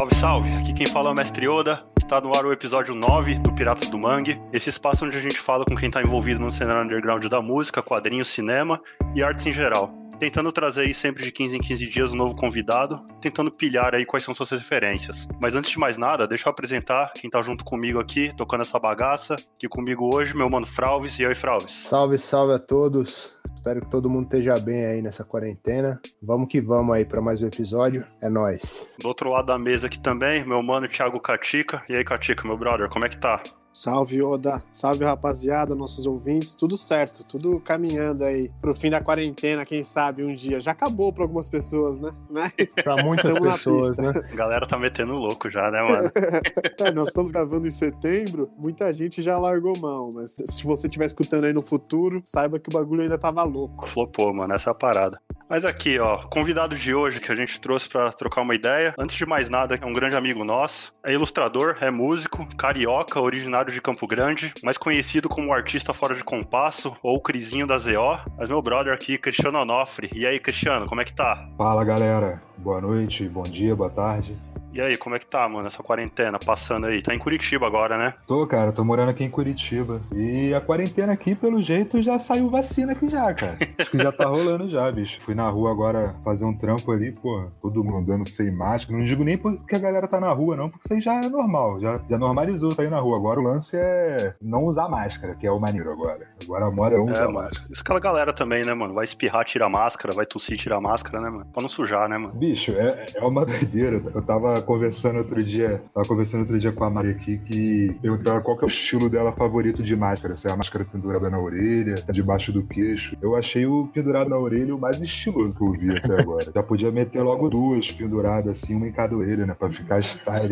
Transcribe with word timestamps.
Salve, 0.00 0.14
salve! 0.14 0.54
Aqui 0.54 0.72
quem 0.72 0.86
fala 0.86 1.10
é 1.10 1.12
o 1.12 1.14
Mestre 1.14 1.46
Oda. 1.46 1.76
Está 1.98 2.22
no 2.22 2.32
ar 2.34 2.46
o 2.46 2.52
episódio 2.54 2.94
9 2.94 3.34
do 3.40 3.52
Piratas 3.54 3.90
do 3.90 3.98
Mangue, 3.98 4.40
esse 4.50 4.70
espaço 4.70 5.04
onde 5.04 5.14
a 5.18 5.20
gente 5.20 5.38
fala 5.38 5.62
com 5.62 5.76
quem 5.76 5.88
está 5.88 6.00
envolvido 6.00 6.40
no 6.40 6.50
cenário 6.50 6.82
underground 6.82 7.22
da 7.26 7.42
música, 7.42 7.82
quadrinhos, 7.82 8.28
cinema 8.28 8.80
e 9.14 9.22
artes 9.22 9.44
em 9.44 9.52
geral. 9.52 9.92
Tentando 10.18 10.50
trazer 10.50 10.86
aí 10.86 10.94
sempre 10.94 11.22
de 11.22 11.30
15 11.30 11.54
em 11.54 11.60
15 11.60 11.86
dias 11.86 12.12
um 12.12 12.16
novo 12.16 12.34
convidado, 12.34 13.04
tentando 13.20 13.50
pilhar 13.50 13.94
aí 13.94 14.06
quais 14.06 14.22
são 14.22 14.34
suas 14.34 14.52
referências. 14.52 15.28
Mas 15.38 15.54
antes 15.54 15.70
de 15.70 15.78
mais 15.78 15.98
nada, 15.98 16.26
deixa 16.26 16.48
eu 16.48 16.50
apresentar 16.50 17.12
quem 17.12 17.28
tá 17.28 17.42
junto 17.42 17.62
comigo 17.62 18.00
aqui, 18.00 18.34
tocando 18.34 18.62
essa 18.62 18.78
bagaça. 18.78 19.36
Aqui 19.54 19.68
comigo 19.68 20.08
hoje, 20.14 20.34
meu 20.34 20.48
mano 20.48 20.64
Fralves. 20.64 21.18
E 21.18 21.26
aí, 21.26 21.34
Fralves? 21.34 21.72
Salve, 21.72 22.16
salve 22.16 22.54
a 22.54 22.58
todos. 22.58 23.34
Espero 23.60 23.80
que 23.82 23.90
todo 23.90 24.08
mundo 24.08 24.22
esteja 24.22 24.54
bem 24.54 24.86
aí 24.86 25.02
nessa 25.02 25.22
quarentena. 25.22 26.00
Vamos 26.22 26.48
que 26.48 26.62
vamos 26.62 26.96
aí 26.96 27.04
para 27.04 27.20
mais 27.20 27.42
um 27.42 27.46
episódio. 27.46 28.06
É 28.18 28.30
nós. 28.30 28.88
Do 28.98 29.06
outro 29.06 29.28
lado 29.28 29.48
da 29.48 29.58
mesa 29.58 29.86
aqui 29.86 30.00
também, 30.00 30.42
meu 30.46 30.62
mano 30.62 30.88
Thiago 30.88 31.20
Catica. 31.20 31.82
E 31.86 31.94
aí, 31.94 32.02
Catica, 32.02 32.48
meu 32.48 32.56
brother, 32.56 32.88
como 32.88 33.04
é 33.04 33.10
que 33.10 33.18
tá? 33.18 33.42
Salve, 33.72 34.22
Oda. 34.22 34.62
Salve, 34.72 35.04
rapaziada, 35.04 35.74
nossos 35.74 36.06
ouvintes. 36.06 36.54
Tudo 36.54 36.76
certo, 36.76 37.24
tudo 37.24 37.60
caminhando 37.60 38.24
aí 38.24 38.50
pro 38.60 38.74
fim 38.74 38.90
da 38.90 39.02
quarentena, 39.02 39.64
quem 39.64 39.82
sabe 39.82 40.24
um 40.24 40.34
dia. 40.34 40.60
Já 40.60 40.72
acabou 40.72 41.12
para 41.12 41.24
algumas 41.24 41.48
pessoas, 41.48 41.98
né? 41.98 42.10
Mas 42.28 42.74
pra 42.82 42.96
muitas 43.02 43.38
pessoas, 43.38 43.96
né? 43.96 44.12
A 44.32 44.36
galera 44.36 44.66
tá 44.66 44.78
metendo 44.78 45.14
louco 45.14 45.50
já, 45.50 45.70
né, 45.70 45.82
mano? 45.82 46.10
é, 46.84 46.90
nós 46.90 47.08
estamos 47.08 47.30
gravando 47.30 47.66
em 47.66 47.70
setembro, 47.70 48.50
muita 48.56 48.92
gente 48.92 49.22
já 49.22 49.38
largou 49.38 49.72
mão, 49.80 50.10
mas 50.14 50.36
se 50.46 50.64
você 50.64 50.86
estiver 50.86 51.06
escutando 51.06 51.44
aí 51.44 51.52
no 51.52 51.62
futuro, 51.62 52.20
saiba 52.24 52.58
que 52.58 52.68
o 52.68 52.78
bagulho 52.78 53.02
ainda 53.02 53.18
tava 53.18 53.42
louco. 53.42 53.88
Flopou, 53.88 54.34
mano, 54.34 54.54
essa 54.54 54.70
é 54.70 54.72
a 54.72 54.74
parada. 54.74 55.20
Mas 55.50 55.64
aqui, 55.64 55.98
ó, 55.98 56.18
convidado 56.28 56.76
de 56.76 56.94
hoje 56.94 57.20
que 57.20 57.32
a 57.32 57.34
gente 57.34 57.60
trouxe 57.60 57.88
para 57.88 58.12
trocar 58.12 58.42
uma 58.42 58.54
ideia. 58.54 58.94
Antes 58.96 59.16
de 59.16 59.26
mais 59.26 59.50
nada, 59.50 59.74
é 59.74 59.84
um 59.84 59.92
grande 59.92 60.16
amigo 60.16 60.44
nosso. 60.44 60.92
É 61.04 61.12
ilustrador, 61.12 61.76
é 61.80 61.90
músico, 61.90 62.46
carioca, 62.56 63.20
originário 63.20 63.72
de 63.72 63.82
Campo 63.82 64.06
Grande, 64.06 64.54
mais 64.62 64.78
conhecido 64.78 65.28
como 65.28 65.52
artista 65.52 65.92
fora 65.92 66.14
de 66.14 66.22
compasso 66.22 66.94
ou 67.02 67.20
Crisinho 67.20 67.66
da 67.66 67.78
ZO. 67.78 68.20
Mas 68.38 68.48
meu 68.48 68.62
brother 68.62 68.94
aqui, 68.94 69.18
Cristiano 69.18 69.58
Onofre. 69.58 70.08
E 70.14 70.24
aí, 70.24 70.38
Cristiano, 70.38 70.86
como 70.86 71.00
é 71.00 71.04
que 71.04 71.12
tá? 71.12 71.40
Fala, 71.58 71.84
galera. 71.84 72.40
Boa 72.56 72.80
noite, 72.80 73.28
bom 73.28 73.42
dia, 73.42 73.74
boa 73.74 73.90
tarde. 73.90 74.36
E 74.72 74.80
aí, 74.80 74.96
como 74.96 75.16
é 75.16 75.18
que 75.18 75.26
tá, 75.26 75.48
mano, 75.48 75.66
essa 75.66 75.82
quarentena 75.82 76.38
passando 76.38 76.86
aí? 76.86 77.02
Tá 77.02 77.12
em 77.12 77.18
Curitiba 77.18 77.66
agora, 77.66 77.98
né? 77.98 78.14
Tô, 78.26 78.46
cara, 78.46 78.70
tô 78.70 78.84
morando 78.84 79.08
aqui 79.08 79.24
em 79.24 79.30
Curitiba. 79.30 80.00
E 80.14 80.54
a 80.54 80.60
quarentena 80.60 81.12
aqui, 81.12 81.34
pelo 81.34 81.60
jeito, 81.60 82.00
já 82.00 82.20
saiu 82.20 82.48
vacina 82.48 82.92
aqui 82.92 83.08
já, 83.08 83.34
cara. 83.34 83.58
Acho 83.78 83.90
que 83.90 83.98
já 83.98 84.12
tá 84.12 84.28
rolando 84.28 84.70
já, 84.70 84.90
bicho. 84.92 85.20
Fui 85.22 85.34
na 85.34 85.48
rua 85.48 85.72
agora 85.72 86.14
fazer 86.22 86.44
um 86.44 86.56
trampo 86.56 86.92
ali, 86.92 87.12
pô, 87.12 87.48
todo 87.60 87.82
mundo 87.82 87.98
andando 87.98 88.28
sem 88.28 88.50
máscara. 88.52 88.96
Não 88.96 89.04
digo 89.04 89.24
nem 89.24 89.36
porque 89.36 89.74
a 89.74 89.80
galera 89.80 90.06
tá 90.06 90.20
na 90.20 90.30
rua, 90.30 90.54
não, 90.54 90.68
porque 90.68 90.84
isso 90.84 90.94
aí 90.94 91.00
já 91.00 91.14
é 91.14 91.28
normal, 91.28 91.80
já, 91.80 92.00
já 92.08 92.16
normalizou 92.16 92.70
sair 92.70 92.90
na 92.90 93.00
rua. 93.00 93.16
Agora 93.16 93.40
o 93.40 93.42
lance 93.42 93.76
é 93.76 94.34
não 94.40 94.64
usar 94.64 94.88
máscara, 94.88 95.34
que 95.34 95.48
é 95.48 95.50
o 95.50 95.58
maneiro 95.58 95.90
agora. 95.90 96.28
Agora 96.44 96.66
a 96.66 96.70
moda 96.70 96.94
é 96.94 96.98
usar 97.00 97.24
é, 97.24 97.28
máscara. 97.28 97.66
Isso 97.68 97.82
aquela 97.82 97.98
galera 97.98 98.32
também, 98.32 98.64
né, 98.64 98.72
mano? 98.72 98.94
Vai 98.94 99.04
espirrar, 99.04 99.44
tira 99.44 99.68
máscara, 99.68 100.14
vai 100.14 100.26
tossir, 100.26 100.56
tira 100.56 100.80
máscara, 100.80 101.20
né, 101.20 101.28
mano? 101.28 101.46
Pra 101.52 101.60
não 101.60 101.68
sujar, 101.68 102.08
né, 102.08 102.16
mano? 102.16 102.38
Bicho, 102.38 102.70
é, 102.72 103.06
é 103.16 103.24
uma 103.24 103.44
doideira. 103.44 104.00
Eu 104.14 104.22
tava 104.22 104.59
conversando 104.62 105.18
outro 105.18 105.42
dia, 105.42 105.82
tava 105.94 106.06
conversando 106.06 106.40
outro 106.40 106.58
dia 106.58 106.72
com 106.72 106.84
a 106.84 106.90
Maria 106.90 107.12
aqui 107.12 107.38
que 107.38 107.88
perguntaram 108.00 108.42
qual 108.42 108.56
que 108.56 108.64
é 108.64 108.66
o 108.66 108.70
estilo 108.70 109.08
dela 109.08 109.32
favorito 109.32 109.82
de 109.82 109.96
máscara, 109.96 110.34
se 110.34 110.48
é 110.48 110.52
a 110.52 110.56
máscara 110.56 110.84
pendurada 110.84 111.28
na 111.30 111.38
orelha, 111.38 111.96
se 111.96 112.08
é 112.08 112.12
debaixo 112.12 112.52
do 112.52 112.62
queixo. 112.62 113.16
Eu 113.20 113.36
achei 113.36 113.66
o 113.66 113.86
pendurado 113.88 114.30
na 114.30 114.36
orelha 114.36 114.74
o 114.74 114.78
mais 114.78 115.00
estiloso 115.00 115.54
que 115.54 115.62
eu 115.62 115.72
vi 115.72 115.96
até 115.96 116.20
agora. 116.20 116.50
Já 116.54 116.62
podia 116.62 116.90
meter 116.90 117.22
logo 117.22 117.48
duas 117.48 117.90
penduradas 117.90 118.50
assim, 118.50 118.74
uma 118.74 118.86
em 118.86 118.92
cada 118.92 119.16
orelha, 119.16 119.46
né, 119.46 119.54
pra 119.54 119.70
ficar 119.70 120.00
style. 120.02 120.50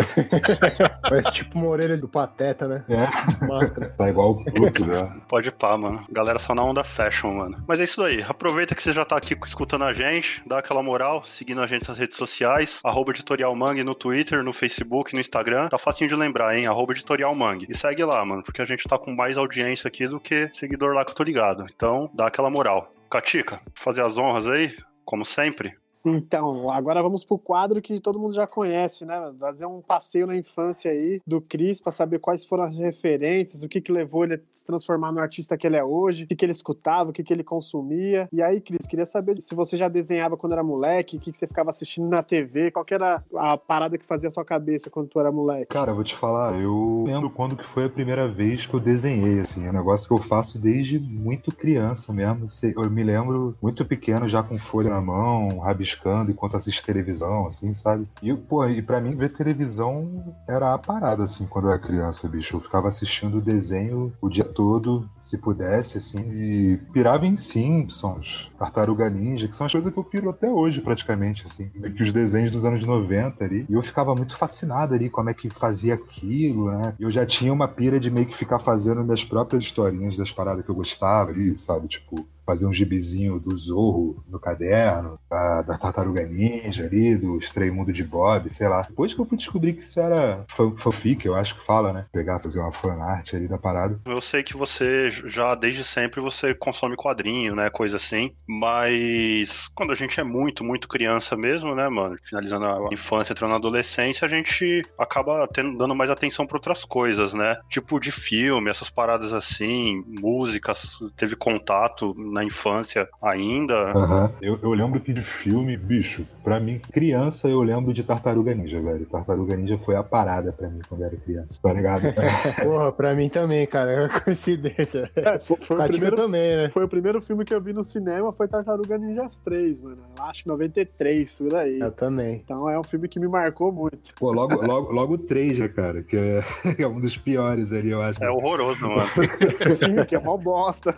Parece 1.09 1.33
tipo 1.33 1.59
uma 1.59 1.69
orelha 1.69 1.97
do 1.97 2.09
Pateta, 2.09 2.67
né? 2.67 2.85
É. 2.89 3.47
Máscara. 3.47 3.95
Tá 3.97 4.09
igual 4.09 4.33
o 4.33 4.45
Pluto, 4.45 4.87
né? 4.87 5.13
Pode 5.29 5.51
pá, 5.53 5.77
mano. 5.77 6.05
Galera 6.11 6.39
só 6.39 6.55
na 6.55 6.63
onda 6.63 6.85
fashion, 6.85 7.35
mano. 7.35 7.63
Mas 7.67 7.81
é 7.81 7.85
isso 7.85 8.03
aí. 8.03 8.23
Aproveita 8.23 8.75
que 8.75 8.83
você 8.83 8.93
já 8.93 9.05
tá 9.05 9.17
aqui 9.17 9.37
escutando 9.45 9.85
a 9.85 9.93
gente, 9.93 10.43
dá 10.47 10.59
aquela 10.59 10.83
moral, 10.83 11.25
seguindo 11.25 11.61
a 11.61 11.67
gente 11.67 11.89
nas 11.89 11.99
redes 11.99 12.17
sociais, 12.17 12.81
arroba 12.85 13.11
editorial 13.11 13.55
Mangue 13.55 13.85
no 13.85 13.95
Twitter, 13.99 14.43
no 14.43 14.53
Facebook, 14.53 15.13
no 15.13 15.21
Instagram. 15.21 15.69
Tá 15.69 15.77
facinho 15.77 16.09
de 16.09 16.17
lembrar, 16.17 16.57
hein? 16.57 16.67
Arroba 16.67 16.93
Editorial 16.93 17.35
Mangue. 17.35 17.67
E 17.69 17.77
segue 17.77 18.05
lá, 18.05 18.25
mano, 18.25 18.43
porque 18.43 18.63
a 18.63 18.65
gente 18.65 18.89
tá 18.89 18.99
com 18.99 19.15
mais 19.15 19.37
audiência 19.37 19.89
aqui 19.89 20.07
do 20.07 20.21
que 20.21 20.49
seguidor 20.53 20.95
lá 20.95 21.05
que 21.05 21.11
eu 21.11 21.17
tô 21.17 21.23
ligado. 21.23 21.67
Então, 21.75 22.11
dá 22.15 22.27
aquela 22.29 22.49
moral. 22.49 22.91
Catica, 23.11 23.61
fazer 23.75 24.03
as 24.03 24.17
honras 24.17 24.49
aí, 24.49 24.75
como 25.05 25.25
sempre. 25.25 25.77
Então, 26.05 26.71
agora 26.71 27.03
vamos 27.03 27.25
pro 27.25 27.39
quadro 27.39 27.83
que 27.83 28.01
todo 28.01 28.19
mundo 28.19 28.35
já 28.35 28.47
conhece, 28.47 29.05
né? 29.05 29.33
Fazer 29.39 29.67
um 29.67 29.81
passeio 29.81 30.27
na 30.27 30.37
infância 30.37 30.91
aí 30.91 31.21
do 31.27 31.41
Cris 31.41 31.81
para 31.81 31.93
saber 31.93 32.19
quais 32.19 32.45
foram 32.45 32.65
as 32.65 32.77
referências, 32.77 33.63
o 33.63 33.69
que 33.69 33.81
que 33.81 33.93
levou 33.93 34.25
ele 34.25 34.35
a 34.35 34.41
se 34.53 34.65
transformar 34.65 35.13
no 35.13 35.21
artista 35.21 35.57
que 35.57 35.67
ele 35.67 35.77
é 35.77 35.85
hoje, 35.85 36.25
o 36.25 36.27
que 36.27 36.37
que 36.37 36.45
ele 36.45 36.53
escutava, 36.53 37.11
o 37.11 37.13
que 37.13 37.23
que 37.23 37.33
ele 37.33 37.45
consumia. 37.45 38.29
E 38.33 38.43
aí, 38.43 38.61
Cris, 38.61 38.87
queria 38.87 39.07
saber 39.07 39.41
se 39.41 39.55
você 39.55 39.77
já 39.77 39.89
desenhava 39.89 40.37
quando 40.37 40.53
era 40.53 40.63
moleque, 40.63 41.17
o 41.17 41.21
que 41.21 41.33
que 41.33 41.39
você 41.39 41.47
ficava 41.47 41.71
assistindo 41.71 42.09
na 42.09 42.23
TV, 42.23 42.71
qual 42.71 42.85
que 42.85 42.95
era 42.95 43.23
a 43.35 43.57
parada 43.57 43.99
que 43.99 44.07
fazia 44.07 44.29
a 44.29 44.33
sua 44.33 44.45
cabeça 44.45 44.91
quando 44.91 45.09
tu 45.09 45.21
era 45.21 45.33
moleque? 45.33 45.67
Cara, 45.67 45.91
eu 45.91 45.95
vou 45.95 46.05
te 46.05 46.15
falar, 46.15 46.61
eu 46.61 47.05
lembro 47.07 47.31
quando 47.31 47.57
que 47.57 47.67
foi 47.67 47.85
a 47.85 47.91
primeira 47.91 48.29
vez 48.29 48.67
que 48.67 48.75
eu 48.75 48.81
desenhei, 48.81 49.41
assim, 49.41 49.67
é 49.67 49.71
um 49.71 49.75
negócio 49.75 50.07
que 50.07 50.15
eu 50.15 50.19
faço 50.19 50.59
desde 50.59 50.99
muito 50.99 51.55
criança 51.55 52.13
mesmo. 52.13 52.47
Eu 52.63 52.91
me 52.91 53.03
lembro 53.03 53.57
muito 53.61 53.85
pequeno, 53.85 54.29
já 54.29 54.43
com 54.43 54.59
folha 54.59 54.91
na 54.91 55.01
mão, 55.01 55.59
rabiscando 55.59 55.88
piscando 55.89 56.31
enquanto 56.31 56.57
assiste 56.57 56.85
televisão, 56.85 57.47
assim, 57.47 57.73
sabe? 57.73 58.07
E, 58.23 58.35
pô, 58.35 58.67
e 58.67 58.83
pra 58.83 59.01
mim 59.01 59.17
ver 59.17 59.31
televisão 59.31 60.35
era 60.47 60.75
a 60.75 60.79
parada, 60.79 61.25
assim, 61.25 61.47
quando 61.47 61.67
eu 61.67 61.71
era 61.71 61.79
criança, 61.79 62.29
bicho. 62.29 62.57
Eu 62.57 62.61
ficava 62.61 62.89
assistindo 62.89 63.41
desenho 63.41 64.13
o 64.21 64.29
dia 64.29 64.45
todo, 64.45 65.09
se 65.19 65.39
pudesse, 65.39 65.97
assim, 65.99 66.21
e 66.31 66.77
pirava 66.93 67.27
em 67.27 67.37
Simpsons, 67.37 68.51
Tartaruga 68.59 69.09
Ninja, 69.09 69.49
que 69.49 69.57
são 69.57 69.67
as 69.67 69.73
coisas 69.73 69.93
que 69.93 69.99
eu 69.99 70.05
piro 70.05 70.29
até 70.29 70.49
hoje, 70.49 70.81
praticamente, 70.81 71.47
assim. 71.47 71.71
Meio 71.75 71.95
que 71.95 72.03
os 72.03 72.13
desenhos 72.13 72.51
dos 72.51 72.65
anos 72.65 72.85
90 72.85 73.45
ali. 73.45 73.67
E 73.69 73.73
eu 73.73 73.83
ficava 73.83 74.15
muito 74.15 74.37
fascinado 74.37 74.95
ali 74.95 75.09
como 75.09 75.31
é 75.31 75.35
que 75.35 75.49
fazia 75.49 75.95
aquilo, 75.95 76.71
né? 76.71 76.95
Eu 76.99 77.11
já 77.11 77.25
tinha 77.25 77.53
uma 77.53 77.69
pira 77.69 77.99
de 77.99 78.11
meio 78.11 78.27
que 78.27 78.37
ficar 78.37 78.59
fazendo 78.59 79.03
minhas 79.03 79.25
próprias 79.25 79.63
historinhas 79.63 80.17
das 80.17 80.33
paradas 80.33 80.65
que 80.65 80.71
eu 80.71 80.75
gostava 80.75 81.31
ali, 81.31 81.59
sabe? 81.59 81.89
Tipo, 81.89 82.27
fazer 82.49 82.65
um 82.65 82.73
gibizinho 82.73 83.39
do 83.39 83.55
Zorro 83.55 84.25
no 84.27 84.41
caderno, 84.41 85.21
da, 85.29 85.61
da 85.61 85.77
Tartaruga 85.77 86.23
Ninja 86.23 86.87
ali, 86.87 87.15
do 87.15 87.37
Estreio 87.37 87.75
Mundo 87.75 87.93
de 87.93 88.03
Bob, 88.03 88.49
sei 88.49 88.67
lá. 88.67 88.81
Depois 88.81 89.13
que 89.13 89.21
eu 89.21 89.27
fui 89.27 89.37
descobrir 89.37 89.75
que 89.75 89.83
isso 89.83 90.01
era 90.01 90.47
fanfic, 90.49 91.27
eu 91.27 91.35
acho 91.35 91.55
que 91.55 91.67
fala, 91.67 91.93
né? 91.93 92.07
Pegar, 92.11 92.41
fazer 92.41 92.59
uma 92.59 92.73
fanart 92.73 93.35
ali 93.35 93.47
da 93.47 93.59
parada. 93.59 94.01
Eu 94.07 94.23
sei 94.23 94.43
que 94.43 94.57
você 94.57 95.11
já, 95.11 95.55
desde 95.55 95.85
sempre, 95.85 96.23
você 96.23 96.55
consome 96.55 96.97
quadrinho, 96.97 97.55
né? 97.55 97.69
Coisa 97.69 97.97
assim. 97.97 98.33
Mas 98.47 99.69
quando 99.75 99.93
a 99.93 99.95
gente 99.95 100.19
é 100.19 100.25
muito, 100.25 100.65
muito 100.65 100.89
criança 100.89 101.37
mesmo, 101.37 101.75
né, 101.75 101.87
mano? 101.91 102.17
Finalizando 102.23 102.65
a 102.65 102.89
infância, 102.91 103.35
entrando 103.35 103.51
na 103.51 103.57
adolescência, 103.57 104.25
a 104.25 104.29
gente 104.29 104.83
acaba 104.99 105.47
tendo, 105.53 105.77
dando 105.77 105.95
mais 105.95 106.09
atenção 106.09 106.47
para 106.47 106.57
outras 106.57 106.83
coisas, 106.83 107.35
né? 107.35 107.59
Tipo 107.69 108.01
de 108.01 108.11
filme, 108.11 108.71
essas 108.71 108.89
paradas 108.89 109.35
assim, 109.35 110.03
músicas, 110.07 110.99
teve 111.19 111.37
contato 111.37 112.15
na 112.39 112.45
infância 112.45 113.09
ainda. 113.21 113.97
Uhum. 113.97 114.31
Eu, 114.41 114.59
eu 114.63 114.71
lembro 114.73 115.01
que 115.01 115.13
de 115.13 115.23
filme, 115.23 115.77
bicho, 115.77 116.25
pra 116.45 116.61
mim, 116.61 116.79
criança, 116.93 117.49
eu 117.49 117.61
lembro 117.63 117.93
de 117.93 118.05
Tartaruga 118.05 118.55
Ninja, 118.55 118.81
velho. 118.81 119.05
Tartaruga 119.07 119.57
Ninja 119.57 119.77
foi 119.79 119.97
a 119.97 120.05
parada 120.05 120.53
pra 120.53 120.69
mim 120.69 120.81
quando 120.89 121.01
eu 121.01 121.09
era 121.09 121.17
criança, 121.17 121.59
tá 121.61 121.73
ligado? 121.73 122.03
Porra, 122.63 122.93
pra 122.93 123.15
mim 123.15 123.29
também, 123.29 123.67
cara. 123.67 123.93
É 123.93 124.07
uma 124.07 124.21
coincidência. 124.21 125.11
É, 125.17 125.39
foi, 125.39 125.57
foi 125.61 125.77
o 125.77 125.89
primeiro, 125.89 126.17
também, 126.17 126.57
né? 126.57 126.71
Foi 126.71 126.85
o 126.85 126.89
primeiro 126.89 127.21
filme 127.21 127.45
que 127.45 127.53
eu 127.53 127.61
vi 127.61 127.73
no 127.73 127.83
cinema, 127.83 128.33
foi 128.33 128.47
Tartaruga 128.47 128.97
Ninjas 128.97 129.37
3, 129.45 129.81
mano. 129.81 129.99
Eu 130.17 130.25
acho 130.25 130.47
93, 130.47 131.39
por 131.39 131.55
aí. 131.57 131.81
Eu 131.81 131.91
também. 131.91 132.41
Então 132.45 132.71
é 132.71 132.79
um 132.79 132.85
filme 132.85 133.09
que 133.09 133.19
me 133.19 133.27
marcou 133.27 133.73
muito. 133.73 134.15
Pô, 134.15 134.31
logo, 134.31 134.65
logo, 134.65 134.93
logo 134.93 135.15
o 135.15 135.19
3, 135.19 135.59
né, 135.59 135.69
cara? 135.69 136.03
Que 136.03 136.17
é, 136.17 136.45
é 136.83 136.87
um 136.87 137.01
dos 137.01 137.17
piores 137.17 137.73
ali, 137.73 137.91
eu 137.91 138.01
acho. 138.01 138.23
É 138.23 138.31
horroroso, 138.31 138.81
mano. 138.81 139.09
Sim, 139.75 140.05
que 140.07 140.15
é 140.15 140.19
uma 140.19 140.39
bosta. 140.39 140.97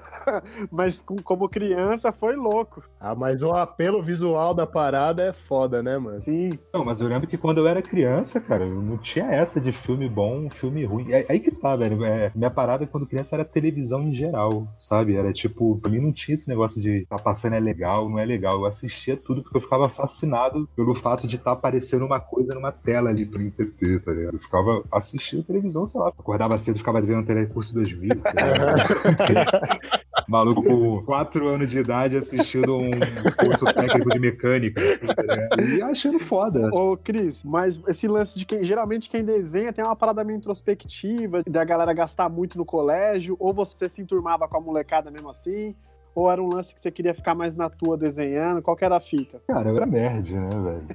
Mas 0.70 1.00
com 1.00 1.16
como 1.31 1.49
criança, 1.49 2.11
foi 2.11 2.35
louco. 2.35 2.82
Ah, 2.99 3.15
mas 3.15 3.41
o 3.41 3.53
apelo 3.53 4.03
visual 4.03 4.53
da 4.53 4.67
parada 4.67 5.23
é 5.23 5.32
foda, 5.32 5.81
né, 5.81 5.97
mano? 5.97 6.21
Sim. 6.21 6.59
Não, 6.75 6.85
mas 6.85 7.00
eu 7.00 7.06
lembro 7.06 7.29
que 7.29 7.38
quando 7.38 7.59
eu 7.59 7.69
era 7.69 7.81
criança, 7.81 8.41
cara, 8.41 8.65
eu 8.65 8.82
não 8.82 8.99
tinha 8.99 9.27
essa 9.27 9.61
de 9.61 9.71
filme 9.71 10.09
bom, 10.09 10.50
filme 10.50 10.85
ruim. 10.85 11.06
É 11.12 11.25
aí 11.29 11.38
que 11.38 11.53
tá, 11.53 11.77
velho. 11.77 12.05
É, 12.05 12.32
minha 12.35 12.50
parada 12.50 12.85
quando 12.85 13.06
criança 13.06 13.37
era 13.37 13.44
televisão 13.44 14.03
em 14.03 14.12
geral, 14.12 14.67
sabe? 14.77 15.15
Era 15.15 15.32
tipo, 15.32 15.79
pra 15.81 15.88
mim 15.88 16.00
não 16.00 16.12
tinha 16.12 16.35
esse 16.35 16.49
negócio 16.49 16.82
de 16.82 17.06
tá 17.09 17.17
passando 17.17 17.55
é 17.55 17.61
legal, 17.61 18.09
não 18.09 18.19
é 18.19 18.25
legal. 18.25 18.59
Eu 18.59 18.67
assistia 18.67 19.17
tudo 19.17 19.44
porque 19.44 19.56
eu 19.56 19.62
ficava 19.62 19.88
fascinado 19.88 20.69
pelo 20.75 20.97
fato 20.97 21.29
de 21.29 21.37
estar 21.37 21.53
tá 21.53 21.56
aparecendo 21.56 22.05
uma 22.05 22.19
coisa 22.19 22.56
numa 22.56 22.73
tela 22.73 23.09
ali 23.09 23.25
pra 23.25 23.41
MTT, 23.41 24.00
tá 24.00 24.11
ligado? 24.11 24.35
Eu 24.35 24.41
ficava 24.41 24.82
assistindo 24.91 25.44
televisão, 25.44 25.87
sei 25.87 26.00
lá. 26.00 26.09
Acordava 26.09 26.59
cedo, 26.59 26.79
ficava 26.79 27.00
vendo 27.00 27.25
Telecurso 27.25 27.73
2000. 27.73 28.11
Maluco 30.31 30.62
com 30.62 31.03
4 31.05 31.49
anos 31.49 31.69
de 31.69 31.81
idade 31.81 32.17
assistindo 32.17 32.77
um 32.77 32.91
curso 33.37 33.65
técnico 33.65 34.11
de 34.11 34.19
mecânica. 34.21 34.81
Tá 35.17 35.61
e 35.61 35.82
achando 35.82 36.21
foda. 36.21 36.71
Ô, 36.73 36.97
Cris, 36.97 37.43
mas 37.43 37.81
esse 37.88 38.06
lance 38.06 38.38
de 38.38 38.44
quem. 38.44 38.65
Geralmente 38.65 39.11
quem 39.11 39.25
desenha 39.25 39.73
tem 39.73 39.85
uma 39.85 39.97
parada 39.97 40.23
meio 40.23 40.37
introspectiva, 40.37 41.43
da 41.44 41.65
galera 41.65 41.93
gastar 41.93 42.29
muito 42.29 42.56
no 42.56 42.65
colégio, 42.65 43.37
ou 43.41 43.53
você 43.53 43.88
se 43.88 44.00
enturmava 44.00 44.47
com 44.47 44.56
a 44.56 44.61
molecada 44.61 45.11
mesmo 45.11 45.29
assim? 45.29 45.75
Ou 46.14 46.30
era 46.30 46.42
um 46.42 46.48
lance 46.48 46.74
que 46.74 46.80
você 46.80 46.90
queria 46.90 47.14
ficar 47.14 47.34
mais 47.34 47.56
na 47.56 47.68
tua 47.68 47.96
desenhando? 47.96 48.62
Qual 48.62 48.76
que 48.76 48.84
era 48.84 48.96
a 48.96 49.00
fita? 49.00 49.40
Cara, 49.46 49.70
eu 49.70 49.76
era 49.76 49.86
nerd, 49.86 50.34
né, 50.34 50.48
velho? 50.50 50.86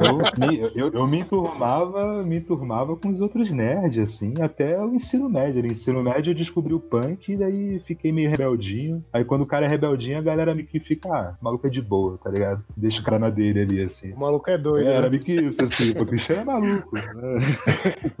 Eu, 0.00 0.60
eu, 0.60 0.70
eu, 0.74 0.92
eu, 0.92 1.06
me 1.06 1.20
enturmava, 1.20 2.22
me 2.22 2.38
enturmava 2.38 2.96
com 2.96 3.08
os 3.08 3.20
outros 3.20 3.50
nerds, 3.50 4.02
assim, 4.02 4.34
até 4.40 4.78
o 4.82 4.94
ensino 4.94 5.28
médio. 5.28 5.62
No 5.62 5.68
ensino 5.68 6.02
médio 6.02 6.30
eu 6.30 6.34
descobri 6.34 6.72
o 6.72 6.80
punk 6.80 7.32
e 7.32 7.36
daí 7.36 7.80
fiquei 7.80 8.12
meio 8.12 8.30
rebeldinho. 8.30 9.04
Aí 9.12 9.24
quando 9.24 9.42
o 9.42 9.46
cara 9.46 9.66
é 9.66 9.68
rebeldinho, 9.68 10.18
a 10.18 10.22
galera 10.22 10.54
me 10.54 10.64
que 10.64 10.80
fica, 10.80 11.08
ah, 11.08 11.34
o 11.40 11.44
maluco 11.44 11.66
é 11.66 11.70
de 11.70 11.82
boa, 11.82 12.18
tá 12.22 12.30
ligado? 12.30 12.62
Deixa 12.76 13.00
o 13.00 13.04
cara 13.04 13.18
na 13.18 13.30
dele 13.30 13.60
ali, 13.60 13.82
assim. 13.82 14.12
O 14.12 14.20
maluco 14.20 14.48
é 14.50 14.58
doido. 14.58 14.86
É, 14.86 14.90
né? 14.90 14.96
era 14.96 15.10
meio 15.10 15.22
que 15.22 15.32
isso, 15.32 15.62
assim, 15.64 15.88
porque 15.88 16.02
o 16.02 16.06
Cristiano 16.06 16.42
é 16.42 16.44
maluco. 16.44 16.94
Né? 16.94 17.02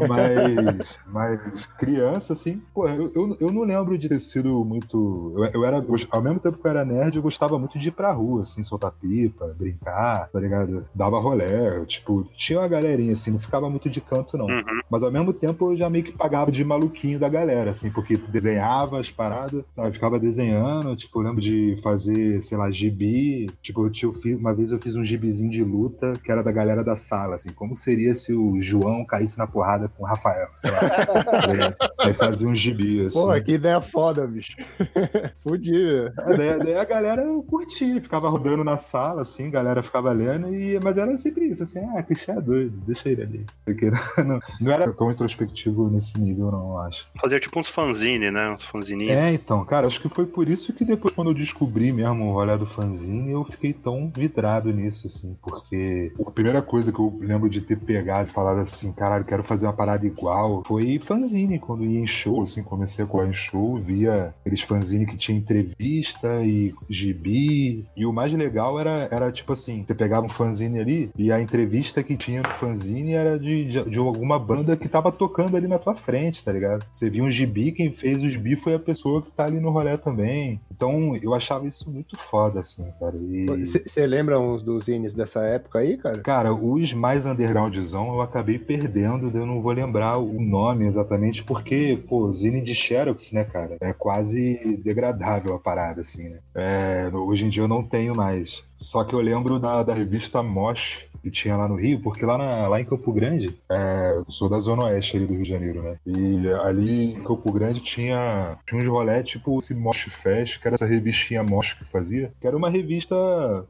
Mas, 0.08 0.98
mas 1.06 1.66
criança, 1.78 2.32
assim, 2.32 2.62
pô, 2.74 2.88
eu, 2.88 3.12
eu, 3.14 3.36
eu 3.40 3.52
não 3.52 3.62
lembro 3.62 3.96
de 3.98 4.08
ter 4.08 4.20
sido 4.20 4.64
muito 4.64 4.97
muito. 4.98 5.34
Eu, 5.36 5.44
eu, 5.52 5.64
era. 5.64 5.84
Ao 6.10 6.22
mesmo 6.22 6.40
tempo 6.40 6.58
que 6.58 6.66
eu 6.66 6.70
era 6.70 6.84
nerd, 6.84 7.16
eu 7.16 7.22
gostava 7.22 7.58
muito 7.58 7.78
de 7.78 7.88
ir 7.88 7.92
pra 7.92 8.12
rua, 8.12 8.42
assim, 8.42 8.62
soltar 8.62 8.92
pipa, 8.92 9.54
brincar, 9.58 10.28
tá 10.30 10.40
ligado? 10.40 10.84
Dava 10.94 11.18
rolé. 11.18 11.84
Tipo, 11.86 12.24
tinha 12.36 12.58
uma 12.58 12.68
galerinha, 12.68 13.12
assim, 13.12 13.30
não 13.30 13.38
ficava 13.38 13.68
muito 13.70 13.88
de 13.88 14.00
canto, 14.00 14.36
não. 14.36 14.46
Uhum. 14.46 14.80
Mas 14.90 15.02
ao 15.02 15.10
mesmo 15.10 15.32
tempo 15.32 15.72
eu 15.72 15.76
já 15.76 15.88
meio 15.88 16.04
que 16.04 16.12
pagava 16.12 16.50
de 16.50 16.64
maluquinho 16.64 17.18
da 17.18 17.28
galera, 17.28 17.70
assim, 17.70 17.90
porque 17.90 18.16
desenhava 18.16 18.98
as 18.98 19.10
paradas, 19.10 19.64
sabe? 19.72 19.92
Ficava 19.92 20.18
desenhando, 20.18 20.96
tipo, 20.96 21.18
eu 21.18 21.24
lembro 21.24 21.40
de 21.40 21.76
fazer, 21.82 22.42
sei 22.42 22.56
lá, 22.56 22.70
gibi. 22.70 23.48
Tipo, 23.62 23.86
eu 23.86 23.90
tinha, 23.90 24.10
uma 24.36 24.54
vez 24.54 24.70
eu 24.70 24.78
fiz 24.78 24.96
um 24.96 25.04
gibizinho 25.04 25.50
de 25.50 25.62
luta 25.62 26.12
que 26.22 26.30
era 26.30 26.42
da 26.42 26.52
galera 26.52 26.82
da 26.82 26.96
sala, 26.96 27.36
assim, 27.36 27.50
como 27.50 27.74
seria 27.74 28.14
se 28.14 28.32
o 28.32 28.60
João 28.60 29.04
caísse 29.04 29.38
na 29.38 29.46
porrada 29.46 29.88
com 29.88 30.02
o 30.02 30.06
Rafael, 30.06 30.48
sei 30.54 30.70
lá. 30.70 30.78
tá 30.80 31.74
Aí 31.98 32.14
fazia 32.14 32.48
um 32.48 32.54
gibi, 32.54 33.06
assim. 33.06 33.18
Pô, 33.18 33.40
que 33.40 33.52
ideia 33.52 33.80
foda, 33.80 34.26
bicho. 34.26 34.56
Podia. 35.42 36.12
É, 36.18 36.36
daí, 36.36 36.58
daí, 36.58 36.74
a 36.74 36.84
galera 36.84 37.24
curtia, 37.46 38.00
ficava 38.00 38.28
rodando 38.28 38.64
na 38.64 38.78
sala, 38.78 39.22
assim, 39.22 39.48
a 39.48 39.50
galera 39.50 39.82
ficava 39.82 40.12
lendo, 40.12 40.54
e, 40.54 40.78
mas 40.82 40.98
era 40.98 41.16
sempre 41.16 41.46
isso, 41.46 41.62
assim, 41.62 41.80
ah, 41.96 42.02
Cristian 42.02 42.34
é 42.34 42.40
doido, 42.40 42.76
deixa 42.86 43.08
ele 43.08 43.22
ali. 43.22 43.46
Não, 44.28 44.40
não 44.60 44.72
era 44.72 44.92
tão 44.92 45.10
introspectivo 45.10 45.88
nesse 45.88 46.18
nível, 46.18 46.50
não, 46.50 46.70
eu 46.70 46.78
acho. 46.78 47.06
Fazia 47.20 47.38
tipo 47.38 47.58
uns 47.58 47.68
fanzine, 47.68 48.30
né? 48.30 48.50
Uns 48.50 48.64
fanzininhos. 48.64 49.12
É, 49.12 49.32
então, 49.32 49.64
cara, 49.64 49.86
acho 49.86 50.00
que 50.00 50.08
foi 50.08 50.26
por 50.26 50.48
isso 50.48 50.72
que 50.72 50.84
depois, 50.84 51.14
quando 51.14 51.30
eu 51.30 51.34
descobri 51.34 51.92
mesmo 51.92 52.26
o 52.26 52.32
rolê 52.32 52.56
do 52.56 52.66
fanzine, 52.66 53.30
eu 53.30 53.44
fiquei 53.44 53.72
tão 53.72 54.10
vidrado 54.14 54.72
nisso, 54.72 55.06
assim, 55.06 55.36
porque 55.40 56.12
a 56.26 56.30
primeira 56.30 56.60
coisa 56.60 56.92
que 56.92 56.98
eu 56.98 57.16
lembro 57.20 57.48
de 57.48 57.60
ter 57.60 57.76
pegado 57.76 58.28
e 58.28 58.32
falado 58.32 58.60
assim, 58.60 58.92
caralho, 58.92 59.24
quero 59.24 59.44
fazer 59.44 59.66
uma 59.66 59.72
parada 59.72 60.06
igual, 60.06 60.62
foi 60.66 60.98
fanzine, 60.98 61.58
quando 61.58 61.84
ia 61.84 62.00
em 62.00 62.06
show, 62.06 62.42
assim, 62.42 62.62
comecei 62.62 63.04
a 63.04 63.08
colar 63.08 63.28
em 63.28 63.32
show, 63.32 63.78
via 63.78 64.34
aqueles 64.40 64.62
fanzines 64.62 64.77
fanzine 64.78 65.06
que 65.06 65.16
tinha 65.16 65.36
entrevista 65.36 66.42
e 66.44 66.74
gibi. 66.88 67.84
E 67.96 68.06
o 68.06 68.12
mais 68.12 68.32
legal 68.32 68.78
era, 68.80 69.08
era 69.10 69.32
tipo 69.32 69.52
assim: 69.52 69.84
você 69.86 69.94
pegava 69.94 70.26
um 70.26 70.30
fanzine 70.30 70.78
ali 70.78 71.10
e 71.16 71.32
a 71.32 71.40
entrevista 71.40 72.02
que 72.02 72.16
tinha 72.16 72.42
no 72.42 72.48
fanzine 72.50 73.12
era 73.12 73.38
de, 73.38 73.64
de, 73.64 73.90
de 73.90 73.98
alguma 73.98 74.38
banda 74.38 74.76
que 74.76 74.88
tava 74.88 75.10
tocando 75.10 75.56
ali 75.56 75.66
na 75.66 75.78
tua 75.78 75.94
frente, 75.94 76.44
tá 76.44 76.52
ligado? 76.52 76.84
Você 76.90 77.10
viu 77.10 77.24
um 77.24 77.30
gibi, 77.30 77.72
quem 77.72 77.92
fez 77.92 78.22
o 78.22 78.30
gibi 78.30 78.56
foi 78.56 78.74
a 78.74 78.78
pessoa 78.78 79.22
que 79.22 79.30
tá 79.30 79.44
ali 79.44 79.58
no 79.60 79.70
rolê 79.70 79.96
também. 79.98 80.60
Então 80.70 81.16
eu 81.20 81.34
achava 81.34 81.66
isso 81.66 81.90
muito 81.90 82.16
foda, 82.16 82.60
assim, 82.60 82.86
cara. 83.00 83.16
Você 83.64 84.00
e... 84.00 84.06
lembra 84.06 84.38
uns 84.38 84.62
dos 84.62 84.84
zines 84.84 85.12
dessa 85.12 85.40
época 85.40 85.80
aí, 85.80 85.96
cara? 85.96 86.18
Cara, 86.20 86.54
os 86.54 86.92
mais 86.92 87.26
undergroundzão 87.26 88.14
eu 88.14 88.20
acabei 88.20 88.58
perdendo, 88.58 89.36
eu 89.36 89.46
não 89.46 89.60
vou 89.60 89.72
lembrar 89.72 90.18
o 90.18 90.40
nome 90.40 90.86
exatamente, 90.86 91.42
porque, 91.42 91.98
pô, 92.08 92.30
zine 92.30 92.60
de 92.60 92.74
Xerox, 92.74 93.32
né, 93.32 93.44
cara? 93.44 93.76
É 93.80 93.92
quase 93.92 94.67
degradável 94.76 95.54
a 95.54 95.58
parada, 95.58 96.00
assim, 96.00 96.28
né? 96.28 96.40
É, 96.54 97.10
hoje 97.12 97.44
em 97.44 97.48
dia 97.48 97.62
eu 97.62 97.68
não 97.68 97.82
tenho 97.82 98.14
mais. 98.14 98.62
Só 98.78 99.04
que 99.04 99.14
eu 99.14 99.20
lembro 99.20 99.58
da, 99.58 99.82
da 99.82 99.92
revista 99.92 100.42
Mosh, 100.42 101.08
que 101.22 101.30
tinha 101.30 101.56
lá 101.56 101.68
no 101.68 101.74
Rio, 101.74 102.00
porque 102.00 102.24
lá, 102.24 102.38
na, 102.38 102.68
lá 102.68 102.80
em 102.80 102.84
Campo 102.84 103.12
Grande, 103.12 103.58
é, 103.68 104.14
eu 104.16 104.30
sou 104.30 104.48
da 104.48 104.60
Zona 104.60 104.84
Oeste 104.84 105.16
ali 105.16 105.26
do 105.26 105.34
Rio 105.34 105.42
de 105.42 105.48
Janeiro, 105.48 105.82
né? 105.82 105.96
E 106.06 106.48
ali 106.62 107.12
em 107.12 107.22
Campo 107.22 107.52
Grande 107.52 107.80
tinha, 107.80 108.56
tinha 108.64 108.80
uns 108.80 108.86
rolé 108.86 109.22
tipo 109.22 109.58
esse 109.58 109.74
Mosh 109.74 110.08
Fest, 110.22 110.60
que 110.60 110.68
era 110.68 110.76
essa 110.76 110.86
revistinha 110.86 111.42
Mosh 111.42 111.74
que 111.74 111.84
fazia, 111.84 112.32
que 112.40 112.46
era 112.46 112.56
uma 112.56 112.70
revista 112.70 113.16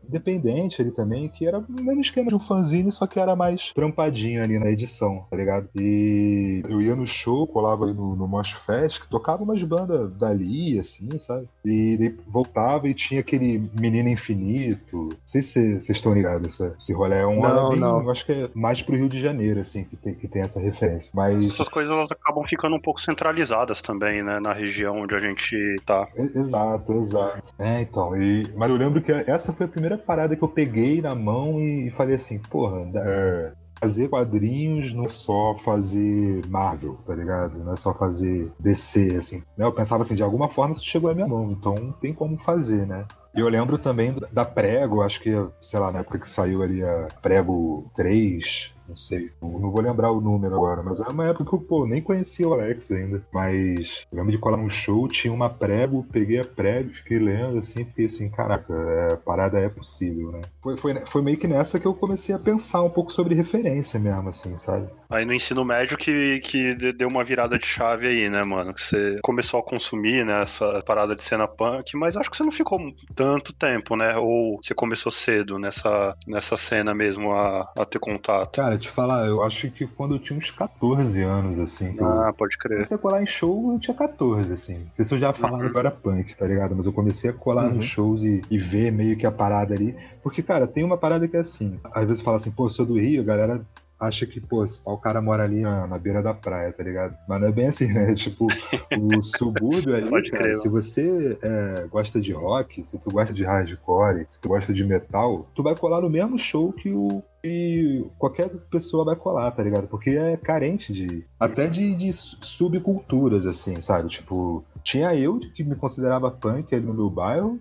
independente 0.07 0.83
ali 0.83 0.91
também, 0.91 1.29
que 1.29 1.47
era 1.47 1.59
o 1.59 1.65
mesmo 1.69 2.01
esquema 2.01 2.29
de 2.29 2.35
um 2.35 2.41
fanzine, 2.41 2.93
só 2.93 3.07
que 3.07 3.19
era 3.19 3.35
mais 3.35 3.73
trampadinho 3.73 4.43
ali 4.43 4.59
na 4.59 4.71
edição, 4.71 5.25
tá 5.31 5.37
ligado? 5.37 5.69
E 5.75 6.63
eu 6.69 6.81
ia 6.81 6.95
no 6.95 7.07
show, 7.07 7.47
colava 7.47 7.85
ali 7.85 7.95
no, 7.95 8.15
no 8.15 8.29
Mosh 8.29 8.53
Fest, 8.53 9.01
que 9.01 9.09
tocava 9.09 9.43
umas 9.43 9.63
bandas 9.63 10.13
dali, 10.13 10.79
assim, 10.79 11.19
sabe? 11.19 11.49
E 11.65 12.15
voltava 12.27 12.89
e 12.89 12.95
tinha 12.95 13.21
aquele 13.21 13.71
Menino 13.79 14.09
Infinito, 14.09 14.98
não 15.05 15.19
sei 15.25 15.43
se 15.43 15.81
vocês 15.81 15.91
estão 15.91 16.13
ligados, 16.13 16.59
esse 16.61 16.93
rolê 16.93 17.17
é 17.17 17.27
um 17.27 17.41
não, 17.41 17.71
bem, 17.71 17.81
não. 17.81 18.11
acho 18.11 18.25
que 18.25 18.33
é 18.33 18.51
mais 18.55 18.83
pro 18.83 18.97
Rio 18.97 19.09
de 19.09 19.21
Janeiro, 19.21 19.61
assim, 19.61 19.85
que 19.85 19.97
tem, 19.97 20.15
que 20.15 20.29
tem 20.29 20.43
essa 20.43 20.61
referência. 20.61 21.11
Mas. 21.15 21.55
Essas 21.55 21.69
coisas 21.69 21.93
elas 21.93 22.11
acabam 22.11 22.45
ficando 22.45 22.77
um 22.77 22.81
pouco 22.81 23.01
centralizadas 23.01 23.81
também, 23.81 24.23
né? 24.23 24.41
Na 24.41 24.53
região 24.53 24.97
onde 24.97 25.15
a 25.15 25.19
gente 25.19 25.57
tá. 25.85 26.09
Exato, 26.17 26.93
exato. 26.95 27.53
É, 27.59 27.83
então. 27.83 28.21
E... 28.21 28.51
Mas 28.57 28.71
eu 28.71 28.77
lembro 28.77 29.03
que 29.03 29.13
essa 29.13 29.53
foi 29.53 29.67
a 29.67 29.69
primeira 29.69 29.99
parada 29.99 30.37
que 30.37 30.43
eu 30.43 30.49
peguei 30.49 31.01
na 31.01 31.15
mão 31.15 31.61
e 31.61 31.91
falei 31.91 32.17
assim, 32.17 32.39
porra, 32.39 32.89
é, 32.95 33.53
fazer 33.81 34.09
quadrinhos 34.09 34.93
não 34.93 35.05
é 35.05 35.09
só 35.09 35.57
fazer 35.59 36.47
Marvel, 36.49 36.99
tá 37.07 37.15
ligado? 37.15 37.59
Não 37.59 37.73
é 37.73 37.77
só 37.77 37.95
fazer 37.95 38.51
DC, 38.59 39.15
assim. 39.17 39.43
Né? 39.57 39.65
Eu 39.65 39.73
pensava 39.73 40.03
assim, 40.03 40.15
de 40.15 40.23
alguma 40.23 40.49
forma 40.49 40.73
isso 40.73 40.85
chegou 40.85 41.11
à 41.11 41.15
minha 41.15 41.29
mão, 41.29 41.51
então 41.53 41.93
tem 42.01 42.13
como 42.13 42.37
fazer, 42.39 42.87
né? 42.87 43.07
E 43.35 43.41
eu 43.41 43.49
lembro 43.49 43.79
também 43.79 44.15
da 44.33 44.45
Prego, 44.45 45.03
acho 45.03 45.21
que, 45.21 45.31
sei 45.61 45.79
lá, 45.79 45.93
na 45.93 46.01
época 46.01 46.19
que 46.19 46.29
saiu 46.29 46.63
ali 46.63 46.83
a 46.83 47.09
Prego 47.23 47.91
3, 47.95 48.75
não 48.89 48.97
sei, 48.97 49.31
não 49.43 49.71
vou 49.71 49.81
lembrar 49.81 50.11
o 50.11 50.21
número 50.21 50.55
agora, 50.55 50.83
mas 50.83 51.01
era 51.01 51.11
uma 51.11 51.27
época 51.27 51.45
que 51.45 51.55
eu, 51.55 51.61
pô, 51.61 51.87
nem 51.87 52.01
conhecia 52.01 52.49
o 52.49 52.55
Alex 52.55 52.91
ainda. 52.91 53.23
Mas 53.33 54.07
eu 54.11 54.19
lembro 54.19 54.33
de 54.33 54.39
colar 54.39 54.57
num 54.57 54.71
show, 54.71 55.07
tinha 55.09 55.33
uma 55.33 55.51
prego, 55.51 56.07
peguei 56.11 56.41
a 56.41 56.45
prego, 56.45 56.91
fiquei 56.91 57.19
lendo 57.19 57.59
assim, 57.59 57.85
fiquei 57.85 58.07
assim, 58.07 58.31
caraca, 58.31 58.73
é, 58.73 59.13
a 59.13 59.17
parada 59.17 59.59
é 59.59 59.69
possível, 59.69 60.33
né? 60.33 60.41
Foi, 60.63 60.77
foi, 60.77 61.07
foi 61.07 61.23
meio 61.23 61.37
que 61.37 61.47
nessa 61.47 61.79
que 61.79 61.87
eu 61.87 61.95
comecei 61.95 62.35
a 62.35 62.39
pensar 62.39 62.83
um 62.83 62.91
pouco 62.91 63.13
sobre 63.13 63.35
referência 63.35 64.01
mesmo, 64.01 64.29
assim, 64.29 64.57
sabe? 64.57 64.89
Aí 65.11 65.25
no 65.25 65.35
ensino 65.35 65.65
médio 65.65 65.99
que, 65.99 66.41
que 66.41 66.75
deu 66.93 67.09
uma 67.09 67.25
virada 67.25 67.59
de 67.59 67.67
chave 67.67 68.07
aí, 68.07 68.31
né, 68.31 68.43
mano? 68.43 68.73
Que 68.73 68.83
você 68.83 69.19
começou 69.23 69.61
a 69.61 69.63
consumir, 69.63 70.25
né, 70.25 70.43
essa 70.43 70.83
parada 70.85 71.15
de 71.15 71.23
cena 71.23 71.47
punk, 71.47 71.97
mas 71.97 72.17
acho 72.17 72.31
que 72.31 72.37
você 72.37 72.43
não 72.43 72.53
ficou 72.53 72.79
tanto 73.15 73.53
tempo, 73.53 73.97
né? 73.97 74.17
Ou 74.17 74.59
você 74.63 74.75
começou 74.75 75.13
cedo 75.13 75.59
nessa, 75.59 76.17
nessa 76.27 76.57
cena 76.57 76.95
mesmo 76.95 77.33
a, 77.33 77.71
a 77.77 77.85
ter 77.85 77.99
contato? 77.99 78.57
Cara, 78.57 78.78
te 78.79 78.89
falar, 78.89 79.27
eu 79.27 79.43
acho 79.43 79.71
que 79.71 79.87
quando 79.87 80.15
eu 80.15 80.19
tinha 80.19 80.39
uns 80.39 80.51
14 80.51 81.21
anos, 81.23 81.59
assim. 81.59 81.97
Ah, 82.01 82.33
pode 82.37 82.57
crer. 82.59 82.77
Comecei 82.77 82.97
a 82.97 83.01
colar 83.01 83.23
em 83.23 83.27
show, 83.27 83.73
eu 83.73 83.79
tinha 83.79 83.97
14, 83.97 84.53
assim. 84.53 84.79
Não 84.79 84.93
sei 84.93 85.05
se 85.05 85.15
eu 85.15 85.19
já 85.19 85.33
falava 85.33 85.65
uhum. 85.65 85.71
que 85.71 85.77
eu 85.77 85.81
era 85.81 85.91
punk, 85.91 86.37
tá 86.37 86.47
ligado? 86.47 86.75
Mas 86.77 86.87
eu 86.87 86.93
comecei 86.93 87.31
a 87.31 87.33
colar 87.33 87.67
uhum. 87.67 87.75
nos 87.75 87.85
shows 87.85 88.23
e, 88.23 88.43
e 88.51 88.59
ver 88.59 88.91
meio 88.91 89.17
que 89.17 89.27
a 89.27 89.33
parada 89.33 89.75
ali. 89.75 89.97
Porque, 90.23 90.43
cara, 90.43 90.67
tem 90.67 90.85
uma 90.85 90.97
parada 90.97 91.27
que 91.27 91.37
é 91.37 91.41
assim. 91.41 91.79
Às 91.93 92.07
vezes 92.07 92.23
fala 92.23 92.37
assim, 92.37 92.51
pô, 92.51 92.67
eu 92.67 92.71
sou 92.71 92.87
do 92.87 92.99
Rio, 92.99 93.23
a 93.23 93.25
galera 93.25 93.65
acha 93.99 94.27
que, 94.27 94.41
pô, 94.41 94.65
o 94.85 94.97
cara 94.97 95.21
mora 95.21 95.43
ali 95.43 95.63
na, 95.63 95.87
na, 95.87 95.99
beira 95.99 96.23
da 96.23 96.33
praia, 96.33 96.73
tá 96.73 96.83
ligado? 96.83 97.17
Mas 97.29 97.41
não 97.41 97.49
é 97.49 97.53
bem 97.53 97.67
assim, 97.67 97.87
né? 97.93 98.15
Tipo, 98.15 98.47
o 98.47 99.23
subúrbio 99.23 99.95
ali, 99.95 100.09
Pode 100.09 100.31
cara, 100.31 100.45
crer, 100.45 100.57
se 100.57 100.69
você 100.69 101.39
é, 101.43 101.87
gosta 101.89 102.21
de 102.21 102.33
rock, 102.33 102.85
se 102.85 102.99
tu 102.99 103.11
gosta 103.11 103.35
de 103.35 103.45
hardcore, 103.45 104.27
se 104.29 104.41
tu 104.41 104.49
gosta 104.49 104.73
de 104.73 104.85
metal, 104.85 105.47
tu 105.55 105.63
vai 105.63 105.75
colar 105.75 106.01
no 106.01 106.11
mesmo 106.11 106.39
show 106.39 106.73
que 106.73 106.91
o 106.91 107.23
que 107.43 108.05
qualquer 108.19 108.49
pessoa 108.71 109.05
vai 109.05 109.17
colar, 109.17 109.51
tá 109.53 109.63
ligado? 109.63 109.87
Porque 109.87 110.11
é 110.11 110.37
carente 110.37 110.93
de. 110.93 111.25
Até 111.39 111.67
de, 111.67 111.95
de 111.95 112.13
subculturas, 112.13 113.47
assim, 113.47 113.81
sabe? 113.81 114.09
Tipo, 114.09 114.65
tinha 114.83 115.15
eu 115.15 115.39
que 115.55 115.63
me 115.63 115.77
considerava 115.77 116.31
punk 116.31 116.75
ali 116.75 116.85
no 116.85 116.95
meu 116.95 117.11
bairro, 117.11 117.61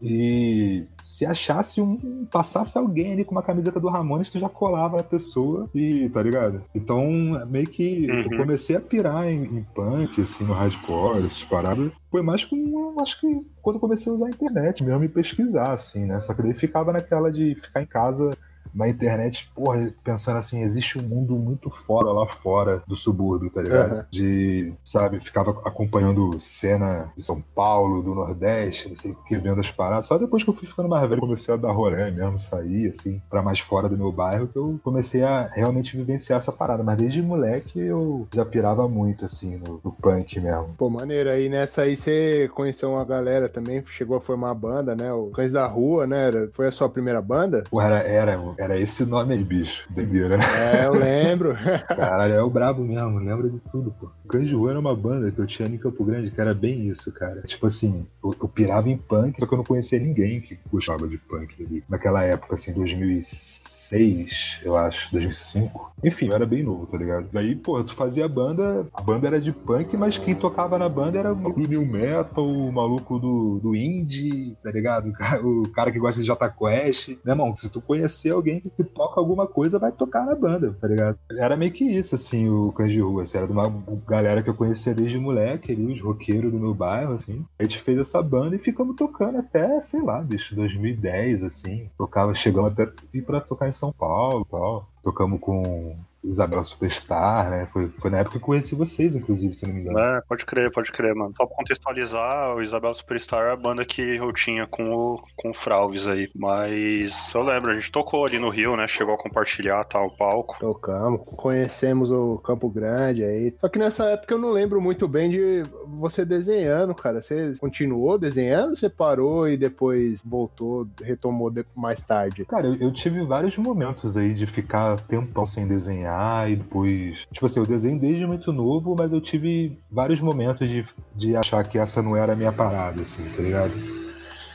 e 0.00 0.86
se 1.02 1.26
achasse 1.26 1.80
um. 1.80 2.26
passasse 2.30 2.78
alguém 2.78 3.12
ali 3.12 3.24
com 3.24 3.32
uma 3.32 3.42
camiseta 3.42 3.80
do 3.80 3.88
Ramones, 3.88 4.30
tu 4.30 4.38
já 4.38 4.48
colava 4.48 4.96
na 4.96 5.02
pessoa 5.02 5.68
e, 5.74 6.08
tá 6.10 6.22
ligado? 6.22 6.64
Então, 6.74 7.10
meio 7.48 7.66
que 7.66 8.06
uhum. 8.10 8.32
eu 8.32 8.38
comecei 8.38 8.76
a 8.76 8.80
pirar 8.80 9.26
em, 9.26 9.44
em, 9.44 9.66
punk, 9.74 10.20
assim, 10.20 10.44
no 10.44 10.52
hardcore, 10.52 11.26
essas 11.26 11.44
paradas. 11.44 11.90
Foi 12.10 12.22
mais 12.22 12.44
com. 12.44 12.94
Acho 13.00 13.20
que 13.20 13.46
quando 13.60 13.76
eu 13.76 13.80
comecei 13.80 14.10
a 14.10 14.14
usar 14.14 14.26
a 14.26 14.30
internet 14.30 14.84
mesmo 14.84 15.04
e 15.04 15.08
pesquisar, 15.08 15.72
assim, 15.72 16.06
né? 16.06 16.20
Só 16.20 16.32
que 16.34 16.42
daí 16.42 16.54
ficava 16.54 16.92
naquela 16.92 17.30
de 17.30 17.54
ficar 17.56 17.82
em 17.82 17.86
casa 17.86 18.30
na 18.74 18.88
internet, 18.88 19.50
porra, 19.54 19.92
pensando 20.02 20.38
assim, 20.38 20.62
existe 20.62 20.98
um 20.98 21.02
mundo 21.02 21.36
muito 21.36 21.70
fora 21.70 22.10
lá 22.12 22.26
fora 22.26 22.82
do 22.86 22.96
subúrbio, 22.96 23.50
tá 23.50 23.62
ligado? 23.62 23.96
Uhum. 23.96 24.04
De, 24.10 24.72
sabe, 24.84 25.20
ficava 25.20 25.50
acompanhando 25.64 26.40
cena 26.40 27.12
de 27.16 27.22
São 27.22 27.42
Paulo, 27.54 28.02
do 28.02 28.14
Nordeste, 28.14 28.88
não 28.88 28.94
sei 28.94 29.12
o 29.12 29.14
que, 29.14 29.36
vendo 29.36 29.60
as 29.60 29.70
paradas. 29.70 30.06
Só 30.06 30.18
depois 30.18 30.42
que 30.42 30.50
eu 30.50 30.54
fui 30.54 30.66
ficando 30.66 30.88
mais 30.88 31.08
velho, 31.08 31.20
comecei 31.20 31.52
a 31.52 31.56
dar 31.56 31.72
rolê 31.72 32.10
mesmo, 32.10 32.38
sair, 32.38 32.90
assim, 32.90 33.20
pra 33.28 33.42
mais 33.42 33.60
fora 33.60 33.88
do 33.88 33.96
meu 33.96 34.12
bairro, 34.12 34.48
que 34.48 34.56
eu 34.56 34.78
comecei 34.82 35.22
a 35.22 35.48
realmente 35.52 35.96
vivenciar 35.96 36.38
essa 36.38 36.52
parada. 36.52 36.82
Mas 36.82 36.98
desde 36.98 37.22
moleque 37.22 37.78
eu 37.78 38.26
já 38.32 38.44
pirava 38.44 38.88
muito, 38.88 39.24
assim, 39.24 39.56
no, 39.56 39.80
no 39.84 39.92
punk 39.92 40.40
mesmo. 40.40 40.74
Pô, 40.76 40.88
maneiro. 40.88 41.30
Aí 41.30 41.48
nessa 41.48 41.82
aí 41.82 41.96
você 41.96 42.48
conheceu 42.54 42.90
uma 42.90 43.04
galera 43.04 43.48
também, 43.48 43.84
chegou 43.86 44.16
a 44.16 44.20
formar 44.20 44.48
uma 44.48 44.54
banda, 44.54 44.94
né? 44.94 45.12
O 45.12 45.30
Cães 45.30 45.52
da 45.52 45.66
Rua, 45.66 46.06
né? 46.06 46.30
Foi 46.52 46.66
a 46.66 46.72
sua 46.72 46.88
primeira 46.88 47.20
banda? 47.20 47.64
Pô, 47.70 47.80
era, 47.80 47.98
era, 47.98 48.38
era 48.58 48.78
esse 48.78 49.04
nome 49.04 49.34
aí, 49.34 49.44
bicho. 49.44 49.84
Doideira, 49.88 50.36
né? 50.36 50.44
É, 50.82 50.86
eu 50.86 50.92
lembro. 50.92 51.54
Caralho, 51.86 52.34
é 52.34 52.42
o 52.42 52.50
brabo 52.50 52.82
mesmo, 52.82 53.18
lembra 53.18 53.48
de 53.48 53.60
tudo, 53.70 53.94
pô. 53.98 54.10
De 54.36 54.52
Rua 54.52 54.70
era 54.70 54.80
uma 54.80 54.96
banda 54.96 55.30
que 55.30 55.38
eu 55.38 55.46
tinha 55.46 55.68
em 55.68 55.78
Campo 55.78 56.04
Grande, 56.04 56.32
que 56.32 56.40
era 56.40 56.52
bem 56.52 56.88
isso, 56.88 57.12
cara. 57.12 57.42
Tipo 57.42 57.66
assim, 57.66 58.04
eu, 58.22 58.34
eu 58.42 58.48
pirava 58.48 58.90
em 58.90 58.96
punk, 58.96 59.38
só 59.38 59.46
que 59.46 59.54
eu 59.54 59.58
não 59.58 59.64
conhecia 59.64 60.00
ninguém 60.00 60.40
que 60.40 60.58
gostava 60.70 61.06
de 61.06 61.16
punk 61.16 61.54
ali. 61.62 61.84
Naquela 61.88 62.24
época, 62.24 62.54
assim, 62.54 62.72
2006. 62.72 63.77
2006, 63.90 64.60
eu 64.62 64.76
acho, 64.76 65.10
2005. 65.12 65.92
Enfim, 66.04 66.28
eu 66.28 66.34
era 66.34 66.46
bem 66.46 66.62
novo, 66.62 66.86
tá 66.86 66.96
ligado? 66.96 67.28
Daí, 67.32 67.56
pô, 67.56 67.82
tu 67.82 67.94
fazia 67.94 68.28
banda, 68.28 68.86
a 68.92 69.02
banda 69.02 69.26
era 69.26 69.40
de 69.40 69.52
punk, 69.52 69.96
mas 69.96 70.18
quem 70.18 70.34
tocava 70.34 70.78
na 70.78 70.88
banda 70.88 71.18
era 71.18 71.32
o 71.32 71.36
maluco 71.36 71.60
do 71.60 71.68
new 71.68 71.86
metal, 71.86 72.46
o 72.46 72.72
maluco 72.72 73.18
do, 73.18 73.58
do 73.60 73.74
indie, 73.74 74.56
tá 74.62 74.70
ligado? 74.70 75.12
O 75.42 75.68
cara 75.70 75.90
que 75.90 75.98
gosta 75.98 76.20
de 76.20 76.26
Jota 76.26 76.48
Quest. 76.48 77.08
Né, 77.08 77.32
irmão? 77.32 77.54
Se 77.56 77.68
tu 77.68 77.80
conhecer 77.80 78.30
alguém 78.30 78.60
que 78.60 78.84
toca 78.84 79.20
alguma 79.20 79.46
coisa, 79.46 79.78
vai 79.78 79.90
tocar 79.90 80.26
na 80.26 80.34
banda, 80.34 80.76
tá 80.80 80.86
ligado? 80.86 81.18
Era 81.30 81.56
meio 81.56 81.72
que 81.72 81.84
isso, 81.84 82.14
assim, 82.14 82.48
o 82.48 82.72
Cães 82.72 82.92
de 82.92 83.00
Rua. 83.00 83.22
Assim, 83.22 83.38
era 83.38 83.46
de 83.46 83.52
uma 83.52 83.72
galera 84.06 84.42
que 84.42 84.50
eu 84.50 84.54
conhecia 84.54 84.94
desde 84.94 85.18
moleque 85.18 85.72
ali, 85.72 85.92
os 85.92 86.00
roqueiros 86.00 86.52
do 86.52 86.58
meu 86.58 86.74
bairro, 86.74 87.14
assim. 87.14 87.44
A 87.58 87.62
gente 87.62 87.78
fez 87.80 87.98
essa 87.98 88.22
banda 88.22 88.56
e 88.56 88.58
ficamos 88.58 88.96
tocando 88.96 89.38
até, 89.38 89.80
sei 89.82 90.02
lá, 90.02 90.20
bicho, 90.20 90.54
2010, 90.54 91.44
assim. 91.44 91.88
Tocava, 91.96 92.34
chegamos 92.34 92.72
até 92.72 92.90
ir 93.12 93.22
pra 93.22 93.40
tocar 93.40 93.68
em 93.68 93.72
São 93.78 93.92
Paulo 93.92 94.44
e 94.46 94.50
tal. 94.50 94.88
Tocamos 95.02 95.40
com 95.40 95.96
Isabela 96.30 96.64
Superstar, 96.64 97.50
né? 97.50 97.68
Foi, 97.72 97.88
foi 97.98 98.10
na 98.10 98.18
época 98.18 98.32
que 98.32 98.36
eu 98.42 98.46
conheci 98.46 98.74
vocês, 98.74 99.16
inclusive, 99.16 99.54
se 99.54 99.66
não 99.66 99.74
me 99.74 99.80
engano. 99.80 99.98
É, 99.98 100.20
pode 100.28 100.44
crer, 100.44 100.70
pode 100.70 100.92
crer, 100.92 101.14
mano. 101.14 101.32
Só 101.36 101.46
pra 101.46 101.56
contextualizar, 101.56 102.54
o 102.54 102.62
Isabela 102.62 102.94
Superstar 102.94 103.46
é 103.46 103.52
a 103.52 103.56
banda 103.56 103.84
que 103.84 104.02
eu 104.02 104.32
tinha 104.32 104.66
com 104.66 104.90
o, 104.90 105.22
com 105.36 105.50
o 105.50 105.54
Fralves 105.54 106.06
aí. 106.06 106.28
Mas 106.34 107.32
eu 107.34 107.42
lembro, 107.42 107.70
a 107.70 107.74
gente 107.74 107.90
tocou 107.90 108.24
ali 108.24 108.38
no 108.38 108.48
Rio, 108.48 108.76
né? 108.76 108.86
Chegou 108.86 109.14
a 109.14 109.18
compartilhar 109.18 109.84
tal 109.84 110.06
o 110.06 110.16
palco. 110.16 110.56
Tocamos, 110.58 111.20
conhecemos 111.24 112.10
o 112.10 112.38
Campo 112.38 112.68
Grande 112.68 113.24
aí. 113.24 113.54
Só 113.58 113.68
que 113.68 113.78
nessa 113.78 114.04
época 114.04 114.34
eu 114.34 114.38
não 114.38 114.50
lembro 114.50 114.80
muito 114.80 115.08
bem 115.08 115.30
de 115.30 115.62
você 115.86 116.24
desenhando, 116.24 116.94
cara. 116.94 117.22
Você 117.22 117.54
continuou 117.58 118.18
desenhando, 118.18 118.76
você 118.76 118.88
parou 118.88 119.48
e 119.48 119.56
depois 119.56 120.22
voltou, 120.24 120.86
retomou 121.02 121.52
mais 121.74 122.04
tarde? 122.04 122.44
Cara, 122.44 122.66
eu, 122.66 122.74
eu 122.76 122.92
tive 122.92 123.24
vários 123.24 123.56
momentos 123.56 124.16
aí 124.16 124.34
de 124.34 124.46
ficar 124.46 125.00
tempão 125.00 125.46
sem 125.46 125.66
desenhar 125.66 126.17
desenhar 126.18 126.50
e 126.50 126.56
depois. 126.56 127.26
Tipo 127.32 127.46
assim, 127.46 127.60
eu 127.60 127.66
desenho 127.66 127.98
desde 127.98 128.26
muito 128.26 128.52
novo, 128.52 128.94
mas 128.98 129.12
eu 129.12 129.20
tive 129.20 129.78
vários 129.90 130.20
momentos 130.20 130.68
de, 130.68 130.84
de 131.14 131.36
achar 131.36 131.66
que 131.66 131.78
essa 131.78 132.02
não 132.02 132.16
era 132.16 132.32
a 132.32 132.36
minha 132.36 132.52
parada, 132.52 133.02
assim, 133.02 133.24
tá 133.30 133.42
ligado? 133.42 133.72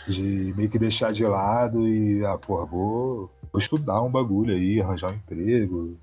De 0.07 0.53
meio 0.55 0.69
que 0.69 0.77
deixar 0.77 1.13
de 1.13 1.25
lado 1.25 1.87
e, 1.87 2.25
ah, 2.25 2.37
porra, 2.37 2.65
vou, 2.65 3.31
vou 3.51 3.59
estudar 3.59 4.01
um 4.01 4.11
bagulho 4.11 4.53
aí, 4.53 4.81
arranjar 4.81 5.11
um 5.11 5.15
emprego. 5.15 5.97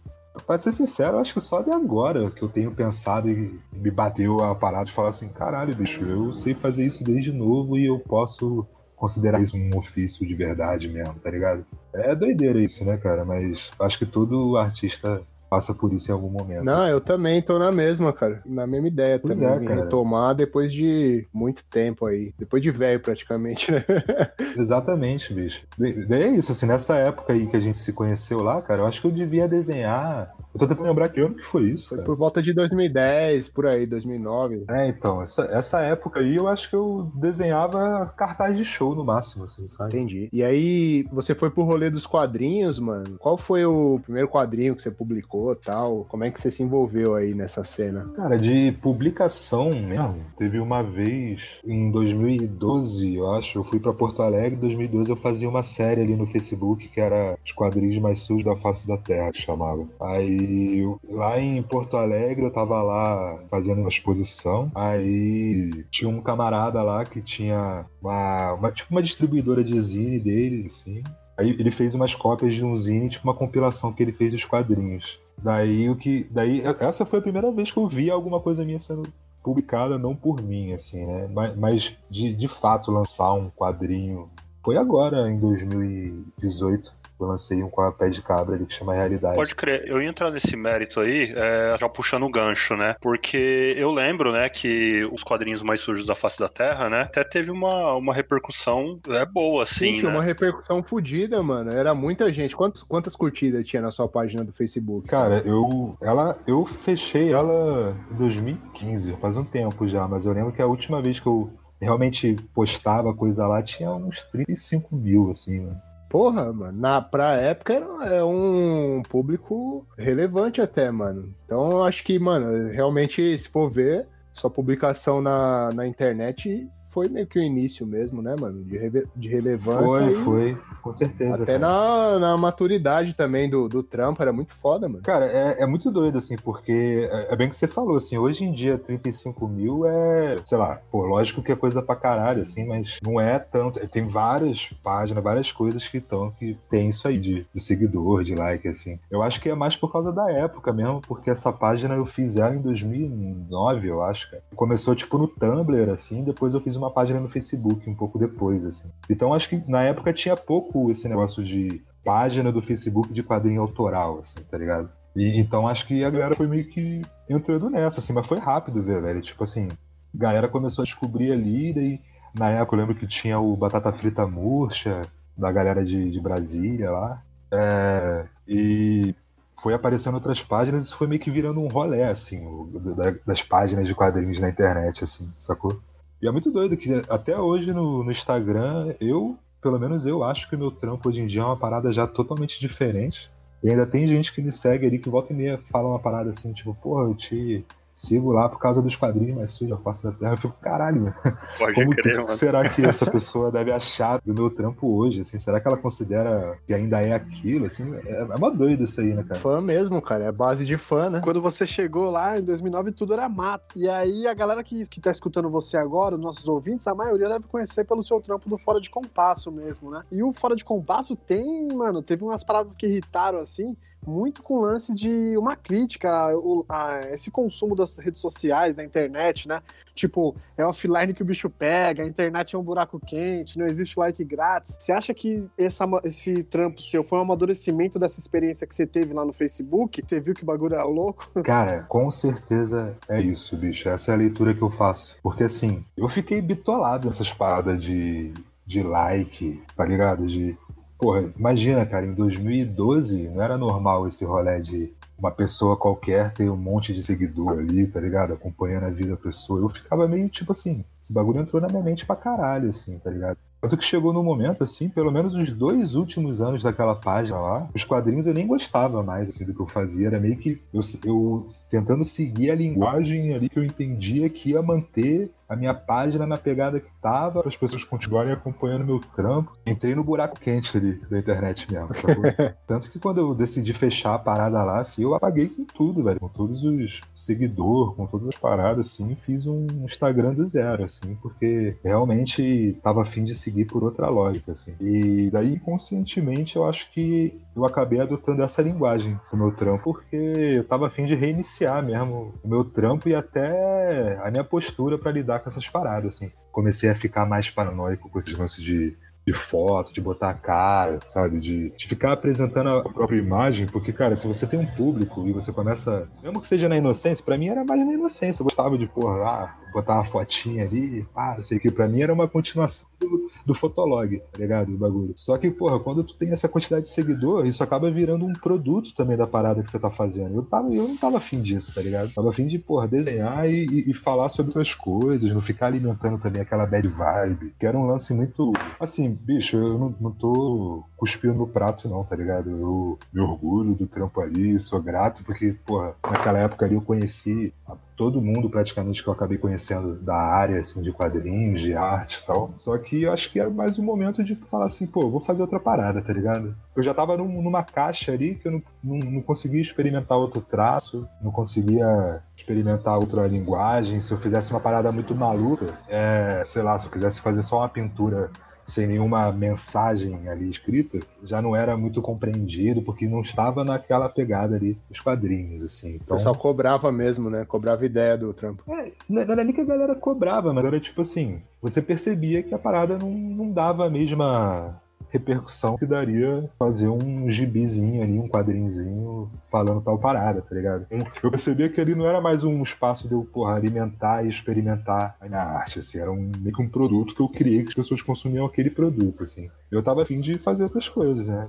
Pra 0.46 0.58
ser 0.58 0.72
sincero, 0.72 1.18
acho 1.18 1.34
que 1.34 1.40
só 1.40 1.60
de 1.60 1.70
agora 1.70 2.30
que 2.30 2.42
eu 2.42 2.48
tenho 2.48 2.70
pensado 2.70 3.28
e 3.28 3.60
me 3.72 3.90
bateu 3.90 4.42
a 4.42 4.54
parada 4.54 4.86
de 4.86 4.92
falar 4.92 5.10
assim: 5.10 5.28
caralho, 5.28 5.74
bicho, 5.74 6.02
eu 6.04 6.32
sei 6.32 6.54
fazer 6.54 6.86
isso 6.86 7.04
desde 7.04 7.32
novo 7.32 7.76
e 7.76 7.86
eu 7.86 7.98
posso 7.98 8.66
considerar 8.96 9.40
isso 9.40 9.56
um 9.56 9.76
ofício 9.76 10.26
de 10.26 10.34
verdade 10.34 10.88
mesmo, 10.88 11.14
tá 11.14 11.30
ligado? 11.30 11.66
É 11.92 12.14
doideira 12.14 12.62
isso, 12.62 12.84
né, 12.84 12.96
cara? 12.96 13.24
Mas 13.24 13.70
acho 13.80 13.98
que 13.98 14.06
todo 14.06 14.56
artista 14.56 15.22
passa 15.50 15.75
por 15.75 15.92
isso 15.92 16.09
em 16.11 16.14
algum 16.14 16.30
momento. 16.30 16.62
Não, 16.62 16.78
assim. 16.78 16.92
eu 16.92 17.00
também 17.00 17.42
tô 17.42 17.59
na 17.59 17.73
mesma, 17.73 18.12
cara. 18.12 18.40
Na 18.47 18.69
mesma 18.69 18.87
ideia 18.87 19.19
pois 19.19 19.40
também. 19.40 19.66
É, 19.66 19.69
cara. 19.69 19.83
Retomar 19.83 20.33
depois 20.33 20.73
de 20.73 21.26
muito 21.35 21.64
tempo 21.64 22.07
aí. 22.07 22.33
Depois 22.38 22.62
de 22.62 22.71
velho, 22.71 23.00
praticamente, 23.00 23.73
né? 23.73 23.85
Exatamente, 24.57 25.35
bicho. 25.35 25.66
É 25.80 26.28
isso, 26.28 26.52
assim, 26.52 26.66
nessa 26.66 26.95
época 26.97 27.33
aí 27.33 27.49
que 27.49 27.57
a 27.57 27.61
gente 27.61 27.78
se 27.80 27.92
conheceu 27.92 28.40
lá, 28.40 28.62
cara, 28.62 28.83
eu 28.83 28.87
acho 28.87 29.00
que 29.00 29.09
eu 29.09 29.11
devia 29.11 29.49
desenhar. 29.49 30.33
Eu 30.54 30.61
tô 30.61 30.69
tentando 30.69 30.87
lembrar 30.87 31.09
que 31.09 31.21
ano 31.21 31.35
que 31.35 31.45
foi 31.45 31.64
isso. 31.71 31.88
Foi 31.88 32.04
por 32.04 32.16
volta 32.16 32.40
de 32.40 32.54
2010, 32.54 33.49
por 33.49 33.66
aí, 33.66 33.87
2009. 33.87 34.66
É, 34.69 34.88
então, 34.88 35.21
essa, 35.21 35.42
essa 35.47 35.80
época 35.80 36.21
aí 36.21 36.37
eu 36.37 36.47
acho 36.47 36.71
que 36.71 36.76
eu 36.76 37.11
desenhava 37.14 38.12
cartaz 38.16 38.57
de 38.57 38.64
show 38.64 38.95
no 38.95 39.04
máximo, 39.04 39.45
assim, 39.45 39.66
sabe? 39.66 39.97
Entendi. 39.97 40.28
E 40.33 40.45
aí, 40.45 41.04
você 41.11 41.35
foi 41.35 41.50
pro 41.50 41.64
rolê 41.64 41.90
dos 41.90 42.07
quadrinhos, 42.07 42.78
mano. 42.78 43.16
Qual 43.19 43.37
foi 43.37 43.64
o 43.64 43.99
primeiro 44.04 44.28
quadrinho 44.28 44.76
que 44.76 44.83
você 44.83 44.90
publicou? 44.90 45.39
Tal? 45.56 46.06
Como 46.09 46.25
é 46.25 46.30
que 46.30 46.40
você 46.40 46.50
se 46.50 46.62
envolveu 46.62 47.14
aí 47.14 47.35
nessa 47.35 47.64
cena? 47.64 48.11
Cara, 48.16 48.38
de 48.38 48.73
publicação 48.80 49.70
mesmo, 49.70 50.25
teve 50.37 50.59
uma 50.59 50.82
vez 50.82 51.42
em 51.64 51.90
2012, 51.90 53.16
eu 53.16 53.30
acho, 53.32 53.59
eu 53.59 53.64
fui 53.64 53.78
para 53.78 53.92
Porto 53.92 54.23
Alegre, 54.23 54.56
em 54.56 54.61
2012 54.61 55.11
eu 55.11 55.16
fazia 55.16 55.49
uma 55.49 55.62
série 55.62 56.00
ali 56.00 56.16
no 56.16 56.26
Facebook 56.26 56.88
que 56.88 57.00
era 57.00 57.38
Os 57.44 57.52
Quadrinhos 57.52 57.99
Mais 57.99 58.20
Sujos 58.20 58.44
da 58.44 58.56
Face 58.56 58.87
da 58.87 58.97
Terra, 58.97 59.32
que 59.32 59.40
chamava. 59.40 59.87
Aí 60.00 60.82
lá 61.09 61.38
em 61.40 61.62
Porto 61.62 61.97
Alegre 61.97 62.44
eu 62.44 62.52
tava 62.52 62.82
lá 62.82 63.42
fazendo 63.50 63.80
uma 63.80 63.88
exposição, 63.88 64.70
aí 64.75 65.85
tinha 65.90 66.09
um 66.09 66.20
camarada 66.20 66.82
lá 66.82 67.04
que 67.04 67.20
tinha 67.20 67.85
uma, 68.00 68.54
uma 68.54 68.73
tipo 68.73 68.90
uma 68.92 69.02
distribuidora 69.02 69.62
de 69.62 69.80
zine 69.80 70.18
deles, 70.18 70.66
assim. 70.66 71.02
Aí 71.40 71.56
ele 71.59 71.70
fez 71.70 71.94
umas 71.94 72.14
cópias 72.14 72.54
de 72.54 72.62
um 72.62 72.76
zine, 72.76 73.09
tipo 73.09 73.26
uma 73.26 73.35
compilação 73.35 73.92
que 73.92 74.02
ele 74.02 74.12
fez 74.12 74.30
dos 74.30 74.44
quadrinhos. 74.44 75.18
Daí 75.42 75.88
o 75.88 75.97
que. 75.97 76.26
Daí, 76.30 76.62
essa 76.80 77.04
foi 77.04 77.18
a 77.18 77.23
primeira 77.23 77.50
vez 77.50 77.70
que 77.70 77.78
eu 77.78 77.87
vi 77.87 78.11
alguma 78.11 78.40
coisa 78.40 78.64
minha 78.64 78.78
sendo 78.78 79.02
publicada, 79.42 79.99
não 79.99 80.14
por 80.14 80.42
mim, 80.42 80.73
assim, 80.73 81.04
né? 81.04 81.28
Mas, 81.32 81.56
mas 81.56 81.97
de, 82.11 82.35
de 82.35 82.49
fato 82.49 82.90
lançar 82.90 83.32
um 83.32 83.50
quadrinho. 83.50 84.28
Foi 84.62 84.76
agora, 84.76 85.30
em 85.30 85.38
2018 85.38 86.88
eu 86.88 87.00
lancei 87.26 87.62
um 87.62 87.68
com 87.68 87.82
a 87.82 87.92
pé 87.92 88.08
de 88.08 88.22
cabra 88.22 88.56
ali 88.56 88.66
que 88.66 88.74
chama 88.74 88.94
Realidade. 88.94 89.34
Pode 89.34 89.54
crer, 89.54 89.84
eu 89.86 90.00
ia 90.00 90.08
entrar 90.08 90.30
nesse 90.30 90.56
mérito 90.56 91.00
aí, 91.00 91.32
é, 91.36 91.76
já 91.78 91.88
puxando 91.88 92.24
o 92.24 92.30
gancho, 92.30 92.76
né? 92.76 92.96
Porque 93.00 93.74
eu 93.76 93.90
lembro, 93.92 94.32
né, 94.32 94.48
que 94.48 95.08
os 95.12 95.22
quadrinhos 95.22 95.62
mais 95.62 95.80
sujos 95.80 96.06
da 96.06 96.14
face 96.14 96.38
da 96.38 96.48
Terra, 96.48 96.88
né, 96.88 97.02
até 97.02 97.24
teve 97.24 97.50
uma, 97.50 97.94
uma 97.94 98.14
repercussão 98.14 98.98
é, 99.08 99.24
boa, 99.24 99.62
assim, 99.62 100.00
Sim, 100.00 100.02
né? 100.02 100.08
uma 100.08 100.22
repercussão 100.22 100.82
fodida, 100.82 101.42
mano. 101.42 101.72
Era 101.72 101.94
muita 101.94 102.32
gente. 102.32 102.56
Quantos, 102.56 102.82
quantas 102.82 103.14
curtidas 103.14 103.66
tinha 103.66 103.82
na 103.82 103.90
sua 103.90 104.08
página 104.08 104.44
do 104.44 104.52
Facebook? 104.52 105.08
Cara, 105.08 105.42
eu, 105.44 105.96
ela, 106.00 106.38
eu 106.46 106.64
fechei 106.66 107.32
ela 107.32 107.96
em 108.10 108.14
2015, 108.14 109.12
faz 109.20 109.36
um 109.36 109.44
tempo 109.44 109.86
já, 109.86 110.06
mas 110.06 110.26
eu 110.26 110.32
lembro 110.32 110.52
que 110.52 110.62
a 110.62 110.66
última 110.66 111.00
vez 111.00 111.20
que 111.20 111.26
eu 111.26 111.50
realmente 111.80 112.36
postava 112.54 113.14
coisa 113.14 113.46
lá 113.46 113.62
tinha 113.62 113.90
uns 113.90 114.22
35 114.24 114.94
mil, 114.94 115.30
assim, 115.30 115.60
mano. 115.60 115.80
Porra, 116.10 116.52
mano, 116.52 116.76
na, 116.76 117.00
pra 117.00 117.36
época 117.36 117.72
era, 117.72 118.16
é 118.16 118.24
um 118.24 119.00
público 119.08 119.86
relevante 119.96 120.60
até, 120.60 120.90
mano. 120.90 121.32
Então 121.44 121.70
eu 121.70 121.84
acho 121.84 122.02
que, 122.02 122.18
mano, 122.18 122.68
realmente, 122.68 123.38
se 123.38 123.48
for 123.48 123.70
ver, 123.70 124.08
sua 124.32 124.50
publicação 124.50 125.22
na, 125.22 125.70
na 125.72 125.86
internet 125.86 126.68
foi 126.90 127.09
meio 127.09 127.26
que 127.26 127.38
o 127.38 127.42
início 127.42 127.87
mesmo, 127.87 128.20
né, 128.20 128.35
mano? 128.38 128.62
De, 128.64 128.76
rele 128.76 129.06
de 129.14 129.28
relevância. 129.28 129.87
Foi, 129.87 130.14
foi, 130.25 130.59
com 130.82 130.92
certeza. 130.92 131.42
Até 131.42 131.59
na, 131.59 132.18
na 132.18 132.37
maturidade 132.37 133.14
também 133.14 133.49
do, 133.49 133.68
do 133.68 133.82
trampo, 133.82 134.23
era 134.23 134.32
muito 134.32 134.54
foda, 134.54 134.88
mano. 134.88 135.02
Cara, 135.02 135.26
é, 135.26 135.62
é 135.62 135.66
muito 135.66 135.90
doido, 135.90 136.18
assim, 136.18 136.37
porque 136.37 137.09
é, 137.11 137.32
é 137.32 137.37
bem 137.37 137.49
que 137.49 137.56
você 137.56 137.66
falou, 137.68 137.97
assim, 137.97 138.18
hoje 138.18 138.44
em 138.44 138.52
dia 138.52 138.76
35 138.78 139.47
mil 139.47 139.87
é, 139.87 140.37
sei 140.44 140.59
lá, 140.59 140.80
pô, 140.90 141.04
lógico 141.06 141.42
que 141.42 141.52
é 141.52 141.56
coisa 141.56 141.82
pra 141.82 141.97
caralho, 141.97 142.42
assim, 142.42 142.66
mas 142.66 142.99
não 143.02 143.20
é 143.20 143.38
tanto. 143.38 143.87
Tem 143.88 144.06
várias 144.06 144.70
páginas, 144.82 145.23
várias 145.23 145.52
coisas 145.52 145.87
que 145.87 145.99
estão, 145.99 146.30
que 146.32 146.56
tem 146.68 146.88
isso 146.88 147.06
aí 147.06 147.18
de, 147.18 147.47
de 147.54 147.61
seguidor, 147.61 148.25
de 148.25 148.35
like, 148.35 148.66
assim. 148.66 148.99
Eu 149.11 149.23
acho 149.23 149.40
que 149.40 149.49
é 149.49 149.54
mais 149.54 149.76
por 149.76 149.92
causa 149.92 150.12
da 150.12 150.30
época 150.30 150.73
mesmo, 150.73 151.00
porque 151.02 151.30
essa 151.30 151.52
página 151.52 151.94
eu 151.94 152.06
fiz 152.06 152.37
ela 152.37 152.54
em 152.54 152.61
2009, 152.61 153.88
eu 153.88 154.02
acho, 154.02 154.30
cara. 154.30 154.42
Começou, 154.56 154.94
tipo, 154.94 155.18
no 155.18 155.28
Tumblr, 155.28 155.90
assim, 155.90 156.25
depois 156.25 156.54
eu 156.54 156.61
fiz 156.61 156.76
uma 156.80 156.90
página 156.90 157.20
no 157.20 157.28
Facebook 157.28 157.88
um 157.88 157.94
pouco 157.94 158.18
depois, 158.18 158.64
assim. 158.64 158.90
Então 159.08 159.32
acho 159.32 159.49
que 159.49 159.62
na 159.68 159.82
época 159.82 160.12
tinha 160.12 160.37
pouco 160.37 160.90
esse 160.90 161.08
negócio 161.08 161.42
de 161.44 161.82
página 162.04 162.50
do 162.50 162.62
Facebook 162.62 163.12
de 163.12 163.22
quadrinho 163.22 163.60
autoral, 163.60 164.18
assim, 164.20 164.40
tá 164.50 164.56
ligado? 164.56 164.90
E, 165.14 165.38
então 165.38 165.66
acho 165.68 165.87
que 165.87 166.04
a 166.04 166.10
galera 166.10 166.34
foi 166.34 166.46
meio 166.46 166.64
que 166.64 167.02
entrando 167.28 167.68
nessa, 167.68 168.00
assim, 168.00 168.12
mas 168.12 168.26
foi 168.26 168.38
rápido, 168.38 168.82
velho. 168.82 169.20
Tipo 169.20 169.44
assim, 169.44 169.68
a 170.14 170.18
galera 170.18 170.49
começou 170.49 170.82
a 170.82 170.84
descobrir 170.84 171.32
ali, 171.32 171.72
daí 171.72 172.00
na 172.34 172.50
época 172.50 172.76
eu 172.76 172.80
lembro 172.80 172.94
que 172.94 173.06
tinha 173.06 173.38
o 173.38 173.56
Batata 173.56 173.92
Frita 173.92 174.26
Murcha, 174.26 175.02
da 175.37 175.50
galera 175.50 175.84
de, 175.84 176.10
de 176.10 176.20
Brasília 176.20 176.90
lá. 176.90 177.22
É, 177.52 178.26
e 178.46 179.14
foi 179.60 179.75
aparecendo 179.75 180.14
outras 180.14 180.42
páginas 180.42 180.88
e 180.88 180.94
foi 180.94 181.06
meio 181.06 181.20
que 181.20 181.30
virando 181.30 181.60
um 181.60 181.68
rolé, 181.68 182.08
assim, 182.08 182.46
o, 182.46 182.66
da, 182.94 183.14
das 183.26 183.42
páginas 183.42 183.87
de 183.87 183.94
quadrinhos 183.94 184.40
na 184.40 184.49
internet, 184.49 185.04
assim, 185.04 185.28
sacou? 185.37 185.80
E 186.22 186.28
é 186.28 186.30
muito 186.30 186.50
doido 186.50 186.76
que 186.76 186.90
até 187.08 187.38
hoje 187.38 187.72
no, 187.72 188.04
no 188.04 188.10
Instagram, 188.10 188.94
eu, 189.00 189.38
pelo 189.62 189.78
menos 189.78 190.04
eu 190.04 190.22
acho 190.22 190.48
que 190.48 190.54
o 190.54 190.58
meu 190.58 190.70
trampo 190.70 191.08
hoje 191.08 191.20
em 191.20 191.26
dia 191.26 191.40
é 191.40 191.44
uma 191.44 191.56
parada 191.56 191.90
já 191.92 192.06
totalmente 192.06 192.60
diferente. 192.60 193.30
E 193.62 193.70
ainda 193.70 193.86
tem 193.86 194.06
gente 194.06 194.32
que 194.32 194.42
me 194.42 194.52
segue 194.52 194.86
ali 194.86 194.98
que 194.98 195.08
volta 195.08 195.32
e 195.32 195.36
meia 195.36 195.58
fala 195.70 195.88
uma 195.88 195.98
parada 195.98 196.30
assim, 196.30 196.52
tipo, 196.52 196.74
porra, 196.74 197.04
eu 197.04 197.14
te 197.14 197.64
sigo 198.00 198.33
lá 198.33 198.49
por 198.49 198.59
causa 198.59 198.80
dos 198.80 198.97
quadrinhos 198.97 199.37
mais 199.37 199.50
sujos 199.50 199.76
da 199.76 199.83
face 199.83 200.02
da 200.02 200.12
terra. 200.12 200.33
Eu 200.33 200.37
fico, 200.38 200.54
caralho, 200.61 201.14
Pode 201.59 201.75
como 201.75 201.90
crer, 201.90 202.14
que 202.14 202.21
mano. 202.23 202.30
será 202.30 202.69
que 202.69 202.85
essa 202.85 203.04
pessoa 203.11 203.50
deve 203.50 203.71
achar 203.73 204.21
do 204.25 204.33
meu 204.35 204.50
trampo 204.50 204.87
hoje? 204.97 205.21
Assim, 205.21 205.38
será 205.38 205.61
que 205.61 205.69
ela 205.69 205.76
considera 205.76 206.59
que 206.66 206.73
ainda 206.73 207.00
é 207.00 207.12
aquilo? 207.12 207.66
Assim, 207.66 207.95
é, 208.07 208.21
é 208.21 208.35
uma 208.35 208.50
doida 208.50 208.85
isso 208.85 209.00
aí, 209.00 209.14
né, 209.14 209.23
cara? 209.23 209.40
Fã 209.40 209.61
mesmo, 209.61 210.00
cara. 210.00 210.25
É 210.25 210.33
base 210.33 210.64
de 210.64 210.76
fã, 210.76 211.11
né? 211.11 211.21
Quando 211.23 211.40
você 211.42 211.66
chegou 211.66 212.11
lá 212.11 212.38
em 212.38 212.42
2009, 212.42 212.92
tudo 212.92 213.12
era 213.12 213.28
mato. 213.28 213.78
E 213.78 213.88
aí 213.88 214.26
a 214.26 214.35
galera 214.35 214.62
que, 214.64 214.87
que 214.88 215.00
tá 215.00 215.11
escutando 215.11 215.50
você 215.50 215.76
agora, 215.76 216.14
os 216.14 216.21
nossos 216.21 216.47
ouvintes, 216.49 216.87
a 216.87 216.95
maioria 216.95 217.28
deve 217.28 217.45
conhecer 217.49 217.85
pelo 217.85 218.02
seu 218.02 218.21
trampo 218.21 218.49
do 218.49 218.59
Fora 218.59 218.80
de 218.80 218.90
Compasso 218.90 219.50
mesmo, 219.52 219.90
né? 219.90 220.02
E 220.11 220.23
o 220.23 220.33
Fora 220.33 220.57
de 220.57 220.64
Compasso 220.64 221.14
tem, 221.16 221.69
mano, 221.75 222.02
teve 222.02 222.25
umas 222.25 222.42
paradas 222.45 222.75
que 222.75 222.87
irritaram 222.87 223.38
assim. 223.40 223.76
Muito 224.07 224.42
com 224.42 224.54
o 224.54 224.61
lance 224.62 224.95
de 224.95 225.37
uma 225.37 225.57
crítica 225.57 226.28
o- 226.37 226.64
a 226.69 227.00
esse 227.12 227.30
consumo 227.30 227.75
das 227.76 227.99
redes 227.99 228.21
sociais, 228.21 228.75
da 228.75 228.85
internet, 228.85 229.47
né? 229.47 229.61
Tipo, 229.95 230.35
é 230.57 230.64
offline 230.64 231.12
que 231.12 231.23
o 231.23 231.26
bicho 231.26 231.50
pega, 231.50 232.02
a 232.02 232.07
internet 232.07 232.54
é 232.54 232.59
um 232.59 232.62
buraco 232.62 232.99
quente, 232.99 233.59
não 233.59 233.66
existe 233.66 233.99
like 233.99 234.25
grátis. 234.25 234.76
Você 234.78 234.92
acha 234.92 235.12
que 235.12 235.45
essa, 235.59 235.85
esse 236.04 236.42
trampo 236.45 236.80
seu 236.80 237.04
foi 237.04 237.19
um 237.19 237.23
amadurecimento 237.23 237.99
dessa 237.99 238.19
experiência 238.19 238.66
que 238.66 238.75
você 238.75 238.87
teve 238.87 239.12
lá 239.12 239.25
no 239.25 239.33
Facebook? 239.33 240.02
Você 240.07 240.19
viu 240.21 240.35
que 240.35 240.45
bagulho 240.45 240.75
era 240.75 240.85
louco? 240.85 241.28
Cara, 241.45 241.83
com 241.83 242.11
certeza 242.11 242.97
é 243.09 243.21
isso, 243.21 243.57
bicho. 243.57 243.88
Essa 243.88 244.12
é 244.12 244.14
a 244.14 244.19
leitura 244.19 244.54
que 244.54 244.62
eu 244.62 244.71
faço. 244.71 245.16
Porque 245.23 245.45
assim, 245.45 245.85
eu 245.97 246.09
fiquei 246.09 246.40
bitolado 246.40 247.07
nessas 247.07 247.33
paradas 247.33 247.83
de, 247.83 248.33
de 248.66 248.83
like, 248.83 249.62
tá 249.76 249.85
ligado? 249.85 250.26
De. 250.26 250.57
Porra, 251.00 251.33
imagina, 251.35 251.87
cara, 251.87 252.04
em 252.04 252.12
2012 252.12 253.28
não 253.28 253.42
era 253.42 253.57
normal 253.57 254.07
esse 254.07 254.23
rolê 254.23 254.61
de 254.61 254.92
uma 255.19 255.30
pessoa 255.30 255.75
qualquer 255.75 256.33
ter 256.35 256.50
um 256.50 256.57
monte 256.57 256.92
de 256.92 257.02
seguidor 257.02 257.59
ali, 257.59 257.87
tá 257.87 257.99
ligado? 257.99 258.35
Acompanhando 258.35 258.85
a 258.85 258.90
vida 258.90 259.11
da 259.11 259.16
pessoa. 259.16 259.61
Eu 259.61 259.69
ficava 259.71 260.07
meio 260.07 260.28
tipo 260.28 260.52
assim, 260.52 260.85
esse 261.02 261.11
bagulho 261.11 261.40
entrou 261.40 261.61
na 261.61 261.69
minha 261.69 261.83
mente 261.83 262.04
pra 262.04 262.16
caralho, 262.16 262.69
assim, 262.69 262.99
tá 262.99 263.11
ligado? 263.11 263.38
Tanto 263.62 263.78
que 263.78 263.85
chegou 263.85 264.12
no 264.12 264.23
momento, 264.23 264.62
assim, 264.62 264.88
pelo 264.88 265.11
menos 265.11 265.35
os 265.35 265.50
dois 265.50 265.95
últimos 265.95 266.40
anos 266.40 266.62
daquela 266.62 266.95
página 266.95 267.38
lá, 267.38 267.69
os 267.75 267.85
quadrinhos 267.85 268.26
eu 268.26 268.35
nem 268.35 268.47
gostava 268.47 269.02
mais, 269.02 269.28
assim, 269.28 269.45
do 269.45 269.54
que 269.54 269.61
eu 269.61 269.66
fazia. 269.66 270.07
Era 270.07 270.21
meio 270.21 270.37
que 270.37 270.61
eu, 270.73 270.80
eu 271.04 271.49
tentando 271.71 272.04
seguir 272.04 272.50
a 272.50 272.54
linguagem 272.54 273.35
ali 273.35 273.49
que 273.49 273.59
eu 273.59 273.64
entendia 273.64 274.28
que 274.28 274.50
ia 274.50 274.62
manter 274.62 275.30
a 275.50 275.57
minha 275.57 275.75
página 275.75 276.28
na 276.28 276.37
pegada 276.37 276.78
que 276.78 276.88
tava, 277.02 277.40
para 277.40 277.49
as 277.49 277.57
pessoas 277.57 277.83
continuarem 277.83 278.33
acompanhando 278.33 278.87
meu 278.87 279.00
trampo. 279.00 279.52
Entrei 279.66 279.97
no 279.97 280.04
buraco 280.04 280.38
quente 280.38 280.76
ali 280.76 280.92
da 281.11 281.19
internet 281.19 281.71
mesmo, 281.71 281.88
sacou? 281.97 282.23
Tanto 282.69 282.88
que 282.88 283.00
quando 283.00 283.19
eu 283.19 283.35
decidi 283.35 283.75
fechar 283.75 284.14
a 284.14 284.19
parada 284.19 284.62
lá, 284.62 284.78
assim, 284.78 285.02
eu 285.02 285.12
apaguei 285.12 285.49
com 285.49 285.64
tudo, 285.64 286.04
velho. 286.04 286.21
Com 286.21 286.28
todos 286.28 286.62
os 286.62 287.00
seguidores, 287.16 287.97
com 287.97 288.07
todas 288.07 288.28
as 288.28 288.37
paradas, 288.37 288.87
assim, 288.87 289.16
fiz 289.16 289.45
um 289.45 289.66
Instagram 289.85 290.35
do 290.35 290.47
zero, 290.47 290.85
assim, 290.85 291.16
porque 291.21 291.76
realmente 291.83 292.78
tava 292.80 293.02
afim 293.02 293.25
de 293.25 293.35
seguir 293.35 293.64
por 293.64 293.83
outra 293.83 294.09
lógica, 294.09 294.52
assim. 294.52 294.75
E 294.80 295.30
daí, 295.33 295.59
conscientemente, 295.59 296.54
eu 296.54 296.64
acho 296.64 296.88
que 296.92 297.40
eu 297.54 297.64
acabei 297.64 298.00
adotando 298.00 298.42
essa 298.42 298.62
linguagem 298.62 299.19
pro 299.28 299.38
meu 299.38 299.52
trampo, 299.52 299.92
porque 299.92 300.16
eu 300.16 300.64
tava 300.64 300.87
afim 300.87 301.04
de 301.04 301.14
reiniciar 301.14 301.84
mesmo 301.84 302.34
o 302.43 302.49
meu 302.49 302.65
trampo 302.65 303.08
e 303.08 303.15
até 303.15 304.19
a 304.23 304.30
minha 304.30 304.45
postura 304.45 304.99
para 304.99 305.13
lidar 305.13 305.41
com 305.41 305.49
essas 305.49 305.69
paradas, 305.69 306.15
assim. 306.15 306.32
Comecei 306.52 306.89
a 306.89 306.95
ficar 306.95 307.26
mais 307.26 307.50
paranoico 307.50 308.08
com 308.08 308.19
esses 308.19 308.36
lances 308.36 308.63
de 308.63 308.97
de 309.26 309.32
foto, 309.32 309.93
de 309.93 310.00
botar 310.00 310.30
a 310.30 310.34
cara, 310.34 310.99
sabe? 311.04 311.39
De, 311.39 311.71
de 311.71 311.86
ficar 311.86 312.13
apresentando 312.13 312.69
a 312.71 312.82
própria 312.82 313.19
imagem, 313.19 313.67
porque, 313.67 313.93
cara, 313.93 314.17
se 314.17 314.26
você 314.26 314.47
tem 314.47 314.58
um 314.58 314.67
público 314.67 315.26
e 315.26 315.32
você 315.32 315.52
começa, 315.52 316.08
mesmo 316.23 316.41
que 316.41 316.47
seja 316.47 316.69
na 316.69 316.76
inocência, 316.76 317.25
pra 317.25 317.36
mim 317.36 317.49
era 317.49 317.65
mais 317.65 317.84
na 317.84 317.93
inocência. 317.93 318.41
Eu 318.41 318.45
gostava 318.45 318.76
de, 318.78 318.86
porra, 318.86 319.23
ah, 319.25 319.54
botar 319.73 319.95
uma 319.95 320.04
fotinha 320.04 320.65
ali, 320.65 321.06
pá, 321.15 321.35
não 321.37 321.43
sei 321.43 321.59
o 321.59 321.61
que. 321.61 321.71
Pra 321.71 321.89
mim 321.89 322.00
era 322.00 322.13
uma 322.13 322.28
continuação 322.28 322.89
do, 322.99 323.30
do 323.45 323.54
Fotolog, 323.54 324.19
tá 324.33 324.39
ligado? 324.39 324.75
O 324.75 324.78
bagulho. 324.78 325.13
Só 325.17 325.37
que, 325.37 325.50
porra, 325.50 325.80
quando 325.80 326.04
tu 326.04 326.15
tem 326.17 326.30
essa 326.33 326.49
quantidade 326.49 326.85
de 326.85 326.91
seguidor, 326.91 327.47
isso 327.47 327.63
acaba 327.63 327.91
virando 327.91 328.25
um 328.25 328.33
produto 328.33 328.95
também 328.95 329.17
da 329.17 329.26
parada 329.26 329.63
que 329.63 329.71
você 329.71 329.78
tá 329.78 329.91
fazendo. 329.91 330.35
Eu, 330.35 330.43
tava, 330.43 330.73
eu 330.75 330.87
não 330.87 330.97
tava 330.97 331.19
afim 331.19 331.41
disso, 331.41 331.75
tá 331.75 331.80
ligado? 331.80 332.13
Tava 332.13 332.30
afim 332.30 332.47
de, 332.47 332.59
porra, 332.59 332.89
desenhar 332.89 333.49
e, 333.49 333.67
e, 333.67 333.91
e 333.91 333.95
falar 333.95 334.28
sobre 334.28 334.50
outras 334.50 334.75
coisas, 334.75 335.30
não 335.33 335.43
ficar 335.43 335.67
alimentando 335.67 336.19
também 336.19 336.43
aquela 336.43 336.67
bad 336.67 336.87
vibe, 336.87 337.54
que 337.59 337.67
era 337.67 337.78
um 337.78 337.87
lance 337.87 338.13
muito. 338.13 338.52
Assim, 338.78 339.11
bicho, 339.11 339.56
eu 339.56 339.78
não, 339.78 339.95
não 340.00 340.11
tô 340.11 340.85
cuspindo 340.97 341.35
no 341.35 341.47
prato, 341.47 341.89
não, 341.89 342.04
tá 342.04 342.17
ligado? 342.17 342.50
Eu 342.50 342.99
me 343.13 343.21
orgulho 343.21 343.75
do 343.75 343.87
trampo 343.87 344.21
ali, 344.21 344.59
sou 344.61 344.80
grato, 344.80 345.23
porque, 345.25 345.54
porra, 345.65 345.95
naquela 346.04 346.39
época 346.39 346.67
ali 346.67 346.75
eu 346.75 346.83
conheci 346.83 347.52
todo 348.00 348.23
mundo 348.23 348.49
praticamente 348.49 349.02
que 349.02 349.08
eu 349.10 349.13
acabei 349.13 349.36
conhecendo 349.36 349.95
da 349.97 350.17
área, 350.17 350.58
assim, 350.58 350.80
de 350.80 350.91
quadrinhos, 350.91 351.60
de 351.60 351.75
arte 351.75 352.19
e 352.23 352.26
tal. 352.26 352.54
Só 352.56 352.78
que 352.78 353.02
eu 353.02 353.13
acho 353.13 353.30
que 353.30 353.39
era 353.39 353.50
mais 353.50 353.78
um 353.78 353.84
momento 353.84 354.25
de 354.25 354.34
falar 354.34 354.65
assim, 354.65 354.86
pô, 354.86 355.10
vou 355.10 355.21
fazer 355.21 355.43
outra 355.43 355.60
parada, 355.60 356.00
tá 356.00 356.10
ligado? 356.10 356.56
Eu 356.75 356.82
já 356.82 356.95
tava 356.95 357.15
num, 357.19 357.43
numa 357.43 357.63
caixa 357.63 358.10
ali 358.10 358.36
que 358.36 358.49
eu 358.49 358.52
não, 358.52 358.63
não, 358.82 358.97
não 358.97 359.21
conseguia 359.21 359.60
experimentar 359.60 360.17
outro 360.17 360.41
traço, 360.41 361.06
não 361.21 361.30
conseguia 361.30 362.23
experimentar 362.34 362.97
outra 362.97 363.26
linguagem. 363.26 364.00
Se 364.00 364.13
eu 364.13 364.17
fizesse 364.17 364.50
uma 364.50 364.60
parada 364.60 364.91
muito 364.91 365.15
maluca, 365.15 365.67
é, 365.86 366.43
sei 366.47 366.63
lá, 366.63 366.78
se 366.78 366.86
eu 366.86 366.91
quisesse 366.91 367.21
fazer 367.21 367.43
só 367.43 367.58
uma 367.58 367.69
pintura 367.69 368.30
sem 368.66 368.86
nenhuma 368.86 369.32
mensagem 369.32 370.28
ali 370.28 370.49
escrita, 370.49 370.99
já 371.25 371.40
não 371.42 371.54
era 371.56 371.76
muito 371.76 372.00
compreendido, 372.00 372.82
porque 372.82 373.06
não 373.08 373.20
estava 373.20 373.64
naquela 373.64 374.08
pegada 374.08 374.56
ali 374.56 374.78
dos 374.88 375.00
quadrinhos, 375.00 375.62
assim. 375.62 375.92
O 375.92 375.96
Então, 375.96 376.16
pessoal 376.16 376.34
cobrava 376.34 376.90
mesmo, 376.92 377.28
né? 377.30 377.44
Cobrava 377.44 377.84
ideia 377.84 378.16
do 378.16 378.32
trampo. 378.32 378.62
é, 378.73 378.92
não 379.08 379.23
era 379.23 379.42
nem 379.44 379.52
que 379.54 379.60
a 379.60 379.64
galera 379.64 379.94
cobrava, 379.94 380.52
mas 380.52 380.64
era 380.64 380.78
tipo 380.80 381.02
assim, 381.02 381.42
você 381.60 381.82
percebia 381.82 382.42
que 382.42 382.54
a 382.54 382.58
parada 382.58 382.96
não, 382.99 383.10
não 383.10 383.50
dava 383.50 383.86
a 383.86 383.90
mesma 383.90 384.80
repercussão 385.10 385.76
que 385.76 385.86
daria 385.86 386.49
fazer 386.58 386.88
um 386.88 387.28
gibizinho 387.28 388.02
ali, 388.02 388.18
um 388.18 388.28
quadrinzinho 388.28 389.30
falando 389.50 389.80
tal 389.80 389.99
parada, 389.99 390.40
tá 390.40 390.54
ligado? 390.54 390.86
Eu 391.23 391.30
percebia 391.30 391.68
que 391.68 391.80
ali 391.80 391.94
não 391.94 392.06
era 392.06 392.20
mais 392.20 392.44
um 392.44 392.62
espaço 392.62 393.08
de 393.08 393.14
eu, 393.14 393.25
porra, 393.25 393.54
alimentar 393.54 394.25
e 394.25 394.28
experimentar 394.28 395.16
a 395.20 395.28
minha 395.28 395.42
arte, 395.42 395.80
assim, 395.80 395.99
era 395.99 396.10
um, 396.10 396.30
meio 396.38 396.54
que 396.54 396.62
um 396.62 396.68
produto 396.68 397.14
que 397.14 397.20
eu 397.20 397.28
criei 397.28 397.62
que 397.62 397.70
as 397.70 397.75
pessoas 397.75 398.02
consumiam 398.02 398.46
aquele 398.46 398.70
produto, 398.70 399.23
assim. 399.23 399.50
Eu 399.71 399.83
tava 399.83 400.02
afim 400.02 400.21
de 400.21 400.39
fazer 400.39 400.65
outras 400.65 400.89
coisas, 400.89 401.26
né? 401.26 401.49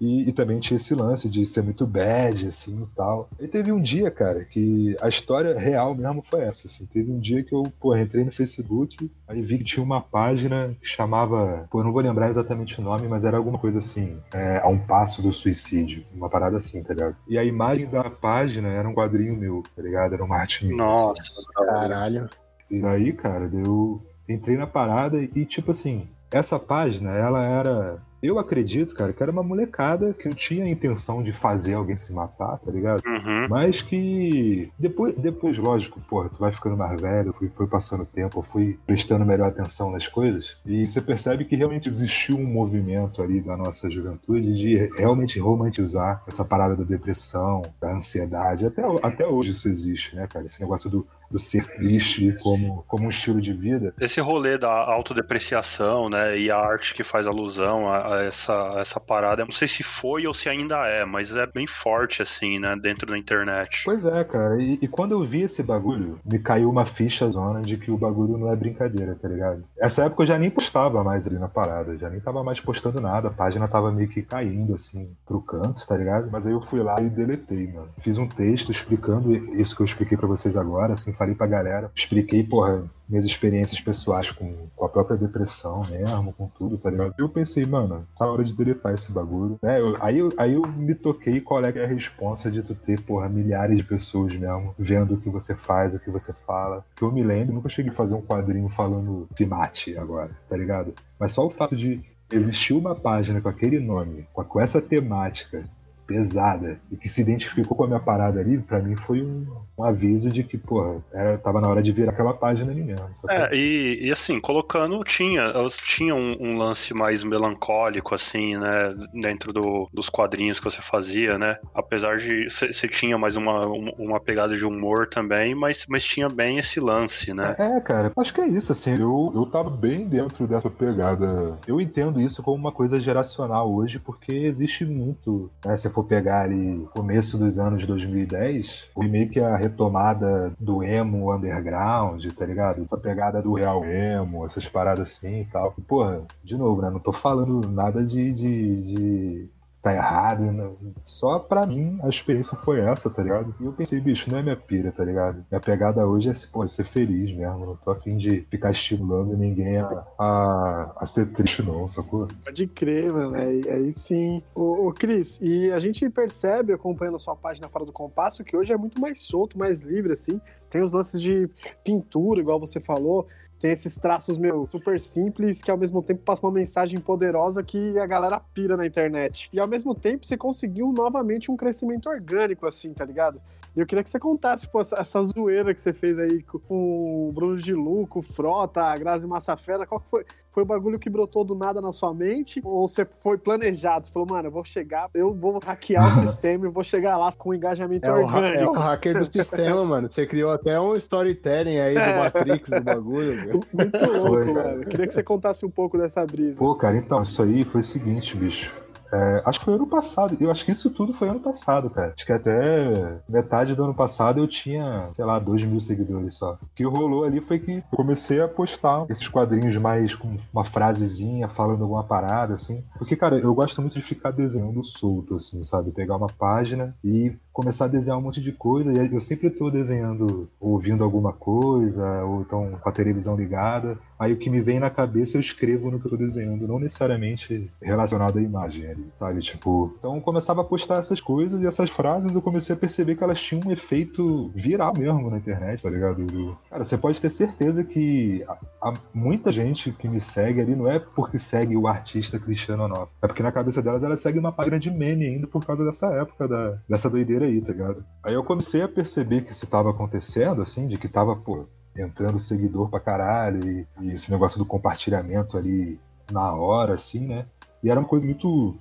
E, 0.00 0.28
e 0.28 0.32
também 0.32 0.58
tinha 0.58 0.76
esse 0.76 0.94
lance 0.94 1.28
de 1.28 1.44
ser 1.44 1.62
muito 1.62 1.86
bad, 1.86 2.46
assim, 2.46 2.82
e 2.82 2.96
tal. 2.96 3.28
E 3.38 3.46
teve 3.46 3.70
um 3.72 3.80
dia, 3.80 4.10
cara, 4.10 4.44
que 4.44 4.96
a 5.00 5.08
história 5.08 5.58
real 5.58 5.94
mesmo 5.94 6.22
foi 6.22 6.42
essa, 6.42 6.66
assim. 6.66 6.86
Teve 6.86 7.10
um 7.10 7.18
dia 7.18 7.42
que 7.42 7.54
eu, 7.54 7.62
pô, 7.78 7.96
entrei 7.96 8.24
no 8.24 8.32
Facebook, 8.32 9.10
aí 9.26 9.42
vi 9.42 9.58
que 9.58 9.64
tinha 9.64 9.84
uma 9.84 10.00
página 10.00 10.74
que 10.80 10.88
chamava, 10.88 11.66
pô, 11.70 11.80
eu 11.80 11.84
não 11.84 11.92
vou 11.92 12.02
lembrar 12.02 12.28
exatamente 12.28 12.80
o 12.80 12.84
nome, 12.84 13.06
mas 13.06 13.24
era 13.24 13.36
alguma 13.36 13.58
coisa 13.58 13.78
assim, 13.78 14.16
é, 14.32 14.58
a 14.58 14.68
um 14.68 14.78
passo 14.78 15.20
do 15.20 15.32
suicídio, 15.32 16.04
uma 16.14 16.28
parada 16.28 16.56
assim, 16.56 16.82
tá 16.82 16.94
ligado? 16.94 17.16
E 17.28 17.36
a 17.36 17.44
imagem 17.44 17.86
da 17.86 18.08
página 18.08 18.68
era 18.68 18.88
um 18.88 18.94
quadrinho 18.94 19.36
meu, 19.36 19.62
tá 19.76 19.82
ligado? 19.82 20.14
Era 20.14 20.24
uma 20.24 20.36
arte 20.36 20.64
minha. 20.64 20.76
Nossa, 20.76 21.22
Caralho. 21.54 22.28
E 22.70 22.80
daí, 22.80 23.12
cara, 23.12 23.50
eu 23.52 24.02
entrei 24.28 24.56
na 24.56 24.66
parada 24.66 25.18
e, 25.20 25.44
tipo 25.44 25.70
assim, 25.70 26.06
essa 26.30 26.58
página, 26.58 27.10
ela 27.12 27.44
era. 27.44 27.98
Eu 28.20 28.36
acredito, 28.36 28.96
cara, 28.96 29.12
que 29.12 29.22
era 29.22 29.30
uma 29.30 29.44
molecada 29.44 30.12
que 30.12 30.28
não 30.28 30.34
tinha 30.34 30.64
a 30.64 30.68
intenção 30.68 31.22
de 31.22 31.32
fazer 31.32 31.74
alguém 31.74 31.94
se 31.94 32.12
matar, 32.12 32.58
tá 32.58 32.68
ligado? 32.68 33.00
Uhum. 33.06 33.46
Mas 33.48 33.80
que 33.80 34.72
depois, 34.76 35.14
depois 35.16 35.56
lógico, 35.56 36.00
porra, 36.00 36.28
tu 36.28 36.40
vai 36.40 36.50
ficando 36.50 36.76
mais 36.76 37.00
velho, 37.00 37.32
foi, 37.32 37.48
foi 37.48 37.68
passando 37.68 38.02
o 38.02 38.06
tempo, 38.06 38.40
eu 38.40 38.42
fui 38.42 38.76
prestando 38.84 39.24
melhor 39.24 39.50
atenção 39.50 39.92
nas 39.92 40.08
coisas, 40.08 40.56
e 40.66 40.84
você 40.84 41.00
percebe 41.00 41.44
que 41.44 41.54
realmente 41.54 41.88
existiu 41.88 42.36
um 42.36 42.44
movimento 42.44 43.22
ali 43.22 43.40
da 43.40 43.56
nossa 43.56 43.88
juventude 43.88 44.52
de 44.52 44.76
realmente 44.96 45.38
romantizar 45.38 46.24
essa 46.26 46.44
parada 46.44 46.74
da 46.74 46.82
depressão, 46.82 47.62
da 47.80 47.92
ansiedade. 47.92 48.66
Até, 48.66 48.82
até 49.00 49.28
hoje 49.28 49.52
isso 49.52 49.68
existe, 49.68 50.16
né, 50.16 50.26
cara? 50.26 50.44
Esse 50.44 50.60
negócio 50.60 50.90
do 50.90 51.06
do 51.30 51.38
ser 51.38 51.66
triste 51.66 52.34
como, 52.42 52.84
como 52.86 53.04
um 53.04 53.08
estilo 53.08 53.40
de 53.40 53.52
vida. 53.52 53.94
Esse 54.00 54.20
rolê 54.20 54.56
da 54.56 54.70
autodepreciação, 54.70 56.08
né, 56.08 56.38
e 56.38 56.50
a 56.50 56.56
arte 56.56 56.94
que 56.94 57.04
faz 57.04 57.26
alusão 57.26 57.88
a, 57.88 58.16
a 58.16 58.24
essa, 58.24 58.76
a 58.76 58.80
essa 58.80 59.00
parada, 59.00 59.42
eu 59.42 59.46
não 59.46 59.52
sei 59.52 59.68
se 59.68 59.82
foi 59.82 60.26
ou 60.26 60.34
se 60.34 60.48
ainda 60.48 60.86
é, 60.86 61.04
mas 61.04 61.34
é 61.34 61.46
bem 61.46 61.66
forte, 61.66 62.22
assim, 62.22 62.58
né, 62.58 62.76
dentro 62.80 63.06
da 63.06 63.18
internet. 63.18 63.82
Pois 63.84 64.04
é, 64.04 64.24
cara, 64.24 64.60
e, 64.60 64.78
e 64.80 64.88
quando 64.88 65.12
eu 65.12 65.24
vi 65.24 65.42
esse 65.42 65.62
bagulho, 65.62 66.18
me 66.24 66.38
caiu 66.38 66.70
uma 66.70 66.86
ficha 66.86 67.30
zona 67.30 67.60
de 67.60 67.76
que 67.76 67.90
o 67.90 67.96
bagulho 67.96 68.38
não 68.38 68.50
é 68.52 68.56
brincadeira, 68.56 69.16
tá 69.20 69.28
ligado? 69.28 69.64
Essa 69.78 70.04
época 70.04 70.22
eu 70.22 70.26
já 70.26 70.38
nem 70.38 70.50
postava 70.50 71.04
mais 71.04 71.26
ali 71.26 71.38
na 71.38 71.48
parada, 71.48 71.96
já 71.96 72.08
nem 72.08 72.20
tava 72.20 72.42
mais 72.42 72.60
postando 72.60 73.00
nada, 73.00 73.28
a 73.28 73.32
página 73.32 73.68
tava 73.68 73.92
meio 73.92 74.08
que 74.08 74.22
caindo, 74.22 74.74
assim, 74.74 75.10
pro 75.26 75.40
canto, 75.40 75.86
tá 75.86 75.96
ligado? 75.96 76.28
Mas 76.30 76.46
aí 76.46 76.52
eu 76.52 76.62
fui 76.62 76.82
lá 76.82 77.00
e 77.00 77.08
deletei, 77.08 77.72
mano. 77.72 77.88
Fiz 78.00 78.18
um 78.18 78.26
texto 78.26 78.70
explicando 78.70 79.34
isso 79.56 79.74
que 79.76 79.82
eu 79.82 79.86
expliquei 79.86 80.16
para 80.16 80.26
vocês 80.26 80.56
agora, 80.56 80.92
assim, 80.92 81.12
falei 81.18 81.34
pra 81.34 81.46
galera, 81.46 81.90
expliquei, 81.94 82.42
porra, 82.44 82.88
minhas 83.08 83.24
experiências 83.24 83.80
pessoais 83.80 84.30
com, 84.30 84.68
com 84.76 84.84
a 84.84 84.88
própria 84.88 85.16
depressão 85.16 85.84
mesmo, 85.88 86.32
com 86.32 86.46
tudo, 86.46 86.76
tá 86.76 86.90
ligado? 86.90 87.14
Eu 87.18 87.28
pensei, 87.28 87.64
mano, 87.64 88.06
tá 88.18 88.26
hora 88.26 88.44
de 88.44 88.54
deletar 88.54 88.94
esse 88.94 89.10
bagulho, 89.10 89.58
né? 89.62 89.80
Eu, 89.80 89.96
aí, 90.02 90.18
eu, 90.18 90.32
aí 90.36 90.52
eu 90.54 90.62
me 90.62 90.94
toquei 90.94 91.40
qual 91.40 91.64
é, 91.64 91.70
é 91.70 91.84
a 91.84 91.88
responsa 91.88 92.50
de 92.50 92.62
tu 92.62 92.74
ter, 92.74 93.00
porra, 93.00 93.28
milhares 93.28 93.76
de 93.76 93.84
pessoas 93.84 94.34
mesmo 94.34 94.74
vendo 94.78 95.14
o 95.14 95.20
que 95.20 95.30
você 95.30 95.54
faz, 95.54 95.94
o 95.94 95.98
que 95.98 96.10
você 96.10 96.32
fala. 96.32 96.84
Que 96.94 97.02
eu 97.02 97.10
me 97.10 97.22
lembro, 97.22 97.54
nunca 97.54 97.68
cheguei 97.68 97.90
a 97.90 97.94
fazer 97.94 98.14
um 98.14 98.22
quadrinho 98.22 98.68
falando 98.68 99.26
se 99.34 99.46
mate 99.46 99.96
agora, 99.96 100.30
tá 100.48 100.56
ligado? 100.56 100.94
Mas 101.18 101.32
só 101.32 101.46
o 101.46 101.50
fato 101.50 101.74
de 101.74 102.00
existir 102.30 102.74
uma 102.74 102.94
página 102.94 103.40
com 103.40 103.48
aquele 103.48 103.80
nome, 103.80 104.26
com 104.32 104.60
essa 104.60 104.82
temática, 104.82 105.64
pesada 106.08 106.80
e 106.90 106.96
que 106.96 107.06
se 107.06 107.20
identificou 107.20 107.76
com 107.76 107.84
a 107.84 107.86
minha 107.86 108.00
parada 108.00 108.40
ali, 108.40 108.56
para 108.58 108.80
mim 108.80 108.96
foi 108.96 109.20
um, 109.20 109.46
um, 109.76 109.84
aviso 109.84 110.30
de 110.30 110.42
que, 110.42 110.56
porra, 110.56 111.02
era, 111.12 111.36
tava 111.36 111.60
na 111.60 111.68
hora 111.68 111.82
de 111.82 111.92
virar 111.92 112.12
aquela 112.12 112.32
página 112.32 112.72
ali 112.72 112.82
mesmo. 112.82 113.06
É, 113.28 113.54
e, 113.54 114.06
e, 114.06 114.10
assim, 114.10 114.40
colocando, 114.40 114.98
tinha, 115.04 115.52
tinha 115.84 116.14
um, 116.14 116.34
um, 116.40 116.56
lance 116.56 116.94
mais 116.94 117.22
melancólico, 117.22 118.14
assim, 118.14 118.56
né, 118.56 118.94
dentro 119.12 119.52
do, 119.52 119.86
dos 119.92 120.08
quadrinhos 120.08 120.58
que 120.58 120.64
você 120.64 120.80
fazia, 120.80 121.36
né, 121.36 121.58
apesar 121.74 122.16
de 122.16 122.48
você 122.48 122.88
tinha 122.88 123.18
mais 123.18 123.36
uma, 123.36 123.66
uma 123.66 124.18
pegada 124.18 124.56
de 124.56 124.64
humor 124.64 125.06
também, 125.08 125.54
mas, 125.54 125.84
mas 125.86 126.04
tinha 126.04 126.30
bem 126.30 126.56
esse 126.56 126.80
lance, 126.80 127.34
né. 127.34 127.54
É, 127.58 127.78
cara, 127.80 128.10
acho 128.16 128.32
que 128.32 128.40
é 128.40 128.48
isso, 128.48 128.72
assim, 128.72 128.92
eu, 128.92 129.30
eu 129.34 129.44
tava 129.44 129.68
bem 129.68 130.08
dentro 130.08 130.46
dessa 130.46 130.70
pegada. 130.70 131.58
Eu 131.66 131.78
entendo 131.78 132.18
isso 132.18 132.42
como 132.42 132.56
uma 132.56 132.72
coisa 132.72 132.98
geracional 132.98 133.70
hoje, 133.70 133.98
porque 133.98 134.32
existe 134.32 134.86
muito, 134.86 135.50
né, 135.62 135.76
você 135.76 135.90
for 135.98 136.04
pegar 136.04 136.42
ali 136.42 136.86
começo 136.94 137.36
dos 137.36 137.58
anos 137.58 137.84
2010, 137.84 138.84
foi 138.94 139.08
meio 139.08 139.28
que 139.28 139.40
a 139.40 139.56
retomada 139.56 140.52
do 140.58 140.84
emo 140.84 141.34
underground, 141.34 142.24
tá 142.32 142.46
ligado? 142.46 142.82
Essa 142.82 142.96
pegada 142.96 143.42
do 143.42 143.54
real 143.54 143.84
emo, 143.84 144.46
essas 144.46 144.66
paradas 144.66 145.10
assim 145.10 145.40
e 145.40 145.44
tal. 145.46 145.74
Porra, 145.88 146.22
de 146.44 146.56
novo, 146.56 146.80
né? 146.80 146.88
Não 146.88 147.00
tô 147.00 147.12
falando 147.12 147.68
nada 147.68 148.04
de, 148.04 148.32
de, 148.32 148.82
de 148.82 149.48
tá 149.82 149.94
errado. 149.94 150.50
Não. 150.52 150.76
Só 151.04 151.38
pra 151.38 151.66
mim 151.66 151.98
a 152.02 152.08
experiência 152.08 152.56
foi 152.64 152.80
essa, 152.80 153.08
tá 153.08 153.22
ligado? 153.22 153.54
E 153.60 153.64
eu 153.64 153.72
pensei, 153.72 154.00
bicho, 154.00 154.30
não 154.30 154.38
é 154.38 154.42
minha 154.42 154.56
pira, 154.56 154.92
tá 154.92 155.04
ligado? 155.04 155.44
Minha 155.50 155.60
pegada 155.60 156.06
hoje 156.06 156.30
é 156.30 156.32
pô, 156.52 156.66
ser 156.66 156.84
feliz 156.84 157.34
mesmo. 157.36 157.66
Não 157.66 157.76
tô 157.76 157.90
afim 157.90 158.16
de 158.16 158.42
ficar 158.50 158.70
estimulando 158.70 159.36
ninguém 159.36 159.78
a, 159.78 160.04
a, 160.18 160.92
a 160.96 161.06
ser 161.06 161.26
triste, 161.32 161.62
não, 161.62 161.86
sacou? 161.88 162.28
Pode 162.44 162.66
crer, 162.66 163.12
mano. 163.12 163.36
Aí, 163.36 163.62
aí 163.70 163.92
sim. 163.92 164.42
Ô, 164.54 164.88
ô, 164.88 164.92
Cris, 164.92 165.38
e 165.40 165.70
a 165.72 165.78
gente 165.78 166.08
percebe, 166.10 166.72
acompanhando 166.72 167.16
a 167.16 167.20
sua 167.20 167.36
página 167.36 167.68
fora 167.68 167.84
do 167.84 167.92
compasso, 167.92 168.44
que 168.44 168.56
hoje 168.56 168.72
é 168.72 168.76
muito 168.76 169.00
mais 169.00 169.20
solto, 169.20 169.58
mais 169.58 169.80
livre, 169.80 170.12
assim. 170.12 170.40
Tem 170.70 170.82
os 170.82 170.92
lances 170.92 171.20
de 171.20 171.48
pintura, 171.82 172.40
igual 172.40 172.60
você 172.60 172.80
falou 172.80 173.26
tem 173.58 173.72
esses 173.72 173.96
traços, 173.96 174.38
meu, 174.38 174.68
super 174.70 175.00
simples, 175.00 175.60
que 175.60 175.70
ao 175.70 175.76
mesmo 175.76 176.02
tempo 176.02 176.22
passa 176.22 176.46
uma 176.46 176.52
mensagem 176.52 177.00
poderosa 177.00 177.62
que 177.62 177.98
a 177.98 178.06
galera 178.06 178.38
pira 178.38 178.76
na 178.76 178.86
internet. 178.86 179.48
E 179.52 179.58
ao 179.58 179.66
mesmo 179.66 179.94
tempo 179.94 180.24
você 180.24 180.36
conseguiu 180.36 180.92
novamente 180.92 181.50
um 181.50 181.56
crescimento 181.56 182.08
orgânico, 182.08 182.66
assim, 182.66 182.92
tá 182.92 183.04
ligado? 183.04 183.40
E 183.78 183.80
eu 183.80 183.86
queria 183.86 184.02
que 184.02 184.10
você 184.10 184.18
contasse, 184.18 184.66
pô, 184.66 184.80
essa 184.80 185.22
zoeira 185.22 185.72
que 185.72 185.80
você 185.80 185.92
fez 185.92 186.18
aí 186.18 186.42
com 186.42 187.28
o 187.28 187.32
Bruno 187.32 187.58
de 187.58 187.72
Luco, 187.72 188.20
Frota, 188.22 188.82
a 188.82 188.96
Grazi 188.98 189.24
Massafera, 189.24 189.86
qual 189.86 190.00
que 190.00 190.10
foi? 190.10 190.24
Foi 190.50 190.64
o 190.64 190.66
bagulho 190.66 190.98
que 190.98 191.08
brotou 191.08 191.44
do 191.44 191.54
nada 191.54 191.80
na 191.80 191.92
sua 191.92 192.12
mente? 192.12 192.60
Ou 192.64 192.88
você 192.88 193.04
foi 193.04 193.38
planejado? 193.38 194.04
Você 194.04 194.10
falou, 194.10 194.26
mano, 194.28 194.48
eu 194.48 194.50
vou 194.50 194.64
chegar, 194.64 195.08
eu 195.14 195.32
vou 195.32 195.60
hackear 195.60 196.08
o 196.08 196.10
sistema 196.26 196.66
e 196.66 196.70
vou 196.70 196.82
chegar 196.82 197.16
lá 197.16 197.32
com 197.32 197.54
engajamento 197.54 198.04
é 198.04 198.10
orgânico. 198.10 198.64
O, 198.64 198.66
é 198.66 198.68
o 198.68 198.72
hacker 198.72 199.16
do 199.16 199.32
sistema, 199.32 199.84
mano. 199.84 200.10
Você 200.10 200.26
criou 200.26 200.50
até 200.50 200.80
um 200.80 200.96
storytelling 200.96 201.78
aí 201.78 201.94
do 201.94 202.00
é. 202.00 202.18
Matrix, 202.18 202.70
do 202.70 202.82
bagulho. 202.82 203.60
Muito 203.72 204.06
louco, 204.06 204.28
foi, 204.28 204.52
mano. 204.52 204.86
Queria 204.86 205.06
que 205.06 205.14
você 205.14 205.22
contasse 205.22 205.64
um 205.64 205.70
pouco 205.70 205.96
dessa 205.96 206.26
brisa. 206.26 206.58
Pô, 206.58 206.74
cara, 206.74 206.96
então, 206.96 207.22
isso 207.22 207.40
aí 207.40 207.62
foi 207.62 207.82
o 207.82 207.84
seguinte, 207.84 208.36
bicho. 208.36 208.74
É, 209.12 209.42
acho 209.44 209.58
que 209.58 209.64
foi 209.64 209.74
ano 209.74 209.86
passado. 209.86 210.36
Eu 210.40 210.50
acho 210.50 210.64
que 210.64 210.72
isso 210.72 210.90
tudo 210.90 211.12
foi 211.12 211.28
ano 211.28 211.40
passado, 211.40 211.90
cara. 211.90 212.12
Acho 212.16 212.26
que 212.26 212.32
até 212.32 213.20
metade 213.28 213.74
do 213.74 213.84
ano 213.84 213.94
passado 213.94 214.40
eu 214.40 214.46
tinha, 214.46 215.08
sei 215.12 215.24
lá, 215.24 215.38
2 215.38 215.64
mil 215.64 215.80
seguidores 215.80 216.34
só. 216.34 216.58
O 216.62 216.66
que 216.74 216.84
rolou 216.84 217.24
ali 217.24 217.40
foi 217.40 217.58
que 217.58 217.72
eu 217.72 217.82
comecei 217.96 218.40
a 218.40 218.48
postar 218.48 219.06
esses 219.08 219.28
quadrinhos 219.28 219.76
mais 219.76 220.14
com 220.14 220.36
uma 220.52 220.64
frasezinha, 220.64 221.48
falando 221.48 221.82
alguma 221.82 222.04
parada, 222.04 222.54
assim. 222.54 222.84
Porque, 222.98 223.16
cara, 223.16 223.38
eu 223.38 223.54
gosto 223.54 223.80
muito 223.80 223.94
de 223.94 224.02
ficar 224.02 224.30
desenhando 224.30 224.84
solto, 224.84 225.36
assim, 225.36 225.62
sabe? 225.64 225.90
Pegar 225.90 226.16
uma 226.16 226.28
página 226.28 226.94
e 227.02 227.32
começar 227.58 227.86
a 227.86 227.88
desenhar 227.88 228.16
um 228.16 228.22
monte 228.22 228.40
de 228.40 228.52
coisa. 228.52 228.92
E 228.92 229.12
eu 229.12 229.20
sempre 229.20 229.48
estou 229.48 229.68
desenhando, 229.68 230.48
ouvindo 230.60 231.02
alguma 231.02 231.32
coisa, 231.32 232.22
ou 232.22 232.42
então 232.42 232.78
com 232.80 232.88
a 232.88 232.92
televisão 232.92 233.34
ligada. 233.34 233.98
Aí 234.16 234.32
o 234.32 234.36
que 234.36 234.48
me 234.48 234.60
vem 234.60 234.78
na 234.78 234.90
cabeça 234.90 235.36
eu 235.36 235.40
escrevo 235.40 235.90
no 235.90 235.98
que 235.98 236.06
eu 236.06 236.10
tô 236.10 236.16
desenhando, 236.16 236.68
não 236.68 236.78
necessariamente 236.78 237.68
relacionado 237.82 238.38
à 238.38 238.42
imagem 238.42 238.86
ali, 238.88 239.06
sabe? 239.14 239.40
Tipo, 239.40 239.92
então 239.98 240.16
eu 240.16 240.20
começava 240.20 240.60
a 240.60 240.64
postar 240.64 240.98
essas 240.98 241.20
coisas 241.20 241.62
e 241.62 241.66
essas 241.66 241.90
frases 241.90 242.34
eu 242.34 242.42
comecei 242.42 242.74
a 242.74 242.78
perceber 242.78 243.16
que 243.16 243.24
elas 243.24 243.40
tinham 243.40 243.62
um 243.66 243.72
efeito 243.72 244.52
viral 244.54 244.92
mesmo 244.96 245.28
na 245.28 245.38
internet, 245.38 245.82
tá 245.82 245.90
ligado? 245.90 246.56
Cara, 246.70 246.84
você 246.84 246.96
pode 246.96 247.20
ter 247.20 247.30
certeza 247.30 247.82
que 247.82 248.44
há 248.80 248.92
muita 249.12 249.50
gente 249.50 249.90
que 249.92 250.08
me 250.08 250.20
segue 250.20 250.60
ali 250.60 250.76
não 250.76 250.88
é 250.88 250.98
porque 251.00 251.38
segue 251.38 251.76
o 251.76 251.88
artista 251.88 252.38
Cristiano 252.38 252.84
Onofre, 252.84 253.14
é 253.22 253.26
porque 253.26 253.42
na 253.42 253.52
cabeça 253.52 253.82
delas 253.82 254.02
ela 254.04 254.16
segue 254.16 254.38
uma 254.38 254.52
página 254.52 254.78
de 254.78 254.90
meme 254.90 255.26
ainda 255.26 255.46
por 255.46 255.64
causa 255.64 255.84
dessa 255.84 256.06
época, 256.12 256.46
da, 256.46 256.78
dessa 256.88 257.10
doideira 257.10 257.47
aí, 257.48 257.60
tá 257.60 257.72
ligado? 257.72 258.04
Aí 258.22 258.34
eu 258.34 258.44
comecei 258.44 258.82
a 258.82 258.88
perceber 258.88 259.42
que 259.42 259.52
isso 259.52 259.66
tava 259.66 259.90
acontecendo, 259.90 260.62
assim, 260.62 260.86
de 260.86 260.96
que 260.96 261.08
tava, 261.08 261.34
pô, 261.36 261.66
entrando 261.96 262.38
seguidor 262.38 262.88
pra 262.88 263.00
caralho 263.00 263.68
e, 263.68 263.86
e, 264.00 264.12
esse 264.12 264.30
negócio 264.30 264.58
do 264.58 264.64
compartilhamento 264.64 265.56
ali 265.56 265.98
na 266.30 266.52
hora, 266.54 266.94
assim, 266.94 267.26
né? 267.26 267.46
E 267.82 267.90
era 267.90 267.98
uma 267.98 268.08
coisa 268.08 268.26
muito 268.26 268.76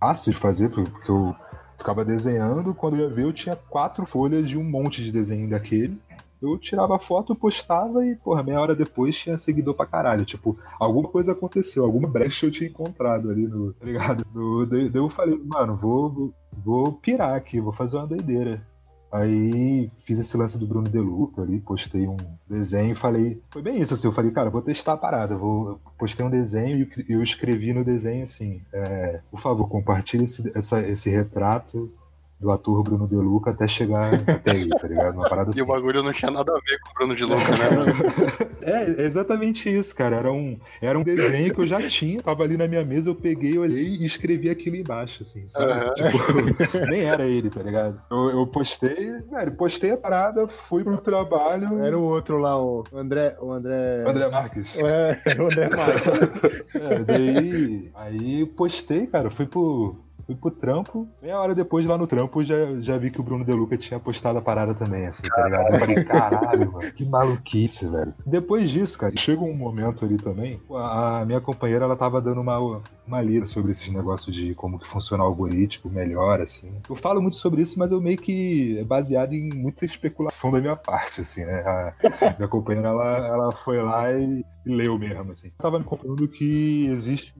fácil 0.00 0.32
de 0.32 0.38
fazer, 0.38 0.70
porque 0.70 1.10
eu 1.10 1.34
ficava 1.76 2.04
desenhando, 2.04 2.74
quando 2.74 2.96
eu 2.96 3.08
ia 3.08 3.14
ver 3.14 3.24
eu 3.24 3.32
tinha 3.32 3.56
quatro 3.56 4.06
folhas 4.06 4.48
de 4.48 4.56
um 4.56 4.64
monte 4.64 5.02
de 5.04 5.12
desenho 5.12 5.48
daquele. 5.48 6.00
Eu 6.40 6.58
tirava 6.58 6.98
foto, 6.98 7.34
postava 7.34 8.04
e, 8.04 8.16
porra, 8.16 8.42
meia 8.42 8.60
hora 8.60 8.74
depois 8.74 9.16
tinha 9.16 9.38
seguidor 9.38 9.74
pra 9.74 9.86
caralho. 9.86 10.24
Tipo, 10.24 10.58
alguma 10.78 11.08
coisa 11.08 11.32
aconteceu, 11.32 11.84
alguma 11.84 12.08
brecha 12.08 12.46
eu 12.46 12.50
tinha 12.50 12.68
encontrado 12.68 13.30
ali 13.30 13.46
no. 13.46 13.72
Tá 13.72 13.86
ligado? 13.86 14.26
No, 14.34 14.66
daí 14.66 14.90
eu 14.92 15.08
falei, 15.08 15.40
mano, 15.44 15.76
vou, 15.76 16.34
vou 16.52 16.92
pirar 16.92 17.34
aqui, 17.34 17.60
vou 17.60 17.72
fazer 17.72 17.96
uma 17.96 18.06
doideira. 18.06 18.62
Aí 19.10 19.90
fiz 20.04 20.18
esse 20.18 20.36
lance 20.36 20.58
do 20.58 20.66
Bruno 20.66 20.88
Deluca 20.88 21.40
ali, 21.40 21.60
postei 21.60 22.06
um 22.06 22.16
desenho 22.48 22.92
e 22.92 22.96
falei. 22.96 23.40
Foi 23.50 23.62
bem 23.62 23.80
isso, 23.80 23.94
assim. 23.94 24.06
Eu 24.06 24.12
falei, 24.12 24.30
cara, 24.30 24.50
vou 24.50 24.60
testar 24.60 24.94
a 24.94 24.96
parada. 24.96 25.36
Vou, 25.36 25.80
postei 25.98 26.26
um 26.26 26.30
desenho 26.30 26.86
e 27.08 27.12
eu 27.12 27.22
escrevi 27.22 27.72
no 27.72 27.84
desenho 27.84 28.24
assim: 28.24 28.60
é, 28.72 29.20
por 29.30 29.40
favor, 29.40 29.68
compartilhe 29.68 30.24
esse, 30.24 30.52
essa, 30.54 30.80
esse 30.80 31.08
retrato 31.08 31.90
do 32.38 32.50
ator 32.50 32.82
Bruno 32.82 33.08
De 33.08 33.14
Luca 33.14 33.50
até 33.50 33.66
chegar 33.66 34.14
até 34.14 34.52
aí, 34.52 34.68
tá 34.78 34.86
ligado? 34.86 35.14
Uma 35.14 35.28
parada 35.28 35.50
assim. 35.50 35.58
E 35.58 35.62
o 35.62 35.64
assim. 35.64 35.72
bagulho 35.72 36.02
não 36.02 36.12
tinha 36.12 36.30
nada 36.30 36.52
a 36.52 36.60
ver 36.60 36.78
com 36.80 36.90
o 36.90 36.94
Bruno 36.94 37.14
De 37.14 37.24
Luca, 37.24 37.50
né? 37.50 38.46
é, 38.62 39.02
exatamente 39.04 39.74
isso, 39.74 39.94
cara. 39.94 40.16
Era 40.16 40.30
um, 40.30 40.58
era 40.80 40.98
um 40.98 41.02
desenho 41.02 41.54
que 41.54 41.60
eu 41.60 41.66
já 41.66 41.80
tinha, 41.88 42.20
tava 42.22 42.42
ali 42.42 42.56
na 42.56 42.68
minha 42.68 42.84
mesa, 42.84 43.08
eu 43.08 43.14
peguei, 43.14 43.56
olhei 43.58 43.86
e 43.86 44.04
escrevi 44.04 44.50
aquilo 44.50 44.76
embaixo, 44.76 45.22
assim, 45.22 45.46
sabe? 45.46 45.72
Uhum. 45.72 45.94
Tipo, 45.94 46.78
nem 46.90 47.04
era 47.04 47.26
ele, 47.26 47.48
tá 47.48 47.62
ligado? 47.62 48.00
Eu, 48.10 48.30
eu 48.30 48.46
postei, 48.46 49.14
velho, 49.30 49.52
postei 49.52 49.92
a 49.92 49.96
parada, 49.96 50.46
fui 50.46 50.84
pro 50.84 50.98
trabalho. 50.98 51.82
Era 51.82 51.98
o 51.98 52.02
outro 52.02 52.38
lá, 52.38 52.62
o 52.62 52.84
André. 52.94 53.36
O 53.40 53.50
André, 53.50 54.04
o 54.04 54.10
André 54.10 54.28
Marques. 54.28 54.76
É, 54.78 55.20
o 55.40 55.44
André 55.44 55.70
Marques. 55.74 56.74
é, 56.74 56.98
daí, 56.98 57.90
aí 57.94 58.46
postei, 58.46 59.06
cara, 59.06 59.30
fui 59.30 59.46
pro 59.46 59.96
Fui 60.26 60.34
pro 60.34 60.50
trampo, 60.50 61.06
meia 61.22 61.38
hora 61.38 61.54
depois 61.54 61.86
lá 61.86 61.96
no 61.96 62.06
trampo 62.06 62.44
já, 62.44 62.80
já 62.80 62.98
vi 62.98 63.10
que 63.10 63.20
o 63.20 63.22
Bruno 63.22 63.44
Deluca 63.44 63.76
tinha 63.76 64.00
postado 64.00 64.38
a 64.38 64.42
parada 64.42 64.74
também, 64.74 65.06
assim, 65.06 65.28
tá 65.28 65.44
ligado? 65.44 65.72
Eu 65.72 65.78
falei, 65.78 66.02
caralho, 66.04 66.72
mano, 66.72 66.92
que 66.92 67.04
maluquice, 67.04 67.86
velho. 67.86 68.12
Depois 68.26 68.68
disso, 68.68 68.98
cara, 68.98 69.16
chega 69.16 69.40
um 69.40 69.54
momento 69.54 70.04
ali 70.04 70.16
também, 70.16 70.60
a 70.70 71.24
minha 71.24 71.40
companheira, 71.40 71.84
ela 71.84 71.96
tava 71.96 72.20
dando 72.20 72.40
uma, 72.40 72.82
uma 73.06 73.22
lida 73.22 73.46
sobre 73.46 73.70
esses 73.70 73.88
negócios 73.88 74.34
de 74.34 74.52
como 74.54 74.80
que 74.80 74.88
funciona 74.88 75.22
o 75.22 75.26
algoritmo 75.26 75.90
melhor, 75.90 76.40
assim. 76.40 76.74
Eu 76.88 76.96
falo 76.96 77.22
muito 77.22 77.36
sobre 77.36 77.62
isso, 77.62 77.78
mas 77.78 77.92
eu 77.92 78.00
meio 78.00 78.18
que 78.18 78.78
é 78.78 78.84
baseado 78.84 79.32
em 79.32 79.48
muita 79.54 79.84
especulação 79.84 80.50
da 80.50 80.60
minha 80.60 80.76
parte, 80.76 81.20
assim, 81.20 81.44
né? 81.44 81.60
A 81.60 81.94
minha 82.36 82.48
companheira, 82.48 82.88
ela, 82.88 83.26
ela 83.26 83.52
foi 83.52 83.80
lá 83.80 84.12
e, 84.12 84.44
e 84.64 84.74
leu 84.74 84.98
mesmo, 84.98 85.30
assim. 85.30 85.48
Eu 85.48 85.62
tava 85.62 85.78
me 85.78 85.84
contando 85.84 86.26
que 86.26 86.86
existe 86.86 87.32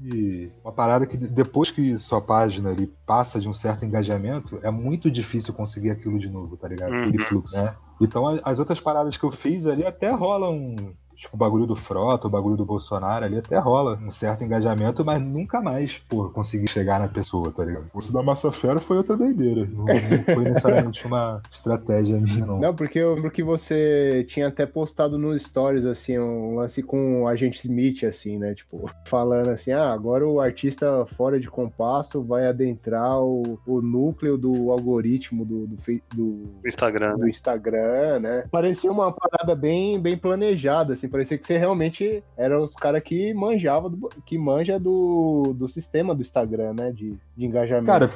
uma 0.63 0.73
parada 0.73 1.05
que 1.05 1.17
depois 1.17 1.71
que 1.71 1.99
sua 1.99 2.21
página 2.21 2.76
ali 2.77 2.87
passa 3.07 3.41
de 3.41 3.49
um 3.49 3.55
certo 3.55 3.85
engajamento, 3.85 4.61
é 4.63 4.71
muito 4.71 5.11
difícil 5.11 5.53
conseguir 5.55 5.91
aquilo 5.91 6.19
de 6.19 6.29
novo, 6.29 6.57
tá 6.57 6.69
ligado? 6.69 6.93
Aquele 6.93 7.19
Uhum. 7.19 7.25
fluxo, 7.25 7.63
né? 7.63 7.75
Então 8.01 8.39
as 8.45 8.59
outras 8.59 8.79
paradas 8.79 9.17
que 9.17 9.25
eu 9.25 9.33
fiz 9.33 9.67
ali 9.67 9.85
até 9.85 10.11
rolam 10.11 10.95
Tipo, 11.17 11.35
o 11.35 11.39
bagulho 11.39 11.67
do 11.67 11.75
Frota, 11.75 12.27
o 12.27 12.31
bagulho 12.31 12.57
do 12.57 12.65
Bolsonaro 12.65 13.25
ali 13.25 13.39
até 13.39 13.59
rola 13.59 13.99
um 14.03 14.11
certo 14.11 14.45
engajamento, 14.45 15.05
mas 15.05 15.21
nunca 15.21 15.61
mais, 15.61 15.99
pô, 16.09 16.29
consegui 16.29 16.69
chegar 16.69 17.01
na 17.01 17.09
pessoa, 17.09 17.51
tá 17.51 17.65
ligado? 17.65 17.87
O 17.95 18.13
da 18.13 18.23
Massa 18.23 18.53
Fera 18.53 18.79
foi 18.79 18.99
outra 18.99 19.17
doideira. 19.17 19.67
Não, 19.67 19.85
não 19.85 20.35
foi 20.35 20.45
necessariamente 20.45 21.07
uma 21.07 21.41
estratégia 21.51 22.19
minha, 22.19 22.45
não. 22.45 22.61
Não, 22.61 22.75
porque 22.75 22.99
eu 22.99 23.15
lembro 23.15 23.31
que 23.31 23.43
você 23.43 24.25
tinha 24.29 24.49
até 24.49 24.67
postado 24.67 25.19
no 25.19 25.37
Stories, 25.39 25.87
assim, 25.87 26.19
um 26.19 26.57
lance 26.57 26.83
com 26.83 27.23
o 27.23 27.29
agente 27.29 27.61
Smith, 27.65 28.05
assim, 28.05 28.39
né? 28.39 28.55
Tipo, 28.55 28.91
falando 29.07 29.49
assim, 29.49 29.73
ah, 29.73 29.93
agora 29.93 30.27
o 30.27 30.41
artista 30.41 31.07
fora 31.17 31.41
de 31.41 31.49
compasso 31.49 32.23
vai 32.23 32.47
adentrar 32.47 33.21
o, 33.21 33.59
o 33.67 33.81
núcleo 33.81 34.37
do 34.37 34.71
algoritmo 34.71 35.45
do, 35.45 35.67
do, 35.67 35.77
do, 36.15 36.51
Instagram. 36.65 37.17
do 37.17 37.29
Instagram, 37.29 38.21
né? 38.21 38.45
Parecia 38.51 38.91
uma 38.91 39.13
parada 39.13 39.55
bem, 39.55 40.01
bem 40.01 40.17
planejada, 40.17 40.95
assim, 40.95 41.06
parecia 41.09 41.39
que 41.39 41.47
você 41.47 41.57
realmente 41.59 42.23
era 42.37 42.61
os 42.61 42.75
caras 42.75 43.03
que 43.03 43.33
manjava, 43.35 43.89
do- 43.89 44.09
que 44.25 44.39
manja 44.39 44.79
do, 44.79 45.55
do 45.57 45.69
sistema 45.69 46.15
do 46.15 46.23
Instagram, 46.23 46.75
né? 46.75 46.93
De, 46.93 47.17
de 47.37 47.45
engajamento. 47.45 47.87
Cara, 47.87 48.11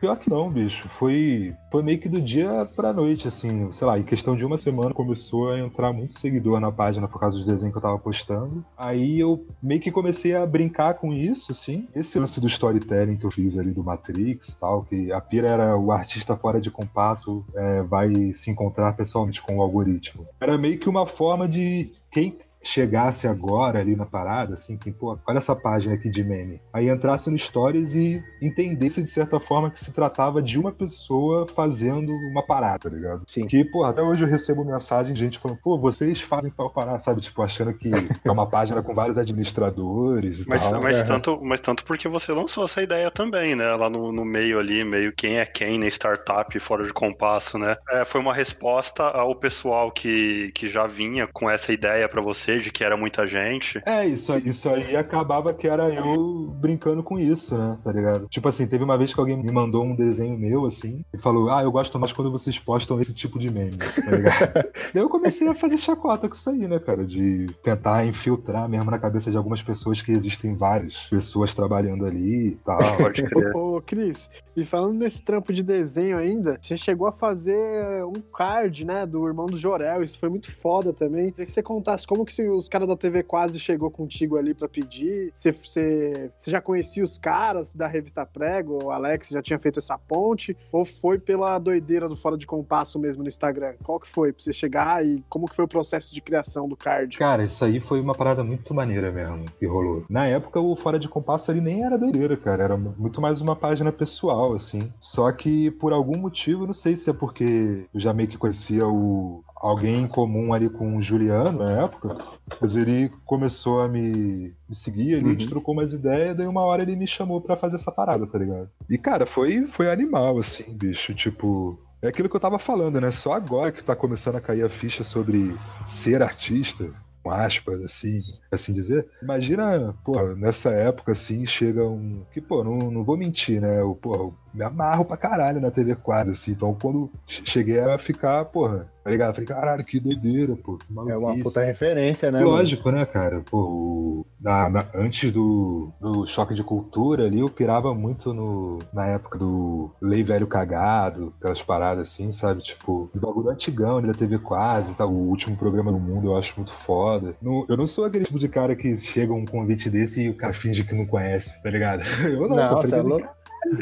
pior 0.00 0.16
que 0.16 0.28
não, 0.30 0.50
bicho. 0.50 0.88
Foi, 0.88 1.54
foi 1.70 1.82
meio 1.82 1.98
que 2.00 2.08
do 2.08 2.20
dia 2.20 2.48
pra 2.76 2.92
noite, 2.92 3.28
assim. 3.28 3.70
Sei 3.72 3.86
lá, 3.86 3.98
em 3.98 4.02
questão 4.02 4.36
de 4.36 4.44
uma 4.44 4.58
semana 4.58 4.92
começou 4.94 5.50
a 5.52 5.58
entrar 5.58 5.92
muito 5.92 6.18
seguidor 6.18 6.60
na 6.60 6.70
página 6.72 7.06
por 7.08 7.18
causa 7.20 7.36
dos 7.36 7.46
desenhos 7.46 7.72
que 7.72 7.78
eu 7.78 7.82
tava 7.82 7.98
postando. 7.98 8.64
Aí 8.76 9.18
eu 9.20 9.46
meio 9.62 9.80
que 9.80 9.90
comecei 9.90 10.34
a 10.34 10.44
brincar 10.46 10.94
com 10.94 11.12
isso, 11.12 11.52
assim. 11.52 11.88
Esse 11.94 12.18
lance 12.18 12.40
do 12.40 12.46
storytelling 12.46 13.16
que 13.16 13.24
eu 13.24 13.30
fiz 13.30 13.56
ali 13.56 13.70
do 13.70 13.82
Matrix 13.84 14.54
tal, 14.60 14.82
que 14.84 15.12
a 15.12 15.20
pira 15.20 15.48
era 15.48 15.76
o 15.76 15.92
artista 15.92 16.36
fora 16.36 16.60
de 16.60 16.70
compasso 16.70 17.44
é, 17.54 17.82
vai 17.82 18.32
se 18.32 18.50
encontrar 18.50 18.92
pessoalmente 18.94 19.42
com 19.42 19.56
o 19.58 19.62
algoritmo. 19.62 20.26
Era 20.40 20.56
meio 20.58 20.78
que 20.78 20.88
uma 20.88 21.06
forma 21.06 21.48
de 21.48 21.92
quem 22.14 22.38
chegasse 22.64 23.26
agora 23.26 23.80
ali 23.80 23.94
na 23.94 24.06
parada, 24.06 24.54
assim, 24.54 24.76
que, 24.76 24.90
pô, 24.90 25.18
olha 25.26 25.38
essa 25.38 25.54
página 25.54 25.94
aqui 25.94 26.08
de 26.08 26.24
meme. 26.24 26.60
Aí 26.72 26.88
entrasse 26.88 27.30
no 27.30 27.38
Stories 27.38 27.94
e 27.94 28.22
entendesse 28.40 29.02
de 29.02 29.08
certa 29.08 29.38
forma 29.38 29.70
que 29.70 29.78
se 29.78 29.92
tratava 29.92 30.42
de 30.42 30.58
uma 30.58 30.72
pessoa 30.72 31.46
fazendo 31.46 32.12
uma 32.12 32.42
parada, 32.42 32.78
tá 32.78 32.88
ligado? 32.88 33.22
Sim. 33.26 33.46
Que, 33.46 33.64
pô, 33.64 33.84
até 33.84 34.02
hoje 34.02 34.22
eu 34.22 34.28
recebo 34.28 34.64
mensagem 34.64 35.14
de 35.14 35.20
gente 35.20 35.38
falando, 35.38 35.58
pô, 35.62 35.78
vocês 35.78 36.20
fazem 36.20 36.50
tal 36.50 36.70
parada, 36.70 36.98
sabe? 36.98 37.20
Tipo, 37.20 37.42
achando 37.42 37.72
que 37.74 37.90
é 38.24 38.30
uma 38.30 38.48
página 38.48 38.82
com 38.82 38.94
vários 38.94 39.18
administradores 39.18 40.40
e 40.40 40.48
Mas, 40.48 40.62
tal. 40.62 40.80
mas, 40.80 40.98
Aham. 40.98 41.06
tanto, 41.06 41.40
mas 41.42 41.60
tanto 41.60 41.84
porque 41.84 42.08
você 42.08 42.32
lançou 42.32 42.64
essa 42.64 42.82
ideia 42.82 43.10
também, 43.10 43.54
né? 43.54 43.74
Lá 43.76 43.88
no, 43.90 44.12
no 44.12 44.24
meio 44.24 44.58
ali, 44.58 44.84
meio 44.84 45.12
quem 45.12 45.38
é 45.38 45.46
quem 45.46 45.78
na 45.78 45.86
startup 45.86 46.58
fora 46.60 46.84
de 46.84 46.92
compasso, 46.92 47.58
né? 47.58 47.76
É, 47.90 48.04
foi 48.04 48.20
uma 48.20 48.34
resposta 48.34 49.04
ao 49.04 49.34
pessoal 49.34 49.90
que, 49.90 50.50
que 50.54 50.68
já 50.68 50.86
vinha 50.86 51.28
com 51.32 51.48
essa 51.50 51.72
ideia 51.72 52.08
pra 52.08 52.22
você 52.22 52.53
de 52.62 52.70
que 52.72 52.84
era 52.84 52.96
muita 52.96 53.26
gente. 53.26 53.80
É, 53.86 54.06
isso, 54.06 54.32
aí- 54.32 54.42
isso 54.46 54.68
aí 54.68 54.96
acabava 54.96 55.52
que 55.54 55.66
era 55.68 55.92
eu 55.92 56.52
brincando 56.58 57.02
com 57.02 57.18
isso, 57.18 57.56
né? 57.56 57.78
Tá 57.82 57.92
ligado? 57.92 58.26
Tipo 58.28 58.48
assim, 58.48 58.66
teve 58.66 58.84
uma 58.84 58.96
vez 58.98 59.12
que 59.12 59.20
alguém 59.20 59.36
me 59.36 59.50
mandou 59.52 59.84
um 59.84 59.94
desenho 59.94 60.38
meu, 60.38 60.64
assim, 60.66 61.04
e 61.12 61.18
falou: 61.18 61.50
Ah, 61.50 61.62
eu 61.62 61.72
gosto 61.72 61.98
mais 61.98 62.12
quando 62.12 62.30
vocês 62.30 62.58
postam 62.58 63.00
esse 63.00 63.12
tipo 63.12 63.38
de 63.38 63.50
meme, 63.50 63.76
tá 63.76 64.10
ligado? 64.10 64.52
Daí 64.94 65.02
eu 65.02 65.08
comecei 65.08 65.48
a 65.48 65.54
fazer 65.54 65.76
chacota 65.76 66.28
com 66.28 66.34
isso 66.34 66.50
aí, 66.50 66.66
né, 66.68 66.78
cara? 66.78 67.04
De 67.04 67.46
tentar 67.62 68.04
infiltrar 68.06 68.68
mesmo 68.68 68.90
na 68.90 68.98
cabeça 68.98 69.30
de 69.30 69.36
algumas 69.36 69.62
pessoas 69.62 70.00
que 70.02 70.12
existem 70.12 70.54
várias 70.54 71.06
pessoas 71.10 71.54
trabalhando 71.54 72.04
ali 72.06 72.48
e 72.48 72.58
tal. 72.64 72.78
Pode 72.98 73.22
crer. 73.22 73.54
Ô, 73.56 73.80
Cris, 73.80 74.28
e 74.56 74.64
falando 74.64 74.94
nesse 74.98 75.22
trampo 75.22 75.52
de 75.52 75.62
desenho 75.62 76.16
ainda, 76.16 76.58
você 76.60 76.76
chegou 76.76 77.06
a 77.06 77.12
fazer 77.12 78.04
um 78.04 78.20
card, 78.32 78.84
né, 78.84 79.06
do 79.06 79.26
irmão 79.26 79.46
do 79.46 79.56
Jorel, 79.56 80.02
isso 80.02 80.18
foi 80.18 80.28
muito 80.28 80.50
foda 80.54 80.92
também. 80.92 81.30
Queria 81.30 81.46
que 81.46 81.52
você 81.52 81.62
contasse 81.62 82.06
como 82.06 82.24
que 82.24 82.32
os 82.48 82.68
caras 82.68 82.88
da 82.88 82.96
TV 82.96 83.22
quase 83.22 83.58
chegou 83.58 83.90
contigo 83.90 84.36
ali 84.36 84.54
pra 84.54 84.68
pedir, 84.68 85.30
você 85.34 86.30
já 86.46 86.60
conhecia 86.60 87.02
os 87.02 87.18
caras 87.18 87.74
da 87.74 87.86
revista 87.86 88.24
Prego, 88.26 88.84
o 88.84 88.90
Alex 88.90 89.28
já 89.28 89.42
tinha 89.42 89.58
feito 89.58 89.78
essa 89.78 89.98
ponte, 89.98 90.56
ou 90.72 90.84
foi 90.84 91.18
pela 91.18 91.58
doideira 91.58 92.08
do 92.08 92.16
Fora 92.16 92.36
de 92.36 92.46
Compasso 92.46 92.98
mesmo 92.98 93.22
no 93.22 93.28
Instagram? 93.28 93.74
Qual 93.82 94.00
que 94.00 94.08
foi 94.08 94.32
pra 94.32 94.42
você 94.42 94.52
chegar 94.52 95.04
e 95.04 95.22
como 95.28 95.46
que 95.46 95.56
foi 95.56 95.64
o 95.64 95.68
processo 95.68 96.14
de 96.14 96.20
criação 96.20 96.68
do 96.68 96.76
card? 96.76 97.18
Cara, 97.18 97.44
isso 97.44 97.64
aí 97.64 97.80
foi 97.80 98.00
uma 98.00 98.14
parada 98.14 98.42
muito 98.44 98.74
maneira 98.74 99.10
mesmo 99.10 99.44
que 99.58 99.66
rolou. 99.66 100.04
Na 100.08 100.26
época, 100.26 100.60
o 100.60 100.76
Fora 100.76 100.98
de 100.98 101.08
Compasso 101.08 101.50
ali 101.50 101.60
nem 101.60 101.84
era 101.84 101.98
doideira, 101.98 102.36
cara. 102.36 102.62
Era 102.62 102.76
muito 102.76 103.20
mais 103.20 103.40
uma 103.40 103.56
página 103.56 103.92
pessoal, 103.92 104.54
assim. 104.54 104.92
Só 104.98 105.30
que 105.32 105.70
por 105.72 105.92
algum 105.92 106.18
motivo, 106.18 106.66
não 106.66 106.74
sei 106.74 106.96
se 106.96 107.10
é 107.10 107.12
porque 107.12 107.86
eu 107.92 108.00
já 108.00 108.12
meio 108.12 108.28
que 108.28 108.38
conhecia 108.38 108.86
o. 108.86 109.42
Alguém 109.56 110.02
em 110.02 110.06
comum 110.06 110.52
ali 110.52 110.68
com 110.68 110.94
o 110.94 111.00
Juliano 111.00 111.64
na 111.64 111.84
época, 111.84 112.18
mas 112.60 112.74
ele 112.74 113.08
começou 113.24 113.80
a 113.80 113.88
me, 113.88 114.56
me 114.68 114.74
seguir, 114.74 115.14
a 115.14 115.22
gente 115.22 115.46
Uhum. 115.46 115.48
trocou 115.48 115.74
umas 115.74 115.92
ideias, 115.92 116.36
daí 116.36 116.46
uma 116.46 116.62
hora 116.62 116.82
ele 116.82 116.96
me 116.96 117.06
chamou 117.06 117.40
pra 117.40 117.56
fazer 117.56 117.76
essa 117.76 117.92
parada, 117.92 118.26
tá 118.26 118.38
ligado? 118.38 118.70
E 118.88 118.98
cara, 118.98 119.26
foi, 119.26 119.66
foi 119.66 119.90
animal, 119.90 120.38
assim, 120.38 120.76
bicho, 120.76 121.14
tipo, 121.14 121.78
é 122.02 122.08
aquilo 122.08 122.28
que 122.28 122.36
eu 122.36 122.40
tava 122.40 122.58
falando, 122.58 123.00
né? 123.00 123.10
Só 123.10 123.32
agora 123.32 123.72
que 123.72 123.82
tá 123.82 123.96
começando 123.96 124.36
a 124.36 124.40
cair 124.40 124.62
a 124.64 124.68
ficha 124.68 125.02
sobre 125.02 125.62
ser 125.84 126.22
artista, 126.22 126.84
com 127.22 127.30
aspas, 127.30 127.82
assim, 127.82 128.16
assim 128.52 128.72
dizer. 128.72 129.08
Imagina, 129.22 129.94
porra, 130.04 130.34
nessa 130.34 130.70
época, 130.70 131.12
assim, 131.12 131.46
chega 131.46 131.82
um. 131.88 132.26
Que, 132.30 132.40
pô, 132.42 132.62
não, 132.62 132.90
não 132.90 133.04
vou 133.04 133.16
mentir, 133.16 133.60
né? 133.60 133.80
Eu, 133.80 133.94
porra, 133.96 134.36
me 134.54 134.62
amarro 134.64 135.04
pra 135.04 135.16
caralho 135.16 135.60
na 135.60 135.70
TV 135.70 135.94
quase, 135.96 136.30
assim. 136.30 136.52
Então, 136.52 136.74
quando 136.80 137.10
che- 137.26 137.42
cheguei 137.44 137.80
a 137.80 137.98
ficar, 137.98 138.44
porra, 138.46 138.86
tá 139.02 139.10
ligado? 139.10 139.30
Eu 139.30 139.34
falei, 139.34 139.48
caralho, 139.48 139.84
que 139.84 139.98
doideira, 139.98 140.54
pô. 140.56 140.78
Que 140.78 141.10
É 141.10 141.16
uma 141.16 141.36
puta 141.42 141.62
referência, 141.62 142.30
né? 142.30 142.38
mano? 142.38 142.50
Lógico, 142.52 142.90
né, 142.90 143.04
cara? 143.04 143.42
Pô, 143.50 144.24
na- 144.40 144.70
na- 144.70 144.86
antes 144.94 145.32
do, 145.32 145.90
do 146.00 146.24
choque 146.26 146.54
de 146.54 146.62
cultura 146.62 147.24
ali, 147.26 147.40
eu 147.40 147.48
pirava 147.50 147.92
muito 147.94 148.32
no, 148.32 148.78
na 148.92 149.06
época 149.06 149.38
do 149.38 149.90
Lei 150.00 150.22
Velho 150.22 150.46
Cagado, 150.46 151.32
aquelas 151.38 151.60
paradas 151.62 152.08
assim, 152.08 152.30
sabe? 152.30 152.62
Tipo, 152.62 153.10
o 153.14 153.18
bagulho 153.18 153.50
antigão 153.50 153.98
ali 153.98 154.06
da 154.06 154.14
TV 154.14 154.38
quase 154.38 154.94
tal. 154.94 155.10
O 155.10 155.28
último 155.28 155.56
programa 155.56 155.90
do 155.90 155.98
mundo 155.98 156.28
eu 156.28 156.36
acho 156.36 156.54
muito 156.56 156.72
foda. 156.72 157.34
Não- 157.42 157.66
eu 157.68 157.76
não 157.76 157.86
sou 157.86 158.04
aquele 158.04 158.24
tipo 158.24 158.38
de 158.38 158.48
cara 158.48 158.76
que 158.76 158.96
chega 158.96 159.32
um 159.32 159.44
convite 159.44 159.90
desse 159.90 160.20
e 160.22 160.30
o 160.30 160.34
cara 160.34 160.52
finge 160.54 160.84
que 160.84 160.94
não 160.94 161.06
conhece, 161.06 161.60
tá 161.62 161.68
ligado? 161.70 162.02
Eu 162.24 162.48
não, 162.48 162.56
Não, 162.56 162.68
pô, 162.74 162.80
você 162.82 162.86
é 162.94 162.98
falei, 163.02 163.06
louco. 163.06 163.28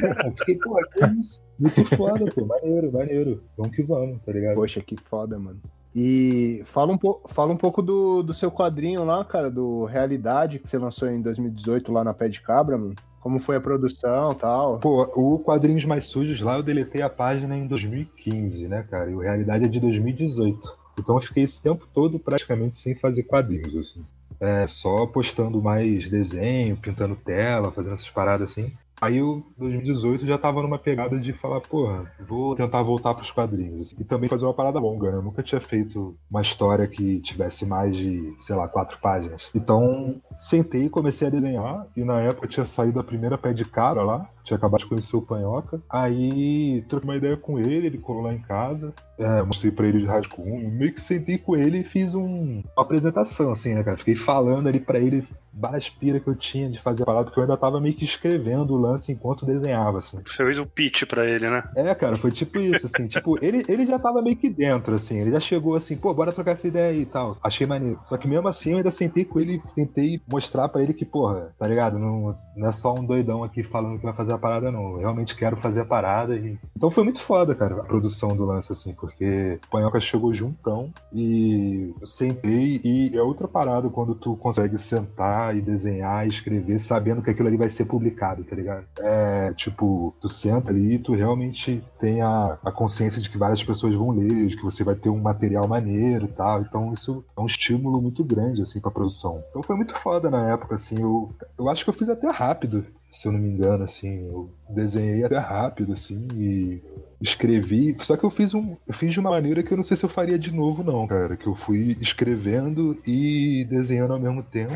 "Caralho, 0.01 0.29
eu 0.29 0.37
fiquei, 0.37 0.59
pô, 0.59 0.77
que 0.77 1.05
isso? 1.21 1.43
Muito 1.59 1.85
foda, 1.97 2.25
pô. 2.35 2.45
Maneiro, 2.47 2.93
maneiro. 2.93 3.43
Vamos 3.57 3.75
que 3.75 3.83
vamos, 3.83 4.21
tá 4.23 4.33
ligado? 4.33 4.55
Poxa, 4.55 4.81
que 4.81 4.97
foda, 4.97 5.39
mano. 5.39 5.61
E 5.95 6.63
fala 6.67 6.93
um, 6.93 6.99
po 6.99 7.21
fala 7.29 7.53
um 7.53 7.57
pouco 7.57 7.83
do, 7.83 8.23
do 8.23 8.33
seu 8.33 8.51
quadrinho 8.51 9.05
lá, 9.05 9.23
cara, 9.25 9.51
do 9.51 9.85
Realidade, 9.85 10.59
que 10.59 10.67
você 10.67 10.79
lançou 10.79 11.09
em 11.09 11.21
2018 11.21 11.93
lá 11.93 12.03
na 12.03 12.15
Pé 12.15 12.29
de 12.29 12.41
Cabra, 12.41 12.79
mano. 12.79 12.95
Como 13.21 13.39
foi 13.39 13.57
a 13.57 13.61
produção 13.61 14.33
e 14.33 14.35
tal. 14.35 14.79
Pô, 14.81 15.03
o 15.15 15.39
Quadrinhos 15.39 15.85
Mais 15.85 16.07
Sujos 16.07 16.41
lá 16.41 16.57
eu 16.57 16.63
deletei 16.63 17.03
a 17.03 17.11
página 17.11 17.57
em 17.57 17.69
2015, 17.69 18.67
né, 18.67 18.85
cara? 18.91 19.11
E 19.11 19.15
o 19.15 19.21
Realidade 19.21 19.65
é 19.65 19.69
de 19.69 19.79
2018. 19.79 20.77
Então 20.99 21.15
eu 21.15 21.21
fiquei 21.21 21.45
esse 21.45 21.61
tempo 21.63 21.87
todo 21.95 22.19
praticamente 22.19 22.77
sem 22.77 22.95
fazer 22.95 23.23
quadrinhos, 23.25 23.77
assim. 23.77 24.05
É, 24.41 24.67
só 24.67 25.07
postando 25.07 25.63
mais 25.63 26.09
desenho, 26.09 26.77
pintando 26.77 27.15
tela, 27.15 27.71
fazendo 27.71 27.93
essas 27.93 28.11
paradas 28.11 28.51
assim. 28.51 28.73
Aí 29.03 29.17
eu, 29.19 29.43
2018, 29.59 30.25
já 30.25 30.39
tava 30.39 30.63
numa 30.63 30.79
pegada 30.79 31.19
de 31.19 31.33
falar, 31.33 31.61
porra, 31.61 32.09
vou 32.29 32.55
tentar 32.55 32.83
voltar 32.85 33.15
pros 33.15 33.33
quadrinhos. 33.33 33.81
assim. 33.81 33.97
E 33.99 34.05
também 34.05 34.29
fazer 34.29 34.47
uma 34.47 34.55
parada 34.55 34.79
longa, 34.79 35.11
né? 35.11 35.17
Eu 35.17 35.23
nunca 35.23 35.43
tinha 35.43 35.61
feito 35.61 36.17
uma 36.31 36.41
história 36.41 36.87
que 36.87 37.19
tivesse 37.21 37.67
mais 37.67 37.97
de, 37.97 38.33
sei 38.39 38.55
lá, 38.55 38.69
quatro 38.69 38.99
páginas. 39.01 39.51
Então, 39.53 40.21
sentei 40.39 40.85
e 40.85 40.89
comecei 40.89 41.27
a 41.27 41.31
desenhar. 41.31 41.85
E 41.97 42.05
na 42.05 42.21
época 42.21 42.47
tinha 42.47 42.65
saído 42.65 43.01
a 43.01 43.05
primeira 43.05 43.37
pé 43.37 43.53
de 43.53 43.65
cara 43.65 44.05
lá. 44.05 44.29
Tinha 44.45 44.57
acabado 44.57 44.83
de 44.83 44.87
conhecer 44.87 45.17
o 45.17 45.23
Panhoca. 45.23 45.83
Aí 45.91 46.85
troquei 46.89 47.09
uma 47.11 47.17
ideia 47.17 47.37
com 47.37 47.59
ele, 47.59 47.87
ele 47.87 47.99
colou 47.99 48.23
lá 48.23 48.33
em 48.33 48.39
casa. 48.41 48.95
É, 49.19 49.43
mostrei 49.43 49.73
pra 49.73 49.87
ele 49.89 49.99
de 49.99 50.07
Rascunho. 50.07 50.71
Meio 50.71 50.93
que 50.95 51.01
sentei 51.01 51.39
com 51.39 51.57
ele 51.57 51.79
e 51.79 51.85
fiz 51.85 52.15
um- 52.15 52.63
uma 52.77 52.83
apresentação, 52.85 53.51
assim, 53.51 53.75
né, 53.75 53.83
cara? 53.83 53.97
Fiquei 53.97 54.15
falando 54.15 54.69
ali 54.69 54.79
pra 54.81 54.99
ele 55.01 55.27
várias 55.53 55.89
piras 55.89 56.23
que 56.23 56.29
eu 56.29 56.35
tinha 56.35 56.71
de 56.71 56.81
fazer 56.81 57.03
a 57.03 57.07
parada, 57.07 57.25
porque 57.25 57.39
eu 57.39 57.45
ainda 57.45 57.57
tava 57.57 57.81
meio 57.81 57.95
que 57.95 58.05
escrevendo 58.05 58.75
o 58.75 58.81
lance 58.81 59.13
enquanto 59.13 59.47
desenhava, 59.47 59.99
assim. 59.99 60.21
Você 60.27 60.45
fez 60.45 60.59
o 60.59 60.67
pitch 60.67 61.05
pra 61.05 61.27
ele, 61.27 61.49
né? 61.49 61.63
É, 61.77 61.95
cara, 61.95 62.17
foi 62.17 62.31
tipo 62.31 62.59
isso, 62.59 62.87
assim, 62.87 63.07
tipo, 63.07 63.43
ele, 63.45 63.65
ele 63.69 63.87
já 63.87 63.99
tava 63.99 64.23
meio 64.23 64.37
que 64.37 64.49
dentro, 64.49 64.95
assim, 64.95 65.19
ele 65.19 65.31
já 65.33 65.41
chegou 65.41 65.77
assim, 65.77 65.97
pô, 65.97 66.13
bora 66.15 66.33
trocar 66.33 66.53
essa 66.53 66.67
ideia 66.67 66.91
aí 66.91 67.03
e 67.03 67.07
tal. 67.07 67.37
Achei 67.43 67.67
maneiro. 67.67 68.01
Só 68.05 68.17
que 68.17 68.29
mesmo 68.29 68.49
assim 68.49 68.71
eu 68.71 68.79
ainda 68.79 68.91
sentei 68.91 69.25
com 69.25 69.41
ele, 69.41 69.63
tentei 69.75 70.21
mostrar 70.31 70.69
pra 70.69 70.83
ele 70.83 70.95
que, 70.95 71.05
porra, 71.05 71.53
tá 71.59 71.67
ligado? 71.67 71.99
Não, 71.99 72.33
não 72.57 72.69
é 72.69 72.73
só 72.73 72.95
um 72.95 73.05
doidão 73.05 73.45
aqui 73.45 73.63
falando 73.63 73.99
que 73.99 74.05
vai 74.05 74.15
fazer 74.15 74.33
a 74.33 74.39
parada, 74.39 74.71
não. 74.71 74.93
Eu 74.93 74.99
realmente 74.99 75.37
quero 75.37 75.57
fazer 75.57 75.81
a 75.81 75.85
parada. 75.85 76.37
E... 76.37 76.59
Então 76.77 76.91
foi 76.91 77.05
muito 77.05 77.21
foda, 77.21 77.55
cara, 77.55 77.77
a 77.81 77.85
produção 77.85 78.37
do 78.37 78.45
lance, 78.45 78.73
assim, 78.73 78.95
porque 78.95 79.59
o 79.67 79.71
Panhoca 79.71 80.01
chegou 80.01 80.33
juntão 80.33 80.93
e 81.13 81.95
eu 82.01 82.07
sentei 82.07 82.81
e 82.83 83.11
é 83.15 83.23
outra 83.23 83.47
parada 83.47 83.89
quando 83.89 84.15
tu 84.15 84.37
consegue 84.37 84.79
sentar 84.79 85.42
e 85.55 85.61
desenhar 85.61 86.25
e 86.25 86.29
escrever 86.29 86.79
sabendo 86.79 87.23
que 87.23 87.31
aquilo 87.31 87.49
ali 87.49 87.57
vai 87.57 87.69
ser 87.69 87.85
publicado, 87.85 88.45
tá 88.45 88.55
ligado? 88.55 88.85
É, 89.01 89.53
tipo, 89.55 90.15
tu 90.21 90.29
senta 90.29 90.71
ali 90.71 90.95
e 90.95 90.99
tu 90.99 91.13
realmente 91.13 91.83
tem 91.99 92.21
a, 92.23 92.59
a 92.65 92.71
consciência 92.71 93.21
de 93.21 93.29
que 93.31 93.39
várias 93.39 93.63
pessoas 93.63 93.95
vão 93.95 94.11
ler, 94.11 94.47
de 94.47 94.57
que 94.57 94.63
você 94.63 94.85
vai 94.85 94.95
ter 94.95 95.09
um 95.09 95.21
material 95.21 95.67
maneiro 95.67 96.27
e 96.27 96.29
tal. 96.29 96.61
Então 96.61 96.93
isso 96.93 97.25
é 97.37 97.41
um 97.41 97.47
estímulo 97.47 98.01
muito 98.01 98.23
grande, 98.23 98.63
assim, 98.63 98.81
pra 98.81 98.91
produção. 98.91 99.43
Então 99.51 99.63
foi 99.63 99.77
muito 99.77 99.95
foda 99.97 100.31
na 100.31 100.51
época, 100.51 100.75
assim. 100.75 101.01
Eu, 101.01 101.33
eu 101.59 101.69
acho 101.69 101.85
que 101.85 101.91
eu 101.91 101.95
fiz 101.95 102.09
até 102.09 102.31
rápido, 102.31 102.85
se 103.13 103.29
eu 103.29 103.33
não 103.33 103.39
me 103.39 103.49
engano, 103.49 103.85
assim. 103.85 104.27
Eu 104.27 104.51
desenhei 104.69 105.25
até 105.25 105.39
rápido, 105.39 105.93
assim, 105.93 106.27
e 106.35 106.83
escrevi. 107.21 107.95
Só 108.01 108.17
que 108.17 108.25
eu 108.25 108.31
fiz 108.31 108.55
um. 108.55 108.77
Eu 108.89 108.95
fiz 108.95 109.13
de 109.13 109.21
uma 109.21 109.31
maneira 109.31 109.63
que 109.63 109.73
eu 109.73 109.77
não 109.77 109.85
sei 109.85 109.97
se 109.97 110.05
eu 110.05 110.09
faria 110.09 110.39
de 110.39 110.53
novo, 110.53 110.83
não, 110.83 111.07
cara. 111.07 111.37
Que 111.37 111.47
eu 111.47 111.55
fui 111.55 111.97
escrevendo 112.01 112.99
e 113.07 113.65
desenhando 113.69 114.15
ao 114.15 114.19
mesmo 114.19 114.43
tempo. 114.43 114.75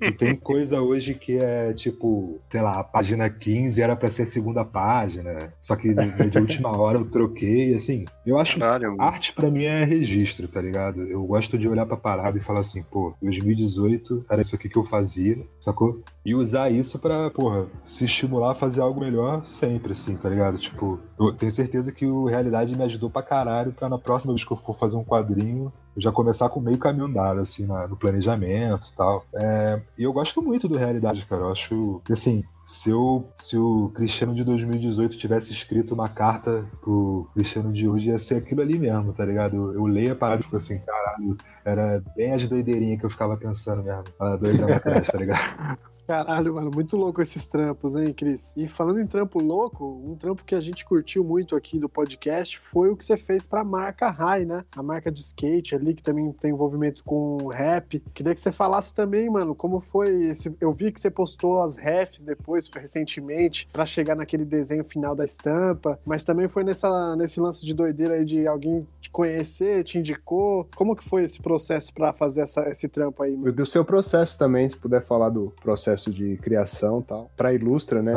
e 0.00 0.12
tem 0.12 0.36
coisa 0.36 0.80
hoje 0.80 1.14
que 1.14 1.38
é 1.38 1.72
tipo, 1.72 2.38
sei 2.48 2.60
lá, 2.60 2.78
a 2.78 2.84
página 2.84 3.28
15 3.28 3.80
era 3.80 3.96
pra 3.96 4.10
ser 4.10 4.22
a 4.22 4.26
segunda 4.26 4.64
página. 4.64 5.52
Só 5.58 5.74
que 5.74 5.92
de 5.92 6.38
última 6.38 6.76
hora 6.76 6.98
eu 6.98 7.04
troquei, 7.06 7.74
assim. 7.74 8.04
Eu 8.24 8.38
acho 8.38 8.58
Caralho. 8.58 8.96
arte 9.00 9.32
pra 9.32 9.50
mim 9.50 9.64
é 9.64 9.82
registro, 9.84 10.46
tá 10.46 10.60
ligado? 10.60 11.02
Eu 11.02 11.24
gosto 11.24 11.56
de 11.56 11.68
olhar 11.68 11.86
pra 11.86 11.96
parada 11.96 12.38
e 12.38 12.42
falar 12.42 12.60
assim, 12.60 12.82
pô, 12.82 13.14
2018 13.22 14.26
era 14.28 14.40
isso 14.40 14.54
aqui 14.54 14.68
que 14.68 14.76
eu 14.76 14.84
fazia, 14.84 15.38
sacou? 15.58 16.02
E 16.24 16.34
usar 16.34 16.70
isso 16.70 16.98
pra, 16.98 17.30
porra, 17.46 17.66
se 17.84 18.04
estimular 18.04 18.50
a 18.50 18.54
fazer 18.56 18.80
algo 18.80 18.98
melhor 18.98 19.44
sempre, 19.46 19.92
assim, 19.92 20.16
tá 20.16 20.28
ligado? 20.28 20.58
Tipo, 20.58 20.98
eu 21.16 21.32
tenho 21.32 21.52
certeza 21.52 21.92
que 21.92 22.04
o 22.04 22.24
Realidade 22.26 22.76
me 22.76 22.82
ajudou 22.82 23.08
pra 23.08 23.22
caralho 23.22 23.72
pra 23.72 23.88
na 23.88 23.98
próxima 23.98 24.32
vez 24.32 24.44
que 24.44 24.52
eu 24.52 24.56
for 24.56 24.76
fazer 24.76 24.96
um 24.96 25.04
quadrinho, 25.04 25.72
eu 25.94 26.02
já 26.02 26.10
começar 26.10 26.48
com 26.48 26.58
meio 26.58 26.76
caminho 26.76 27.04
andado, 27.06 27.38
assim, 27.40 27.64
na- 27.64 27.86
no 27.86 27.96
planejamento 27.96 28.88
e 28.92 28.96
tal. 28.96 29.24
É, 29.36 29.80
e 29.96 30.02
eu 30.02 30.12
gosto 30.12 30.42
muito 30.42 30.66
do 30.68 30.76
Realidade, 30.76 31.24
cara. 31.24 31.42
Eu 31.42 31.52
acho 31.52 32.02
assim, 32.10 32.42
se, 32.64 32.90
eu, 32.90 33.28
se 33.32 33.56
o 33.56 33.90
Cristiano 33.94 34.34
de 34.34 34.42
2018 34.42 35.16
tivesse 35.16 35.52
escrito 35.52 35.94
uma 35.94 36.08
carta 36.08 36.64
pro 36.80 37.28
Cristiano 37.32 37.72
de 37.72 37.88
hoje, 37.88 38.08
ia 38.10 38.18
ser 38.18 38.34
aquilo 38.38 38.60
ali 38.60 38.76
mesmo, 38.76 39.12
tá 39.12 39.24
ligado? 39.24 39.54
Eu, 39.54 39.72
eu 39.74 39.86
leio 39.86 40.14
a 40.14 40.16
parada 40.16 40.40
e 40.40 40.44
fico 40.44 40.56
assim, 40.56 40.80
caralho, 40.80 41.36
era 41.64 42.02
bem 42.16 42.32
as 42.32 42.44
doideirinhas 42.44 42.98
que 42.98 43.06
eu 43.06 43.10
ficava 43.10 43.36
pensando 43.36 43.84
mesmo, 43.84 44.02
há 44.18 44.34
dois 44.34 44.60
anos 44.60 44.76
atrás, 44.78 45.06
tá 45.08 45.16
ligado? 45.18 45.38
Caralho, 46.06 46.54
mano, 46.54 46.70
muito 46.72 46.96
louco 46.96 47.20
esses 47.20 47.48
trampos, 47.48 47.96
hein, 47.96 48.12
Cris? 48.12 48.54
E 48.56 48.68
falando 48.68 49.00
em 49.00 49.06
trampo 49.06 49.42
louco, 49.42 49.84
um 50.04 50.14
trampo 50.14 50.44
que 50.44 50.54
a 50.54 50.60
gente 50.60 50.84
curtiu 50.84 51.24
muito 51.24 51.56
aqui 51.56 51.80
do 51.80 51.88
podcast 51.88 52.60
foi 52.60 52.90
o 52.90 52.96
que 52.96 53.04
você 53.04 53.16
fez 53.16 53.44
pra 53.44 53.64
marca 53.64 54.08
Rai, 54.08 54.44
né? 54.44 54.64
A 54.76 54.82
marca 54.84 55.10
de 55.10 55.20
skate 55.20 55.74
ali, 55.74 55.94
que 55.94 56.02
também 56.04 56.30
tem 56.32 56.52
envolvimento 56.52 57.02
com 57.02 57.48
rap. 57.48 57.98
Queria 58.14 58.34
que 58.34 58.40
você 58.40 58.52
falasse 58.52 58.94
também, 58.94 59.28
mano, 59.28 59.52
como 59.52 59.80
foi 59.80 60.28
esse. 60.28 60.54
Eu 60.60 60.72
vi 60.72 60.92
que 60.92 61.00
você 61.00 61.10
postou 61.10 61.60
as 61.62 61.76
refs 61.76 62.22
depois, 62.22 62.68
recentemente, 62.72 63.68
pra 63.72 63.84
chegar 63.84 64.14
naquele 64.14 64.44
desenho 64.44 64.84
final 64.84 65.16
da 65.16 65.24
estampa, 65.24 65.98
mas 66.06 66.22
também 66.22 66.46
foi 66.46 66.62
nessa, 66.62 67.16
nesse 67.16 67.40
lance 67.40 67.66
de 67.66 67.74
doideira 67.74 68.14
aí 68.14 68.24
de 68.24 68.46
alguém 68.46 68.86
te 69.00 69.10
conhecer, 69.10 69.82
te 69.82 69.98
indicou. 69.98 70.68
Como 70.76 70.94
que 70.94 71.02
foi 71.08 71.24
esse 71.24 71.42
processo 71.42 71.92
pra 71.92 72.12
fazer 72.12 72.42
essa- 72.42 72.68
esse 72.70 72.86
trampo 72.86 73.24
aí, 73.24 73.36
mano? 73.36 73.52
Do 73.52 73.66
seu 73.66 73.84
processo 73.84 74.38
também, 74.38 74.68
se 74.68 74.76
puder 74.76 75.04
falar 75.04 75.30
do 75.30 75.52
processo 75.60 75.95
de 76.04 76.36
criação 76.38 77.02
tal. 77.02 77.30
Pra 77.36 77.52
Ilustra, 77.52 78.02
né? 78.02 78.12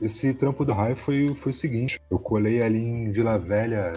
Esse 0.00 0.32
trampo 0.32 0.64
do 0.64 0.72
Raio 0.72 0.96
foi, 0.96 1.34
foi 1.34 1.52
o 1.52 1.54
seguinte: 1.54 2.00
eu 2.10 2.18
colei 2.18 2.62
ali 2.62 2.78
em 2.78 3.10
Vila 3.10 3.38
Velha 3.38 3.92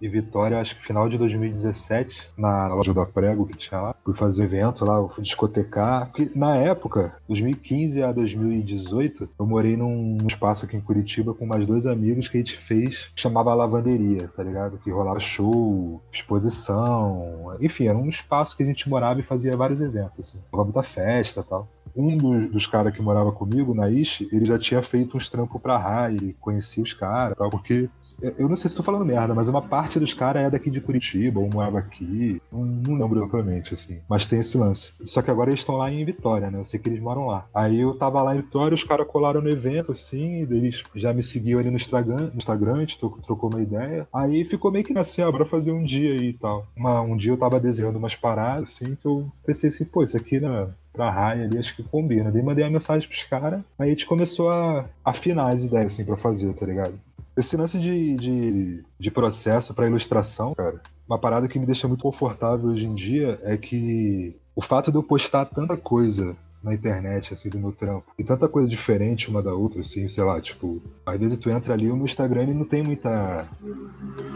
e 0.00 0.08
Vitória, 0.08 0.58
acho 0.58 0.76
que 0.76 0.84
final 0.84 1.08
de 1.08 1.18
2017, 1.18 2.30
na 2.36 2.68
loja 2.68 2.92
da 2.92 3.06
Prego 3.06 3.46
que 3.46 3.56
tinha 3.56 3.80
lá. 3.80 3.94
Fui 4.04 4.14
fazer 4.14 4.44
evento 4.44 4.84
lá, 4.84 5.06
fui 5.08 5.22
discotecar. 5.22 6.06
Porque 6.06 6.30
na 6.34 6.56
época, 6.56 7.14
2015 7.28 8.02
a 8.02 8.12
2018, 8.12 9.28
eu 9.38 9.46
morei 9.46 9.76
num 9.76 10.18
espaço 10.26 10.64
aqui 10.64 10.76
em 10.76 10.80
Curitiba 10.80 11.34
com 11.34 11.46
mais 11.46 11.66
dois 11.66 11.86
amigos 11.86 12.28
que 12.28 12.36
a 12.36 12.40
gente 12.40 12.56
fez, 12.56 13.10
que 13.14 13.20
chamava 13.20 13.54
Lavanderia, 13.54 14.28
tá 14.28 14.42
ligado? 14.42 14.78
Que 14.78 14.90
rolava 14.90 15.20
show, 15.20 16.02
exposição, 16.12 17.56
enfim, 17.60 17.88
era 17.88 17.98
um 17.98 18.08
espaço 18.08 18.56
que 18.56 18.62
a 18.62 18.66
gente 18.66 18.88
morava 18.88 19.20
e 19.20 19.22
fazia 19.22 19.56
vários 19.56 19.80
eventos, 19.80 20.18
assim. 20.18 20.38
Rolava 20.52 20.70
muita 20.70 20.82
festa 20.82 21.40
e 21.40 21.44
tal 21.44 21.68
um 21.96 22.16
dos, 22.16 22.50
dos 22.50 22.66
caras 22.66 22.94
que 22.94 23.00
morava 23.00 23.32
comigo, 23.32 23.74
na 23.74 23.88
Ishi, 23.88 24.28
ele 24.30 24.44
já 24.44 24.58
tinha 24.58 24.82
feito 24.82 25.16
uns 25.16 25.30
trampos 25.30 25.60
pra 25.60 25.78
Rai, 25.78 26.34
conhecia 26.40 26.82
os 26.82 26.92
caras 26.92 27.36
tal, 27.36 27.48
porque 27.48 27.88
eu 28.36 28.48
não 28.48 28.56
sei 28.56 28.68
se 28.68 28.76
tô 28.76 28.82
falando 28.82 29.04
merda, 29.04 29.34
mas 29.34 29.48
uma 29.48 29.62
parte 29.62 29.85
dos 29.94 30.12
caras 30.12 30.44
é 30.44 30.50
daqui 30.50 30.70
de 30.70 30.80
Curitiba, 30.80 31.40
ou 31.40 31.48
morava 31.48 31.78
aqui, 31.78 32.40
não, 32.52 32.64
não 32.64 32.94
lembro 32.94 33.20
exatamente, 33.20 33.74
assim, 33.74 34.00
mas 34.08 34.26
tem 34.26 34.40
esse 34.40 34.56
lance. 34.58 34.92
Só 35.04 35.22
que 35.22 35.30
agora 35.30 35.50
eles 35.50 35.60
estão 35.60 35.76
lá 35.76 35.90
em 35.90 36.04
Vitória, 36.04 36.50
né, 36.50 36.58
eu 36.58 36.64
sei 36.64 36.80
que 36.80 36.88
eles 36.88 37.00
moram 37.00 37.26
lá. 37.26 37.46
Aí 37.54 37.80
eu 37.80 37.94
tava 37.94 38.22
lá 38.22 38.34
em 38.34 38.40
Vitória, 38.40 38.74
os 38.74 38.84
caras 38.84 39.06
colaram 39.06 39.40
no 39.40 39.48
evento, 39.48 39.92
assim, 39.92 40.42
eles 40.42 40.82
já 40.94 41.12
me 41.12 41.22
seguiam 41.22 41.60
ali 41.60 41.70
no 41.70 41.76
Instagram, 41.76 42.30
no 42.32 42.36
Instagram, 42.36 42.76
a 42.76 42.80
gente 42.80 42.98
trocou, 42.98 43.50
uma 43.50 43.62
ideia, 43.62 44.08
aí 44.12 44.44
ficou 44.44 44.72
meio 44.72 44.84
que 44.84 44.96
assim, 44.98 45.22
ah, 45.22 45.30
bora 45.30 45.44
fazer 45.44 45.70
um 45.70 45.84
dia 45.84 46.12
aí 46.12 46.28
e 46.28 46.32
tal. 46.32 46.66
Uma, 46.76 47.00
um 47.00 47.16
dia 47.16 47.32
eu 47.32 47.36
tava 47.36 47.60
desenhando 47.60 47.96
umas 47.96 48.16
paradas, 48.16 48.70
assim, 48.70 48.96
que 48.96 49.06
eu 49.06 49.30
pensei 49.44 49.68
assim, 49.68 49.84
pô, 49.84 50.02
isso 50.02 50.16
aqui, 50.16 50.40
né, 50.40 50.68
pra 50.96 51.10
raia 51.10 51.44
ali, 51.44 51.58
acho 51.58 51.76
que 51.76 51.82
combina. 51.82 52.32
Daí 52.32 52.42
mandei 52.42 52.64
uma 52.64 52.70
mensagem 52.70 53.06
pros 53.06 53.22
caras, 53.24 53.60
aí 53.78 53.88
a 53.88 53.90
gente 53.90 54.06
começou 54.06 54.50
a 54.50 54.86
afinar 55.04 55.52
as 55.52 55.62
ideias, 55.62 55.92
assim, 55.92 56.04
pra 56.04 56.16
fazer, 56.16 56.52
tá 56.54 56.64
ligado? 56.64 56.98
Esse 57.36 57.56
lance 57.56 57.78
de, 57.78 58.16
de, 58.16 58.84
de 58.98 59.10
processo 59.10 59.74
pra 59.74 59.86
ilustração, 59.86 60.54
cara, 60.54 60.80
uma 61.06 61.18
parada 61.18 61.46
que 61.46 61.58
me 61.58 61.66
deixa 61.66 61.86
muito 61.86 62.02
confortável 62.02 62.70
hoje 62.70 62.86
em 62.86 62.94
dia 62.94 63.38
é 63.42 63.56
que 63.58 64.34
o 64.54 64.62
fato 64.62 64.90
de 64.90 64.96
eu 64.96 65.02
postar 65.02 65.44
tanta 65.44 65.76
coisa 65.76 66.34
na 66.62 66.74
internet, 66.74 67.32
assim, 67.32 67.48
do 67.48 67.58
meu 67.58 67.72
trampo. 67.72 68.06
E 68.18 68.24
tanta 68.24 68.48
coisa 68.48 68.68
diferente 68.68 69.30
uma 69.30 69.42
da 69.42 69.54
outra, 69.54 69.82
assim, 69.82 70.08
sei 70.08 70.24
lá, 70.24 70.40
tipo, 70.40 70.82
às 71.04 71.18
vezes 71.18 71.38
tu 71.38 71.50
entra 71.50 71.74
ali, 71.74 71.90
o 71.90 71.94
meu 71.94 72.06
Instagram 72.06 72.42
ele 72.42 72.54
não 72.54 72.64
tem 72.64 72.82
muita 72.82 73.46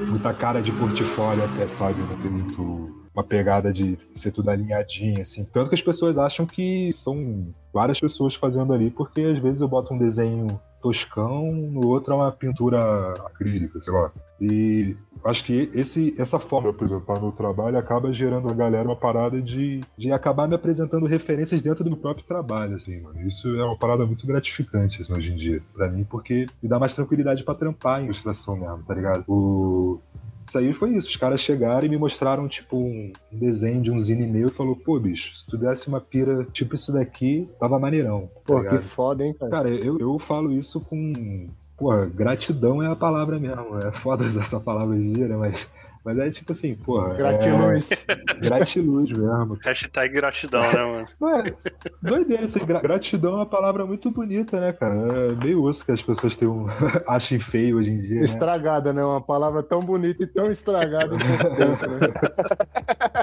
muita 0.07 0.33
cara 0.33 0.61
de 0.61 0.71
portfólio 0.71 1.45
até, 1.45 1.67
sabe? 1.67 2.01
Não 2.01 2.17
tem 2.21 2.31
muito 2.31 3.00
uma 3.15 3.25
pegada 3.25 3.73
de 3.73 3.99
ser 4.13 4.31
tudo 4.31 4.51
alinhadinho, 4.51 5.21
assim. 5.21 5.45
Tanto 5.45 5.69
que 5.69 5.75
as 5.75 5.83
pessoas 5.83 6.19
acham 6.19 6.47
que 6.47 6.93
são 6.93 7.53
várias 7.73 7.99
pessoas 7.99 8.35
fazendo 8.35 8.73
ali, 8.73 8.91
porque 8.91 9.23
às 9.23 9.39
vezes 9.39 9.61
eu 9.61 9.69
boto 9.69 9.93
um 9.95 9.99
desenho 9.99 10.61
toscão, 10.81 11.53
no 11.53 11.87
outro 11.87 12.15
é 12.15 12.17
uma 12.17 12.33
pintura 12.33 13.13
acrílica, 13.27 13.81
sei 13.81 13.93
lá. 13.93 14.11
E 14.41 14.97
acho 15.25 15.45
que 15.45 15.71
esse, 15.75 16.15
essa 16.19 16.39
forma 16.39 16.71
de 16.71 16.75
apresentar 16.75 17.21
meu 17.21 17.33
trabalho 17.33 17.77
acaba 17.77 18.13
gerando 18.13 18.49
a 18.49 18.55
galera 18.55 18.89
uma 18.89 18.97
parada 18.97 19.41
de, 19.41 19.81
de 19.97 20.11
acabar 20.11 20.49
me 20.49 20.55
apresentando 20.55 21.05
referências 21.05 21.61
dentro 21.61 21.85
do 21.85 21.91
meu 21.91 21.99
próprio 21.99 22.25
trabalho, 22.25 22.77
assim, 22.77 23.01
mano. 23.03 23.21
Isso 23.21 23.55
é 23.57 23.65
uma 23.65 23.77
parada 23.77 24.07
muito 24.07 24.27
gratificante, 24.27 25.03
assim, 25.03 25.13
hoje 25.13 25.33
em 25.33 25.37
dia, 25.37 25.63
pra 25.75 25.89
mim, 25.89 26.05
porque 26.05 26.47
me 26.63 26.69
dá 26.69 26.79
mais 26.79 26.95
tranquilidade 26.95 27.45
pra 27.45 27.55
trampar 27.55 28.01
em 28.01 28.07
ilustração 28.07 28.57
mesmo, 28.57 28.83
tá 28.85 28.95
ligado? 28.95 29.25
O, 29.29 30.01
isso 30.51 30.59
aí 30.59 30.73
foi 30.73 30.91
isso. 30.91 31.09
Os 31.09 31.17
caras 31.17 31.41
chegaram 31.41 31.87
e 31.87 31.89
me 31.89 31.97
mostraram, 31.97 32.49
tipo, 32.49 32.77
um 32.77 33.13
desenho 33.31 33.81
de 33.81 33.91
um 33.91 34.01
zine 34.01 34.27
meu 34.27 34.49
e 34.49 34.51
falou, 34.51 34.75
pô, 34.75 34.99
bicho, 34.99 35.37
se 35.37 35.47
tu 35.47 35.57
desse 35.57 35.87
uma 35.87 36.01
pira 36.01 36.45
tipo 36.53 36.75
isso 36.75 36.93
daqui, 36.93 37.49
tava 37.59 37.79
maneirão. 37.79 38.29
tá 38.35 38.41
Pô, 38.45 38.57
que 38.57 38.63
ligado? 38.63 38.83
foda, 38.83 39.25
hein, 39.25 39.33
cara? 39.33 39.51
Cara, 39.51 39.71
eu, 39.71 39.99
eu 39.99 40.19
falo 40.19 40.53
isso 40.53 40.81
com. 40.81 41.49
Pô, 41.77 41.91
gratidão 42.07 42.83
é 42.83 42.89
a 42.89 42.97
palavra 42.97 43.39
mesmo. 43.39 43.79
É 43.79 43.93
foda 43.93 44.25
usar 44.25 44.43
essa 44.43 44.59
palavra 44.59 45.01
gira, 45.01 45.39
mas. 45.39 45.71
Mas 46.05 46.19
é 46.19 46.31
tipo 46.31 46.53
assim, 46.53 46.75
porra. 46.75 47.15
Gratiluz. 47.15 47.91
É, 47.91 47.97
gratiluz 48.41 49.11
mesmo. 49.11 49.59
Hashtag 49.63 50.15
gratidão, 50.15 50.63
né, 50.63 50.85
mano? 50.85 51.09
Ué, 51.21 51.55
doideira, 52.03 52.45
assim, 52.47 52.65
gra- 52.65 52.81
gratidão 52.81 53.33
é 53.33 53.37
uma 53.37 53.47
palavra 53.47 53.85
muito 53.85 54.11
bonita, 54.11 54.59
né, 54.59 54.73
cara? 54.73 54.95
É 54.95 55.35
meio 55.35 55.63
osso 55.63 55.85
que 55.85 55.93
as 55.93 56.03
pessoas 56.03 56.35
têm 56.37 56.49
um... 56.49 56.65
achem 57.07 57.39
feio 57.39 57.77
hoje 57.79 57.91
em 57.91 58.01
dia. 58.01 58.21
Né? 58.21 58.25
Estragada, 58.25 58.93
né? 58.93 59.05
Uma 59.05 59.21
palavra 59.21 59.63
tão 59.63 59.81
bonita 59.81 60.23
e 60.23 60.27
tão 60.27 60.51
estragada 60.51 61.15
tempo, 61.17 61.87
né? 61.87 61.99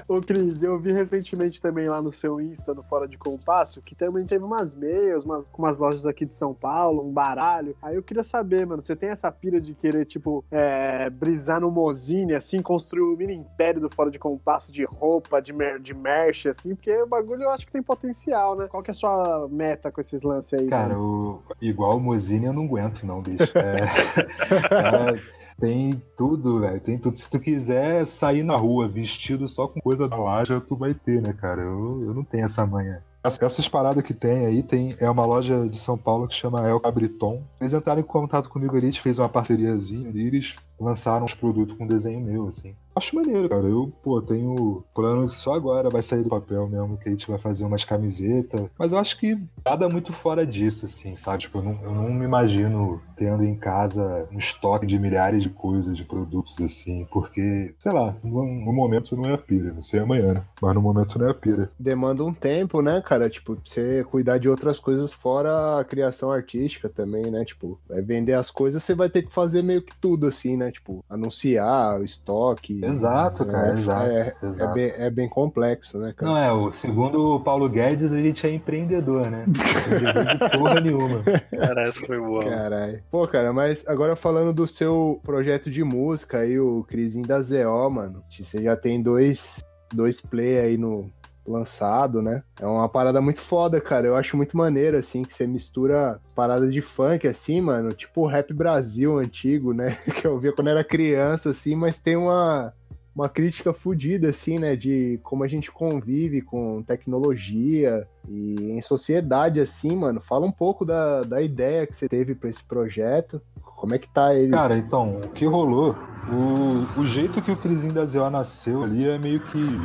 Ô, 0.07 0.21
Cris, 0.21 0.61
eu 0.61 0.79
vi 0.79 0.91
recentemente 0.93 1.61
também 1.61 1.89
lá 1.89 2.01
no 2.01 2.13
seu 2.13 2.39
Insta, 2.39 2.73
no 2.73 2.83
Fora 2.83 3.07
de 3.07 3.17
Compasso, 3.17 3.81
que 3.81 3.95
também 3.95 4.25
teve 4.25 4.43
umas 4.43 4.73
meias, 4.73 5.25
umas, 5.25 5.51
umas 5.57 5.77
lojas 5.77 6.05
aqui 6.05 6.25
de 6.25 6.35
São 6.35 6.53
Paulo, 6.53 7.05
um 7.07 7.11
baralho. 7.11 7.75
Aí 7.81 7.95
eu 7.95 8.03
queria 8.03 8.23
saber, 8.23 8.65
mano, 8.65 8.81
você 8.81 8.95
tem 8.95 9.09
essa 9.09 9.31
pira 9.31 9.59
de 9.59 9.73
querer, 9.73 10.05
tipo, 10.05 10.45
é, 10.51 11.09
brisar 11.09 11.59
no 11.59 11.71
Mozine, 11.71 12.33
assim, 12.33 12.61
construir 12.67 13.01
o 13.01 13.13
um 13.13 13.15
mini 13.15 13.33
império 13.33 13.79
do 13.79 13.89
Fora 13.89 14.11
de 14.11 14.19
Compasso 14.19 14.73
de 14.73 14.83
roupa, 14.83 15.41
de, 15.41 15.53
mer 15.53 15.79
de 15.79 15.93
merch, 15.93 16.47
assim, 16.47 16.75
porque 16.75 16.91
o 17.01 17.07
bagulho 17.07 17.43
eu 17.43 17.49
acho 17.49 17.65
que 17.65 17.71
tem 17.71 17.81
potencial, 17.81 18.57
né? 18.57 18.67
Qual 18.67 18.83
que 18.83 18.91
é 18.91 18.93
a 18.93 18.93
sua 18.93 19.47
meta 19.49 19.89
com 19.89 20.01
esses 20.01 20.21
lances 20.21 20.59
aí? 20.59 20.67
Cara, 20.67 20.99
o... 20.99 21.41
igual 21.61 21.95
o 21.95 22.01
Mozine 22.01 22.47
eu 22.47 22.51
não 22.51 22.65
aguento, 22.65 23.05
não, 23.05 23.21
bicho. 23.21 23.57
É... 23.57 25.15
é... 25.15 25.37
Tem 25.57 26.03
tudo, 26.17 26.59
velho. 26.59 26.81
Tem 26.81 26.97
tudo. 26.97 27.15
Se 27.15 27.29
tu 27.29 27.39
quiser 27.39 28.05
sair 28.05 28.43
na 28.43 28.57
rua 28.57 28.87
vestido 28.87 29.47
só 29.47 29.65
com 29.67 29.79
coisa 29.79 30.07
da 30.07 30.17
loja, 30.17 30.59
tu 30.59 30.75
vai 30.75 30.93
ter, 30.93 31.21
né, 31.21 31.33
cara? 31.33 31.61
Eu, 31.61 32.03
eu 32.05 32.13
não 32.13 32.23
tenho 32.23 32.45
essa 32.45 32.65
manha. 32.65 33.01
Essas 33.23 33.67
paradas 33.67 34.03
que 34.03 34.13
tem 34.13 34.45
aí, 34.45 34.63
tem 34.63 34.95
é 34.99 35.09
uma 35.09 35.25
loja 35.25 35.67
de 35.67 35.77
São 35.77 35.97
Paulo 35.97 36.27
que 36.27 36.35
chama 36.35 36.67
El 36.67 36.79
Cabriton. 36.79 37.43
Eles 37.59 37.73
entraram 37.73 37.99
em 37.99 38.03
contato 38.03 38.49
comigo 38.49 38.75
ali, 38.75 38.87
a 38.87 38.89
gente 38.89 39.01
fez 39.01 39.19
uma 39.19 39.27
parceriazinha 39.27 40.09
e 40.13 40.27
eles 40.27 40.55
lançaram 40.79 41.25
uns 41.25 41.33
produtos 41.33 41.77
com 41.77 41.85
desenho 41.85 42.21
meu, 42.21 42.47
assim. 42.47 42.75
Acho 42.97 43.15
maneiro, 43.15 43.47
cara. 43.47 43.67
Eu, 43.67 43.93
pô, 44.01 44.19
tenho 44.21 44.83
plano 44.93 45.27
que 45.27 45.35
só 45.35 45.53
agora 45.53 45.89
vai 45.89 46.01
sair 46.01 46.23
do 46.23 46.29
papel 46.29 46.67
mesmo, 46.67 46.97
que 46.97 47.07
a 47.07 47.11
gente 47.11 47.27
vai 47.27 47.37
fazer 47.37 47.63
umas 47.63 47.85
camisetas. 47.85 48.67
Mas 48.77 48.91
eu 48.91 48.97
acho 48.97 49.19
que 49.19 49.37
nada 49.63 49.87
muito 49.87 50.11
fora 50.11 50.45
disso, 50.45 50.85
assim, 50.85 51.15
sabe? 51.15 51.39
Tipo, 51.39 51.59
eu 51.59 51.63
não, 51.63 51.79
eu 51.83 51.91
não 51.91 52.09
me 52.09 52.25
imagino 52.25 52.99
tendo 53.15 53.43
em 53.43 53.55
casa 53.55 54.27
um 54.31 54.37
estoque 54.37 54.85
de 54.85 54.97
milhares 54.97 55.43
de 55.43 55.49
coisas, 55.49 55.95
de 55.95 56.03
produtos, 56.03 56.59
assim, 56.59 57.05
porque, 57.11 57.75
sei 57.77 57.91
lá, 57.91 58.15
no, 58.23 58.43
no 58.43 58.73
momento 58.73 59.15
não 59.15 59.29
é 59.29 59.33
a 59.33 59.37
pira, 59.37 59.73
não 59.73 59.81
sei 59.81 59.99
amanhã, 59.99 60.33
né? 60.33 60.43
Mas 60.61 60.73
no 60.73 60.81
momento 60.81 61.19
não 61.19 61.27
é 61.27 61.31
a 61.31 61.35
pira. 61.35 61.69
Demanda 61.79 62.23
um 62.23 62.33
tempo, 62.33 62.81
né, 62.81 63.01
cara? 63.01 63.29
Tipo, 63.29 63.57
você 63.63 64.03
cuidar 64.03 64.39
de 64.39 64.49
outras 64.49 64.79
coisas 64.79 65.13
fora 65.13 65.79
a 65.79 65.83
criação 65.83 66.31
artística 66.31 66.89
também, 66.89 67.29
né? 67.29 67.45
Tipo, 67.45 67.79
vai 67.87 68.01
vender 68.01 68.33
as 68.33 68.49
coisas, 68.49 68.83
você 68.83 68.95
vai 68.95 69.09
ter 69.09 69.23
que 69.23 69.33
fazer 69.33 69.61
meio 69.61 69.83
que 69.83 69.95
tudo, 69.99 70.27
assim, 70.27 70.57
né? 70.57 70.71
Tipo, 70.71 71.03
anunciar 71.09 71.99
o 71.99 72.03
estoque, 72.03 72.79
Exato, 72.87 73.45
cara, 73.45 73.71
é, 73.71 73.73
exato. 73.73 74.09
É, 74.09 74.35
exato. 74.43 74.71
É, 74.71 74.73
bem, 74.73 75.05
é 75.05 75.09
bem 75.09 75.29
complexo, 75.29 75.97
né, 75.97 76.13
cara? 76.15 76.31
Não, 76.31 76.37
é, 76.37 76.51
o, 76.51 76.71
segundo 76.71 77.35
o 77.35 77.39
Paulo 77.39 77.69
Guedes, 77.69 78.11
a 78.11 78.17
gente 78.17 78.45
é 78.45 78.51
empreendedor, 78.51 79.29
né? 79.29 79.45
Empreendedor 79.47 80.25
de 80.25 80.57
porra 80.57 80.81
nenhuma. 80.81 81.23
Cara, 81.51 81.81
essa 81.81 82.05
foi 82.05 82.19
boa. 82.19 82.43
Caralho. 82.45 83.03
Pô, 83.09 83.27
cara, 83.27 83.51
mas 83.51 83.87
agora 83.87 84.15
falando 84.15 84.53
do 84.53 84.67
seu 84.67 85.19
projeto 85.23 85.69
de 85.69 85.83
música 85.83 86.39
aí, 86.39 86.59
o 86.59 86.83
Crisinho 86.83 87.25
da 87.25 87.41
ZO, 87.41 87.89
mano. 87.89 88.23
Você 88.29 88.61
já 88.61 88.75
tem 88.75 89.01
dois, 89.01 89.63
dois 89.93 90.21
play 90.21 90.59
aí 90.59 90.77
no, 90.77 91.11
lançado, 91.47 92.21
né? 92.21 92.43
É 92.59 92.65
uma 92.65 92.89
parada 92.89 93.21
muito 93.21 93.41
foda, 93.41 93.79
cara. 93.79 94.07
Eu 94.07 94.15
acho 94.15 94.35
muito 94.35 94.57
maneiro, 94.57 94.97
assim, 94.97 95.23
que 95.23 95.33
você 95.33 95.47
mistura 95.47 96.19
parada 96.35 96.67
de 96.67 96.81
funk, 96.81 97.27
assim, 97.27 97.61
mano, 97.61 97.93
tipo 97.93 98.21
o 98.21 98.27
rap 98.27 98.53
Brasil 98.53 99.17
antigo, 99.17 99.73
né? 99.73 99.97
Que 100.17 100.25
eu 100.25 100.37
via 100.37 100.51
quando 100.51 100.69
era 100.69 100.83
criança, 100.83 101.51
assim, 101.51 101.75
mas 101.75 101.99
tem 101.99 102.15
uma, 102.15 102.73
uma 103.15 103.29
crítica 103.29 103.73
fodida, 103.73 104.29
assim, 104.29 104.59
né? 104.59 104.75
De 104.75 105.19
como 105.23 105.43
a 105.43 105.47
gente 105.47 105.71
convive 105.71 106.41
com 106.41 106.83
tecnologia 106.83 108.07
e 108.27 108.71
em 108.71 108.81
sociedade, 108.81 109.59
assim, 109.59 109.95
mano. 109.95 110.21
Fala 110.21 110.45
um 110.45 110.51
pouco 110.51 110.85
da, 110.85 111.21
da 111.21 111.41
ideia 111.41 111.87
que 111.87 111.95
você 111.95 112.07
teve 112.07 112.35
para 112.35 112.49
esse 112.49 112.63
projeto. 112.63 113.41
Como 113.77 113.95
é 113.95 113.99
que 113.99 114.09
tá 114.09 114.35
ele? 114.35 114.51
Cara, 114.51 114.77
então, 114.77 115.21
o 115.23 115.29
que 115.29 115.45
rolou 115.45 115.95
o, 116.29 116.99
o 116.99 117.05
jeito 117.05 117.41
que 117.41 117.51
o 117.51 117.55
Crisinho 117.55 117.93
da 117.93 118.05
Zéu 118.05 118.29
nasceu 118.29 118.83
ali 118.83 119.07
é 119.07 119.17
meio 119.17 119.39
que. 119.39 119.79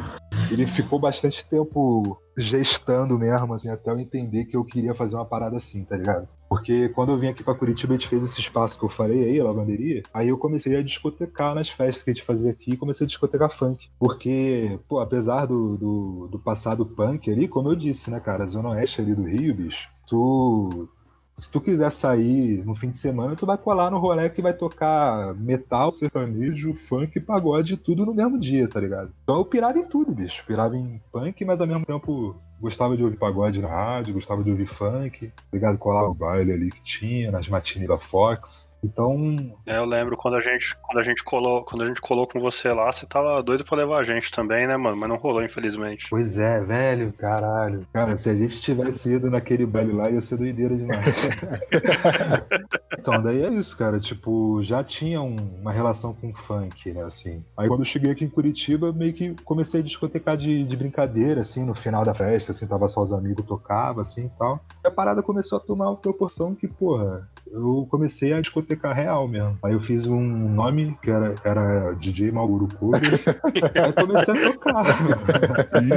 Ele 0.50 0.66
ficou 0.66 0.98
bastante 0.98 1.46
tempo 1.46 2.18
gestando 2.36 3.18
mesmo, 3.18 3.54
assim, 3.54 3.68
até 3.68 3.90
eu 3.90 3.98
entender 3.98 4.46
que 4.46 4.56
eu 4.56 4.64
queria 4.64 4.94
fazer 4.94 5.14
uma 5.14 5.24
parada 5.24 5.56
assim, 5.56 5.84
tá 5.84 5.96
ligado? 5.96 6.28
Porque 6.48 6.88
quando 6.90 7.12
eu 7.12 7.18
vim 7.18 7.28
aqui 7.28 7.44
pra 7.44 7.54
Curitiba, 7.54 7.94
a 7.94 7.96
gente 7.96 8.08
fez 8.08 8.22
esse 8.24 8.40
espaço 8.40 8.78
que 8.78 8.84
eu 8.84 8.88
falei 8.88 9.24
aí, 9.24 9.40
a 9.40 9.44
lavanderia, 9.44 10.02
aí 10.12 10.28
eu 10.28 10.36
comecei 10.36 10.76
a 10.76 10.82
discotecar 10.82 11.54
nas 11.54 11.68
festas 11.68 12.02
que 12.02 12.10
a 12.10 12.14
gente 12.14 12.24
fazia 12.24 12.50
aqui 12.50 12.72
e 12.72 12.76
comecei 12.76 13.04
a 13.04 13.08
discotecar 13.08 13.50
funk. 13.50 13.88
Porque, 13.98 14.78
pô, 14.88 14.98
apesar 14.98 15.46
do, 15.46 15.76
do, 15.76 16.28
do 16.28 16.38
passado 16.38 16.84
punk 16.84 17.30
ali, 17.30 17.46
como 17.46 17.70
eu 17.70 17.76
disse, 17.76 18.10
né, 18.10 18.18
cara, 18.18 18.44
a 18.44 18.48
Zona 18.48 18.70
Oeste 18.70 19.00
ali 19.00 19.14
do 19.14 19.22
Rio, 19.22 19.54
bicho, 19.54 19.88
tu 20.06 20.88
se 21.36 21.50
tu 21.50 21.60
quiser 21.60 21.90
sair 21.90 22.64
no 22.64 22.74
fim 22.74 22.90
de 22.90 22.96
semana, 22.96 23.34
tu 23.34 23.46
vai 23.46 23.56
colar 23.56 23.90
no 23.90 23.98
rolê 23.98 24.28
que 24.28 24.42
vai 24.42 24.52
tocar 24.52 25.34
metal, 25.34 25.90
sertanejo, 25.90 26.74
funk, 26.74 27.18
pagode, 27.20 27.76
tudo 27.76 28.04
no 28.04 28.14
mesmo 28.14 28.38
dia, 28.38 28.68
tá 28.68 28.78
ligado? 28.78 29.12
Então 29.22 29.38
eu 29.38 29.44
pirava 29.44 29.78
em 29.78 29.86
tudo, 29.86 30.12
bicho. 30.12 30.44
Pirava 30.46 30.76
em 30.76 31.00
punk, 31.10 31.44
mas 31.44 31.60
ao 31.60 31.66
mesmo 31.66 31.86
tempo 31.86 32.36
gostava 32.60 32.96
de 32.96 33.02
ouvir 33.02 33.16
pagode 33.16 33.60
na 33.60 33.68
rádio, 33.68 34.14
gostava 34.14 34.42
de 34.44 34.50
ouvir 34.50 34.66
funk, 34.66 35.28
tá 35.28 35.42
ligado? 35.52 35.78
Colava 35.78 36.08
o 36.08 36.14
baile 36.14 36.52
ali 36.52 36.70
que 36.70 36.82
tinha, 36.82 37.30
nas 37.30 37.48
matines 37.48 37.88
da 37.88 37.98
Fox. 37.98 38.70
Então. 38.84 39.36
É, 39.66 39.76
eu 39.76 39.84
lembro 39.84 40.16
quando 40.16 40.36
a 40.36 40.40
gente, 40.40 40.74
quando 40.82 40.98
a 40.98 41.02
gente 41.02 41.22
colou, 41.22 41.64
quando 41.64 41.82
a 41.82 41.86
gente 41.86 42.00
colou 42.00 42.26
com 42.26 42.40
você 42.40 42.72
lá, 42.72 42.90
você 42.90 43.06
tava 43.06 43.42
doido 43.42 43.64
pra 43.64 43.78
levar 43.78 44.00
a 44.00 44.04
gente 44.04 44.30
também, 44.30 44.66
né, 44.66 44.76
mano? 44.76 44.96
Mas 44.96 45.08
não 45.08 45.16
rolou, 45.16 45.42
infelizmente. 45.42 46.08
Pois 46.10 46.36
é, 46.38 46.60
velho, 46.60 47.12
caralho. 47.12 47.86
Cara, 47.92 48.16
se 48.16 48.28
a 48.28 48.36
gente 48.36 48.60
tivesse 48.60 49.12
ido 49.12 49.30
naquele 49.30 49.64
baile 49.64 49.92
lá, 49.92 50.10
ia 50.10 50.20
ser 50.20 50.36
doideira 50.36 50.76
demais. 50.76 51.04
então, 53.02 53.20
daí 53.20 53.42
é 53.42 53.52
isso, 53.52 53.76
cara. 53.76 53.98
Tipo, 53.98 54.62
já 54.62 54.82
tinha 54.84 55.20
um, 55.20 55.34
uma 55.60 55.72
relação 55.72 56.14
com 56.14 56.32
funk, 56.32 56.92
né, 56.92 57.02
assim. 57.02 57.44
Aí 57.56 57.66
quando 57.66 57.80
eu 57.80 57.84
cheguei 57.84 58.12
aqui 58.12 58.24
em 58.24 58.28
Curitiba, 58.28 58.92
meio 58.92 59.12
que 59.12 59.34
comecei 59.44 59.80
a 59.80 59.82
discotecar 59.82 60.36
de, 60.36 60.62
de 60.64 60.76
brincadeira, 60.76 61.40
assim, 61.40 61.64
no 61.64 61.74
final 61.74 62.04
da 62.04 62.14
festa, 62.14 62.52
assim, 62.52 62.66
tava 62.66 62.86
só 62.88 63.02
os 63.02 63.12
amigos, 63.12 63.44
tocava, 63.44 64.00
assim 64.00 64.26
e 64.26 64.38
tal. 64.38 64.64
E 64.84 64.86
a 64.86 64.90
parada 64.90 65.22
começou 65.22 65.58
a 65.58 65.60
tomar 65.60 65.90
uma 65.90 65.96
proporção 65.96 66.54
que, 66.54 66.68
porra, 66.68 67.28
eu 67.50 67.86
comecei 67.90 68.32
a 68.32 68.40
discotecar 68.40 68.94
real 68.94 69.26
mesmo. 69.26 69.58
Aí 69.64 69.72
eu 69.72 69.80
fiz 69.80 70.06
um 70.06 70.22
nome 70.22 70.96
que 71.02 71.10
era, 71.10 71.34
era 71.44 71.92
DJ 71.94 72.30
Malguru 72.30 72.68
Cover. 72.78 73.02
aí 73.82 73.92
comecei 73.92 74.34
a 74.34 74.52
tocar. 74.52 74.84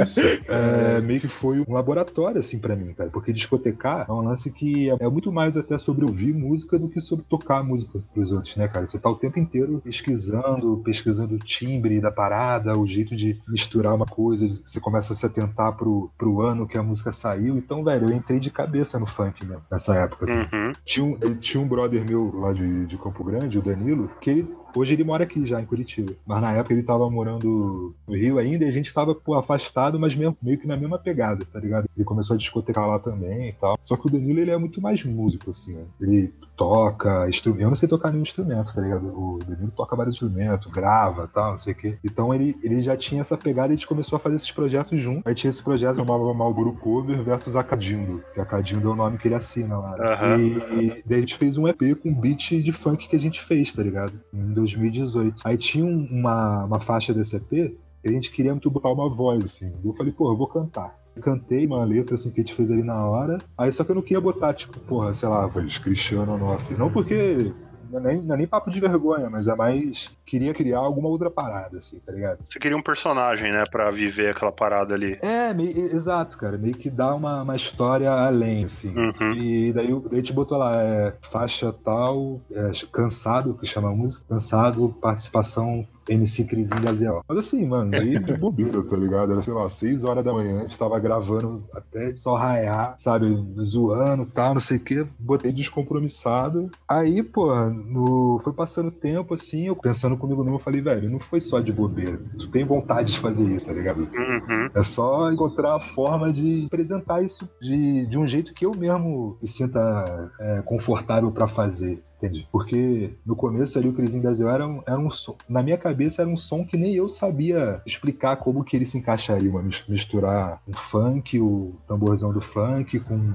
Isso. 0.02 0.20
É, 0.48 1.00
meio 1.00 1.20
que 1.20 1.28
foi 1.28 1.60
um 1.60 1.72
laboratório, 1.72 2.38
assim, 2.38 2.58
para 2.58 2.74
mim, 2.74 2.92
cara. 2.92 3.10
Porque 3.10 3.32
discotecar 3.32 4.06
é 4.08 4.12
um 4.12 4.22
lance 4.22 4.50
que 4.50 4.90
é, 4.90 4.96
é, 5.00 5.08
muito 5.08 5.30
mais 5.30 5.56
até 5.56 5.78
sobre 5.78 6.04
ouvir 6.04 6.34
música 6.34 6.78
do 6.78 6.88
que 6.88 6.95
sobre 7.00 7.24
tocar 7.28 7.62
música 7.62 7.98
pros 8.12 8.32
outros, 8.32 8.56
né, 8.56 8.68
cara? 8.68 8.86
Você 8.86 8.98
tá 8.98 9.08
o 9.08 9.16
tempo 9.16 9.38
inteiro 9.38 9.80
pesquisando, 9.84 10.78
pesquisando 10.84 11.34
o 11.34 11.38
timbre 11.38 12.00
da 12.00 12.10
parada, 12.10 12.76
o 12.76 12.86
jeito 12.86 13.16
de 13.16 13.40
misturar 13.48 13.94
uma 13.94 14.06
coisa, 14.06 14.46
você 14.48 14.80
começa 14.80 15.12
a 15.12 15.16
se 15.16 15.24
atentar 15.24 15.76
pro, 15.76 16.10
pro 16.16 16.40
ano 16.40 16.66
que 16.66 16.78
a 16.78 16.82
música 16.82 17.12
saiu. 17.12 17.56
Então, 17.56 17.84
velho, 17.84 18.10
eu 18.10 18.16
entrei 18.16 18.40
de 18.40 18.50
cabeça 18.50 18.98
no 18.98 19.06
funk 19.06 19.44
mesmo, 19.44 19.62
nessa 19.70 19.94
época, 19.94 20.24
assim. 20.24 20.36
Uhum. 20.36 20.72
Tinha 20.84 21.04
um, 21.04 21.34
tinha 21.36 21.62
um 21.62 21.68
brother 21.68 22.04
meu 22.08 22.34
lá 22.34 22.52
de, 22.52 22.86
de 22.86 22.98
Campo 22.98 23.24
Grande, 23.24 23.58
o 23.58 23.62
Danilo, 23.62 24.10
que 24.20 24.30
ele 24.30 24.56
Hoje 24.76 24.92
ele 24.92 25.04
mora 25.04 25.24
aqui 25.24 25.44
já, 25.44 25.60
em 25.60 25.66
Curitiba. 25.66 26.12
Mas 26.26 26.40
na 26.40 26.52
época 26.52 26.74
ele 26.74 26.82
tava 26.82 27.08
morando 27.10 27.94
no 28.06 28.14
Rio 28.14 28.38
ainda 28.38 28.64
e 28.64 28.68
a 28.68 28.72
gente 28.72 28.92
tava 28.92 29.14
pô, 29.14 29.34
afastado, 29.34 29.98
mas 29.98 30.14
mesmo, 30.14 30.36
meio 30.42 30.58
que 30.58 30.66
na 30.66 30.76
mesma 30.76 30.98
pegada, 30.98 31.44
tá 31.44 31.58
ligado? 31.58 31.88
Ele 31.96 32.04
começou 32.04 32.34
a 32.34 32.38
discotecar 32.38 32.86
lá 32.86 32.98
também 32.98 33.50
e 33.50 33.52
tal. 33.52 33.78
Só 33.82 33.96
que 33.96 34.06
o 34.06 34.10
Danilo 34.10 34.40
ele 34.40 34.50
é 34.50 34.56
muito 34.56 34.80
mais 34.80 35.04
músico, 35.04 35.50
assim, 35.50 35.74
né? 35.74 35.84
Ele 36.00 36.32
toca 36.56 37.28
instrumento. 37.28 37.62
Eu 37.62 37.68
não 37.68 37.76
sei 37.76 37.88
tocar 37.88 38.10
nenhum 38.10 38.22
instrumento, 38.22 38.74
tá 38.74 38.80
ligado? 38.80 39.06
O 39.06 39.38
Danilo 39.46 39.72
toca 39.76 39.96
vários 39.96 40.16
instrumentos, 40.16 40.70
grava 40.70 41.28
tal, 41.32 41.52
não 41.52 41.58
sei 41.58 41.72
o 41.72 41.76
quê. 41.76 41.98
Então 42.04 42.34
ele, 42.34 42.56
ele 42.62 42.80
já 42.80 42.96
tinha 42.96 43.20
essa 43.20 43.36
pegada 43.36 43.68
e 43.68 43.74
a 43.74 43.76
gente 43.76 43.86
começou 43.86 44.16
a 44.16 44.20
fazer 44.20 44.36
esses 44.36 44.50
projetos 44.50 45.00
juntos. 45.00 45.22
Aí 45.24 45.34
tinha 45.34 45.50
esse 45.50 45.62
projeto 45.62 45.96
chamava 45.96 46.32
Malboro 46.32 46.72
Cover 46.72 47.22
versus 47.22 47.56
Acadindo, 47.56 48.22
que 48.32 48.40
Acadindo 48.40 48.88
é 48.88 48.92
o 48.92 48.96
nome 48.96 49.18
que 49.18 49.28
ele 49.28 49.34
assina 49.34 49.78
lá. 49.78 49.96
Uhum. 49.96 50.80
E, 50.80 51.02
daí 51.04 51.18
a 51.18 51.20
gente 51.20 51.36
fez 51.36 51.58
um 51.58 51.66
EP 51.66 51.94
com 52.00 52.10
um 52.10 52.14
beat 52.14 52.62
de 52.62 52.72
funk 52.72 53.08
que 53.08 53.16
a 53.16 53.20
gente 53.20 53.42
fez, 53.42 53.72
tá 53.72 53.82
ligado? 53.82 54.12
Em 54.32 54.52
2018. 54.74 55.42
Aí 55.44 55.56
tinha 55.56 55.84
uma, 55.84 56.64
uma 56.64 56.80
faixa 56.80 57.12
desse 57.12 57.36
EP 57.36 57.48
que 57.48 57.76
a 58.04 58.10
gente 58.10 58.30
queria 58.30 58.52
muito 58.52 58.70
botar 58.70 58.92
uma 58.92 59.08
voz, 59.08 59.44
assim. 59.44 59.72
Eu 59.84 59.92
falei, 59.92 60.12
pô, 60.12 60.30
eu 60.30 60.36
vou 60.36 60.46
cantar. 60.46 60.96
Cantei 61.20 61.66
uma 61.66 61.82
letra 61.84 62.14
assim 62.14 62.30
que 62.30 62.40
a 62.40 62.42
gente 62.42 62.54
fez 62.54 62.70
ali 62.70 62.82
na 62.82 63.06
hora. 63.06 63.38
Aí 63.56 63.72
só 63.72 63.82
que 63.84 63.90
eu 63.90 63.94
não 63.94 64.02
queria 64.02 64.20
botar, 64.20 64.52
tipo, 64.52 64.78
porra, 64.80 65.14
sei 65.14 65.28
lá, 65.28 65.46
voz 65.46 65.78
Cristiano 65.78 66.34
Onofre. 66.34 66.76
Não 66.76 66.90
porque 66.90 67.52
não 67.90 67.98
é, 67.98 68.02
nem, 68.02 68.22
não 68.22 68.34
é 68.34 68.38
nem 68.38 68.46
papo 68.46 68.70
de 68.70 68.80
vergonha, 68.80 69.28
mas 69.30 69.48
é 69.48 69.54
mais. 69.54 70.10
Queria 70.24 70.52
criar 70.52 70.78
alguma 70.78 71.08
outra 71.08 71.30
parada, 71.30 71.78
assim, 71.78 71.98
tá 72.04 72.12
ligado? 72.12 72.38
Você 72.44 72.58
queria 72.58 72.76
um 72.76 72.82
personagem, 72.82 73.52
né, 73.52 73.64
pra 73.70 73.90
viver 73.90 74.30
aquela 74.30 74.52
parada 74.52 74.94
ali. 74.94 75.18
É, 75.22 75.54
meio, 75.54 75.94
exato, 75.94 76.36
cara. 76.36 76.58
Meio 76.58 76.74
que 76.74 76.90
dá 76.90 77.14
uma, 77.14 77.42
uma 77.42 77.56
história 77.56 78.10
além, 78.10 78.64
assim. 78.64 78.92
Uhum. 78.96 79.32
E 79.32 79.72
daí, 79.72 79.88
daí 79.88 80.02
a 80.12 80.16
gente 80.16 80.32
botou 80.32 80.58
lá, 80.58 80.82
é, 80.82 81.14
faixa 81.30 81.72
tal, 81.72 82.40
é, 82.50 82.70
cansado, 82.92 83.54
que 83.54 83.66
chama 83.66 83.90
a 83.90 83.94
música, 83.94 84.24
cansado, 84.28 84.94
participação 85.00 85.86
MC 86.08 86.44
Crisinho 86.44 86.80
da 86.80 86.92
Zé. 86.92 87.06
Mas 87.28 87.38
assim, 87.38 87.64
mano, 87.66 87.94
aí 87.94 88.18
de 88.18 88.34
bobeira, 88.34 88.82
tá 88.82 88.96
ligado? 88.96 89.32
Era, 89.32 89.42
sei 89.42 89.52
lá, 89.52 89.68
6 89.68 90.04
horas 90.04 90.24
da 90.24 90.32
manhã, 90.32 90.60
a 90.60 90.62
gente 90.62 90.78
tava 90.78 90.98
gravando 90.98 91.64
até 91.72 92.14
só 92.14 92.36
raiar, 92.36 92.94
sabe? 92.98 93.26
Zoando 93.60 94.24
e 94.24 94.26
tal, 94.26 94.54
não 94.54 94.60
sei 94.60 94.76
o 94.78 94.80
que. 94.80 95.06
Botei 95.18 95.52
descompromissado. 95.52 96.70
Aí, 96.88 97.22
pô, 97.22 97.54
no... 97.70 98.40
foi 98.42 98.52
passando 98.52 98.90
tempo, 98.90 99.34
assim, 99.34 99.66
eu 99.66 99.76
pensando 99.76 100.16
comigo 100.16 100.42
mesmo, 100.42 100.56
eu 100.56 100.60
falei, 100.60 100.80
velho, 100.80 101.10
não 101.10 101.20
foi 101.20 101.40
só 101.40 101.60
de 101.60 101.72
bobeira. 101.72 102.18
Tu 102.38 102.48
tem 102.48 102.64
vontade 102.64 103.12
de 103.12 103.20
fazer 103.20 103.44
isso, 103.44 103.66
tá 103.66 103.72
ligado? 103.72 104.00
Uhum. 104.00 104.68
É 104.74 104.82
só 104.82 105.30
encontrar 105.30 105.76
a 105.76 105.80
forma 105.80 106.32
de 106.32 106.66
apresentar 106.66 107.22
isso 107.22 107.48
de, 107.60 108.06
de 108.06 108.18
um 108.18 108.26
jeito 108.26 108.54
que 108.54 108.66
eu 108.66 108.72
mesmo 108.74 109.38
me 109.40 109.48
sinta 109.48 110.32
é, 110.40 110.62
confortável 110.62 111.30
para 111.30 111.48
fazer. 111.48 112.02
Entende? 112.16 112.48
Porque 112.50 113.14
no 113.26 113.36
começo 113.36 113.78
ali 113.78 113.88
o 113.88 113.92
Crisinho 113.92 114.22
da 114.22 114.50
era 114.50 114.66
um, 114.66 114.82
era 114.86 114.98
um 114.98 115.10
som. 115.10 115.36
Na 115.46 115.62
minha 115.62 115.76
cabeça 115.76 116.22
era 116.22 116.30
um 116.30 116.36
som 116.36 116.64
que 116.64 116.76
nem 116.76 116.94
eu 116.94 117.08
sabia 117.08 117.82
explicar 117.84 118.36
como 118.36 118.64
que 118.64 118.74
ele 118.74 118.86
se 118.86 118.96
encaixaria. 118.96 119.50
Uma, 119.50 119.62
misturar 119.86 120.62
um 120.66 120.72
funk, 120.72 121.38
o 121.38 121.74
tamborzão 121.86 122.32
do 122.32 122.40
funk, 122.40 122.98
com, 123.00 123.34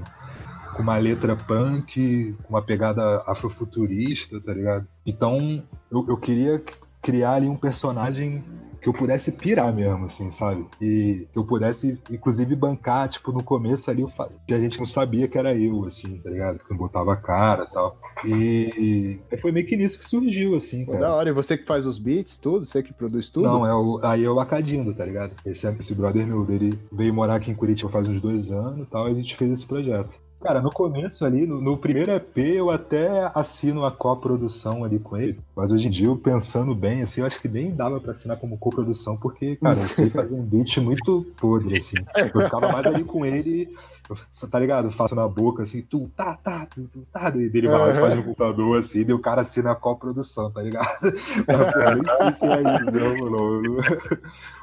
com 0.74 0.82
uma 0.82 0.96
letra 0.96 1.36
punk, 1.36 2.36
com 2.42 2.48
uma 2.48 2.62
pegada 2.62 3.22
afrofuturista, 3.24 4.40
tá 4.40 4.52
ligado? 4.52 4.86
Então 5.06 5.62
eu, 5.90 6.04
eu 6.08 6.16
queria 6.16 6.60
criar 7.00 7.34
ali 7.34 7.48
um 7.48 7.56
personagem 7.56 8.42
que 8.82 8.88
eu 8.88 8.92
pudesse 8.92 9.30
pirar 9.30 9.72
mesmo, 9.72 10.04
assim, 10.04 10.30
sabe? 10.30 10.66
E 10.80 11.28
que 11.32 11.38
eu 11.38 11.44
pudesse, 11.44 11.98
inclusive, 12.10 12.56
bancar, 12.56 13.08
tipo, 13.08 13.30
no 13.30 13.42
começo 13.42 13.88
ali, 13.88 14.04
que 14.46 14.52
a 14.52 14.58
gente 14.58 14.78
não 14.78 14.86
sabia 14.86 15.28
que 15.28 15.38
era 15.38 15.56
eu, 15.56 15.84
assim, 15.84 16.18
tá 16.18 16.28
ligado? 16.28 16.58
Que 16.58 16.72
eu 16.72 16.76
botava 16.76 17.12
a 17.12 17.16
cara 17.16 17.68
e 17.70 17.72
tal. 17.72 17.96
E 18.26 19.20
foi 19.40 19.52
meio 19.52 19.66
que 19.66 19.76
nisso 19.76 19.98
que 19.98 20.04
surgiu, 20.04 20.56
assim, 20.56 20.84
cara. 20.84 20.98
Da 20.98 21.14
hora, 21.14 21.28
e 21.28 21.32
você 21.32 21.56
que 21.56 21.64
faz 21.64 21.86
os 21.86 21.96
beats, 21.96 22.36
tudo? 22.36 22.66
Você 22.66 22.82
que 22.82 22.92
produz 22.92 23.28
tudo? 23.28 23.46
Não, 23.46 23.64
é 23.64 23.72
o, 23.72 24.00
aí 24.02 24.24
é 24.24 24.30
o 24.30 24.40
Acadindo, 24.40 24.92
tá 24.92 25.04
ligado? 25.04 25.32
Esse, 25.46 25.68
esse 25.68 25.94
brother 25.94 26.26
meu, 26.26 26.44
ele 26.50 26.76
veio 26.90 27.14
morar 27.14 27.36
aqui 27.36 27.52
em 27.52 27.54
Curitiba 27.54 27.88
faz 27.88 28.08
uns 28.08 28.20
dois 28.20 28.50
anos 28.50 28.86
e 28.86 28.90
tal, 28.90 29.08
e 29.08 29.12
a 29.12 29.14
gente 29.14 29.36
fez 29.36 29.52
esse 29.52 29.66
projeto. 29.66 30.20
Cara, 30.42 30.60
no 30.60 30.72
começo 30.72 31.24
ali, 31.24 31.46
no, 31.46 31.60
no, 31.60 31.78
primeiro 31.78 32.10
EP, 32.10 32.36
eu 32.38 32.68
até 32.68 33.30
assino 33.32 33.84
a 33.84 33.92
coprodução 33.92 34.82
ali 34.82 34.98
com 34.98 35.16
ele. 35.16 35.38
Mas 35.54 35.70
hoje 35.70 35.86
em 35.86 35.90
dia, 35.90 36.08
eu 36.08 36.16
pensando 36.16 36.74
bem, 36.74 37.02
assim, 37.02 37.20
eu 37.20 37.26
acho 37.26 37.40
que 37.40 37.46
nem 37.46 37.70
dava 37.70 38.00
pra 38.00 38.10
assinar 38.10 38.36
como 38.36 38.58
coprodução, 38.58 39.16
porque, 39.16 39.54
cara, 39.56 39.80
eu 39.80 39.88
sei 39.88 40.10
fazer 40.10 40.34
um 40.34 40.42
beat 40.42 40.78
muito 40.78 41.24
podre, 41.40 41.76
assim. 41.76 41.96
Eu 42.34 42.40
ficava 42.40 42.72
mais 42.72 42.84
ali 42.86 43.04
com 43.04 43.24
ele, 43.24 43.72
eu, 44.10 44.48
tá 44.48 44.58
ligado? 44.58 44.90
Faço 44.90 45.14
na 45.14 45.28
boca, 45.28 45.62
assim, 45.62 45.80
tu, 45.80 46.10
tá, 46.16 46.36
tá, 46.36 46.66
tu, 46.66 46.88
tu, 46.88 47.06
tá. 47.12 47.30
Dele 47.30 47.68
vai 47.68 47.78
lá 47.78 47.90
e 47.94 48.00
faz 48.00 48.14
no 48.16 48.24
computador, 48.24 48.80
assim, 48.80 49.04
e 49.06 49.12
o 49.12 49.20
cara 49.20 49.42
assina 49.42 49.70
a 49.70 49.76
coprodução, 49.76 50.50
tá 50.50 50.60
ligado? 50.60 50.88
Mas, 51.46 51.72
pô, 51.72 51.90
nem 51.94 52.16
sei 52.16 52.32
se 52.34 52.46
é 52.46 52.60
isso, 52.60 52.84
não, 52.90 53.30
não. 53.30 53.78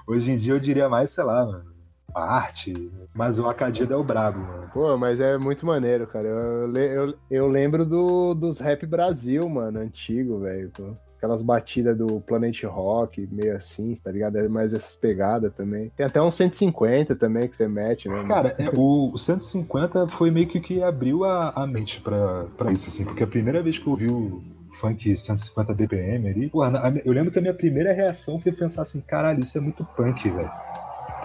Hoje 0.06 0.32
em 0.32 0.38
dia, 0.38 0.54
eu 0.54 0.60
diria 0.60 0.90
mais, 0.90 1.12
sei 1.12 1.24
lá, 1.24 1.46
mano 1.46 1.79
arte. 2.14 2.74
Mas 3.14 3.40
o 3.40 3.48
Acadida 3.48 3.94
é 3.94 3.98
o 3.98 4.04
brabo, 4.04 4.40
mano. 4.40 4.70
Pô, 4.74 4.98
mas 4.98 5.20
é 5.20 5.38
muito 5.38 5.66
maneiro, 5.66 6.08
cara. 6.08 6.28
Eu, 6.28 6.74
eu, 6.76 7.14
eu 7.30 7.48
lembro 7.48 7.86
do, 7.86 8.34
dos 8.34 8.60
Rap 8.60 8.86
Brasil, 8.86 9.48
mano, 9.50 9.80
antigo, 9.80 10.40
velho. 10.40 10.72
Aquelas 11.18 11.42
batidas 11.42 11.98
do 11.98 12.22
Planet 12.22 12.64
Rock, 12.64 13.28
meio 13.30 13.56
assim, 13.56 13.96
tá 14.02 14.10
ligado? 14.10 14.38
É 14.38 14.48
mais 14.48 14.74
essas 14.74 14.96
pegadas 14.96 15.54
também. 15.54 15.92
Tem 15.98 16.06
até 16.06 16.22
uns 16.22 16.36
150 16.36 17.14
também 17.16 17.48
que 17.48 17.58
você 17.58 17.68
mete, 17.68 18.08
né? 18.08 18.24
Cara, 18.26 18.56
é, 18.58 18.70
o 18.74 19.18
150 19.18 20.08
foi 20.08 20.32
meio 20.32 20.48
que 20.48 20.62
que 20.62 20.82
abriu 20.82 21.26
a, 21.26 21.50
a 21.50 21.68
mente 21.68 22.00
pra, 22.00 22.46
pra 22.58 22.72
isso, 22.72 22.88
assim. 22.88 23.04
Porque 23.04 23.24
a 23.24 23.28
primeira 23.28 23.62
vez 23.62 23.78
que 23.78 23.88
eu 23.88 23.96
vi 23.96 24.08
o 24.08 24.42
funk 24.80 25.16
150 25.16 25.74
BPM 25.74 26.30
ali, 26.30 26.50
pô, 26.50 26.64
eu 27.04 27.12
lembro 27.12 27.32
que 27.32 27.40
a 27.40 27.42
minha 27.42 27.54
primeira 27.54 27.92
reação 27.92 28.40
foi 28.40 28.54
pensar 28.54 28.84
assim, 28.84 29.02
caralho, 29.02 29.42
isso 29.42 29.58
é 29.58 29.62
muito 29.62 29.84
punk, 29.84 30.30
velho. 30.30 30.52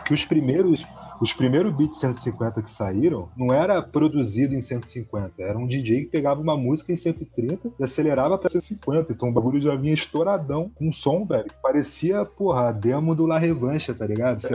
Porque 0.05 0.13
os 0.13 0.25
primeiros 0.27 0.85
os 1.21 1.33
primeiros 1.33 1.75
beats 1.75 1.99
150 1.99 2.63
que 2.63 2.71
saíram 2.71 3.29
não 3.37 3.53
era 3.53 3.81
produzido 3.83 4.55
em 4.55 4.61
150, 4.61 5.43
era 5.43 5.59
um 5.59 5.67
DJ 5.67 6.05
que 6.05 6.11
pegava 6.11 6.41
uma 6.41 6.57
música 6.57 6.93
em 6.93 6.97
130 6.97 7.73
e 7.79 7.85
acelerava 7.85 8.39
pra 8.39 8.49
150. 8.49 9.13
Então 9.13 9.29
o 9.29 9.33
bagulho 9.33 9.61
já 9.61 9.75
vinha 9.75 9.95
estouradão, 9.95 10.71
com 10.75 10.89
um 10.89 10.93
som, 10.93 11.25
velho, 11.25 11.45
que 11.45 11.55
parecia, 11.63 12.25
porra, 12.25 12.69
a 12.69 12.73
demo 12.73 13.15
do 13.15 13.27
La 13.27 13.39
Revancha, 13.39 13.95
tá 13.95 14.07
ligado? 14.07 14.43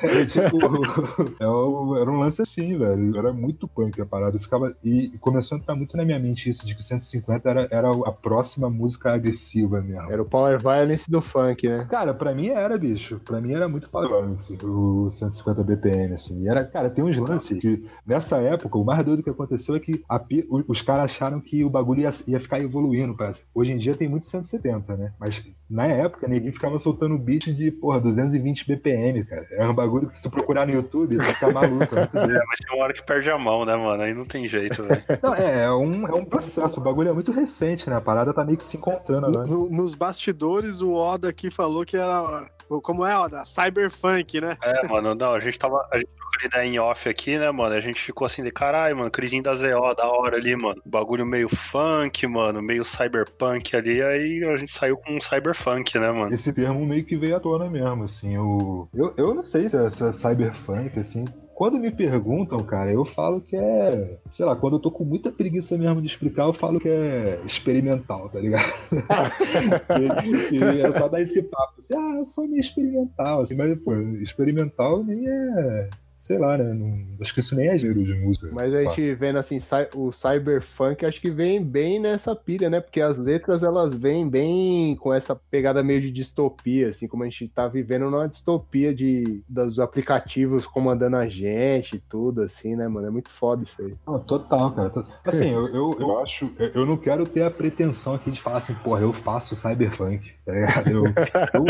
É, 0.00 0.24
tipo, 0.24 0.58
é 1.40 2.00
era 2.00 2.10
um 2.10 2.18
lance 2.18 2.42
assim, 2.42 2.78
velho. 2.78 3.16
Era 3.16 3.32
muito 3.32 3.66
punk 3.66 4.00
a 4.00 4.06
parada. 4.06 4.36
Eu 4.36 4.40
ficava. 4.40 4.72
E 4.84 5.08
começou 5.20 5.56
a 5.56 5.58
entrar 5.58 5.74
muito 5.74 5.96
na 5.96 6.04
minha 6.04 6.18
mente 6.18 6.48
isso 6.48 6.66
de 6.66 6.74
que 6.74 6.82
150 6.82 7.48
era, 7.48 7.68
era 7.70 7.90
a 7.90 8.12
próxima 8.12 8.70
música 8.70 9.12
agressiva 9.12 9.80
mesmo. 9.80 10.10
Era 10.10 10.22
o 10.22 10.24
Power 10.24 10.58
Violence 10.58 11.10
do 11.10 11.20
funk, 11.20 11.68
né? 11.68 11.86
Cara, 11.90 12.14
pra 12.14 12.34
mim 12.34 12.48
era, 12.48 12.76
bicho. 12.78 13.20
Pra 13.24 13.40
mim 13.40 13.52
era 13.52 13.68
muito 13.68 13.88
Power 13.88 14.08
Violence, 14.08 14.56
o 14.62 15.10
150. 15.10 15.47
150 15.48 15.64
BPM, 15.64 16.14
assim. 16.14 16.42
E 16.42 16.48
era, 16.48 16.64
cara, 16.64 16.90
tem 16.90 17.04
uns 17.04 17.16
lances 17.16 17.58
que 17.58 17.84
nessa 18.06 18.38
época, 18.38 18.78
o 18.78 18.84
mais 18.84 19.04
doido 19.04 19.22
que 19.22 19.30
aconteceu 19.30 19.74
é 19.74 19.80
que 19.80 20.02
a, 20.08 20.20
os 20.66 20.82
caras 20.82 21.06
acharam 21.06 21.40
que 21.40 21.64
o 21.64 21.70
bagulho 21.70 22.00
ia, 22.00 22.10
ia 22.26 22.40
ficar 22.40 22.60
evoluindo. 22.60 23.16
Parece. 23.16 23.44
Hoje 23.54 23.72
em 23.72 23.78
dia 23.78 23.94
tem 23.94 24.08
muito 24.08 24.26
170, 24.26 24.96
né? 24.96 25.12
Mas 25.18 25.42
na 25.68 25.86
época, 25.86 26.26
ninguém 26.26 26.52
ficava 26.52 26.78
soltando 26.78 27.18
beat 27.18 27.46
de, 27.54 27.70
porra, 27.70 28.00
220 28.00 28.66
BPM, 28.66 29.24
cara. 29.24 29.46
É 29.52 29.66
um 29.66 29.74
bagulho 29.74 30.06
que 30.06 30.14
se 30.14 30.22
tu 30.22 30.30
procurar 30.30 30.66
no 30.66 30.72
YouTube, 30.72 31.16
vai 31.16 31.32
ficar 31.32 31.52
maluco. 31.52 31.94
É, 31.94 31.98
muito 31.98 32.18
é, 32.18 32.46
mas 32.46 32.58
tem 32.58 32.74
uma 32.74 32.84
hora 32.84 32.92
que 32.92 33.02
perde 33.02 33.30
a 33.30 33.38
mão, 33.38 33.64
né, 33.64 33.76
mano? 33.76 34.02
Aí 34.02 34.14
não 34.14 34.24
tem 34.24 34.46
jeito, 34.46 34.82
velho. 34.82 35.02
Não, 35.22 35.34
é, 35.34 35.64
é 35.64 35.70
um, 35.72 36.06
é 36.06 36.14
um 36.14 36.24
processo. 36.24 36.80
O 36.80 36.82
bagulho 36.82 37.10
é 37.10 37.12
muito 37.12 37.32
recente, 37.32 37.88
né? 37.90 37.96
A 37.96 38.00
parada 38.00 38.32
tá 38.32 38.44
meio 38.44 38.56
que 38.56 38.64
se 38.64 38.76
encontrando, 38.76 39.30
né? 39.30 39.44
No, 39.46 39.68
nos 39.68 39.94
bastidores, 39.94 40.80
o 40.80 40.92
Oda 40.92 41.28
aqui 41.28 41.50
falou 41.50 41.84
que 41.84 41.96
era 41.96 42.48
como 42.82 43.06
é, 43.06 43.16
ó, 43.16 43.28
da 43.28 43.46
Cyberpunk, 43.46 44.40
né? 44.40 44.56
É, 44.62 44.86
mano, 44.86 45.14
não, 45.14 45.37
a 45.38 45.40
gente 45.40 45.58
tava. 45.58 45.86
A 45.92 45.96
gente 45.96 46.08
trocou 46.08 46.46
ideia 46.46 46.68
em 46.68 46.78
off 46.78 47.08
aqui, 47.08 47.38
né, 47.38 47.50
mano? 47.50 47.74
A 47.74 47.80
gente 47.80 48.02
ficou 48.02 48.26
assim 48.26 48.42
de 48.42 48.50
caralho, 48.50 48.96
mano, 48.96 49.10
crisinho 49.10 49.42
da 49.42 49.54
ZO, 49.54 49.94
da 49.96 50.06
hora 50.06 50.36
ali, 50.36 50.56
mano. 50.56 50.80
Bagulho 50.84 51.26
meio 51.26 51.48
funk, 51.48 52.26
mano, 52.26 52.62
meio 52.62 52.84
cyberpunk 52.84 53.76
ali, 53.76 54.02
aí 54.02 54.44
a 54.44 54.56
gente 54.56 54.72
saiu 54.72 54.96
com 54.96 55.16
um 55.16 55.20
cyberfunk, 55.20 55.98
né, 55.98 56.10
mano? 56.10 56.32
Esse 56.32 56.52
termo 56.52 56.84
meio 56.84 57.04
que 57.04 57.16
veio 57.16 57.36
à 57.36 57.40
tona 57.40 57.68
mesmo, 57.68 58.04
assim. 58.04 58.36
O... 58.36 58.88
Eu, 58.94 59.14
eu 59.16 59.34
não 59.34 59.42
sei 59.42 59.68
se 59.68 59.76
é, 59.76 59.88
se 59.90 60.02
é 60.02 60.08
assim. 60.08 61.24
Quando 61.58 61.76
me 61.76 61.90
perguntam, 61.90 62.60
cara, 62.60 62.92
eu 62.92 63.04
falo 63.04 63.40
que 63.40 63.56
é. 63.56 64.20
Sei 64.30 64.46
lá, 64.46 64.54
quando 64.54 64.74
eu 64.74 64.78
tô 64.78 64.92
com 64.92 65.04
muita 65.04 65.32
preguiça 65.32 65.76
mesmo 65.76 66.00
de 66.00 66.06
explicar, 66.06 66.44
eu 66.44 66.52
falo 66.52 66.78
que 66.78 66.88
é 66.88 67.42
experimental, 67.44 68.28
tá 68.28 68.38
ligado? 68.38 68.62
e, 70.52 70.56
e 70.56 70.80
é 70.80 70.92
só 70.92 71.08
dar 71.08 71.20
esse 71.20 71.42
papo 71.42 71.74
assim, 71.76 71.94
ah, 71.96 72.18
eu 72.18 72.24
sou 72.24 72.46
meio 72.46 72.60
experimental, 72.60 73.40
assim, 73.40 73.56
mas, 73.56 73.76
pô, 73.80 73.92
experimental 74.22 75.02
nem 75.02 75.28
é 75.28 75.90
sei 76.18 76.36
lá, 76.36 76.58
né? 76.58 76.74
Não, 76.74 76.98
acho 77.20 77.32
que 77.32 77.38
isso 77.38 77.54
nem 77.54 77.68
é 77.68 77.78
gênero 77.78 78.04
de 78.04 78.14
música. 78.14 78.48
Mas 78.52 78.74
a 78.74 78.82
gente 78.82 79.14
vendo 79.14 79.38
assim, 79.38 79.58
o 79.94 80.10
cyberpunk 80.10 81.06
acho 81.06 81.20
que 81.20 81.30
vem 81.30 81.62
bem 81.62 82.00
nessa 82.00 82.34
pilha, 82.34 82.68
né? 82.68 82.80
Porque 82.80 83.00
as 83.00 83.18
letras 83.18 83.62
elas 83.62 83.96
vêm 83.96 84.28
bem 84.28 84.96
com 84.96 85.14
essa 85.14 85.36
pegada 85.36 85.82
meio 85.82 86.00
de 86.00 86.10
distopia, 86.10 86.88
assim, 86.88 87.06
como 87.06 87.22
a 87.22 87.26
gente 87.26 87.48
tá 87.48 87.68
vivendo 87.68 88.10
numa 88.10 88.28
distopia 88.28 88.92
de, 88.92 89.40
dos 89.48 89.78
aplicativos 89.78 90.66
comandando 90.66 91.16
a 91.16 91.28
gente 91.28 91.96
e 91.96 92.00
tudo, 92.00 92.42
assim, 92.42 92.74
né, 92.74 92.88
mano? 92.88 93.06
É 93.06 93.10
muito 93.10 93.30
foda 93.30 93.62
isso 93.62 93.80
aí. 93.80 93.94
Ah, 94.06 94.18
total, 94.18 94.72
cara. 94.72 94.92
Assim, 95.24 95.52
eu, 95.52 95.68
eu, 95.68 95.96
eu, 96.00 96.18
acho, 96.18 96.50
eu 96.74 96.84
não 96.84 96.96
quero 96.96 97.26
ter 97.26 97.42
a 97.42 97.50
pretensão 97.50 98.14
aqui 98.14 98.32
de 98.32 98.40
falar 98.40 98.58
assim, 98.58 98.74
porra, 98.74 99.02
eu 99.02 99.12
faço 99.12 99.54
cyberpunk, 99.54 100.32
tá 100.44 100.52
ligado? 100.52 100.90
Eu, 100.90 101.04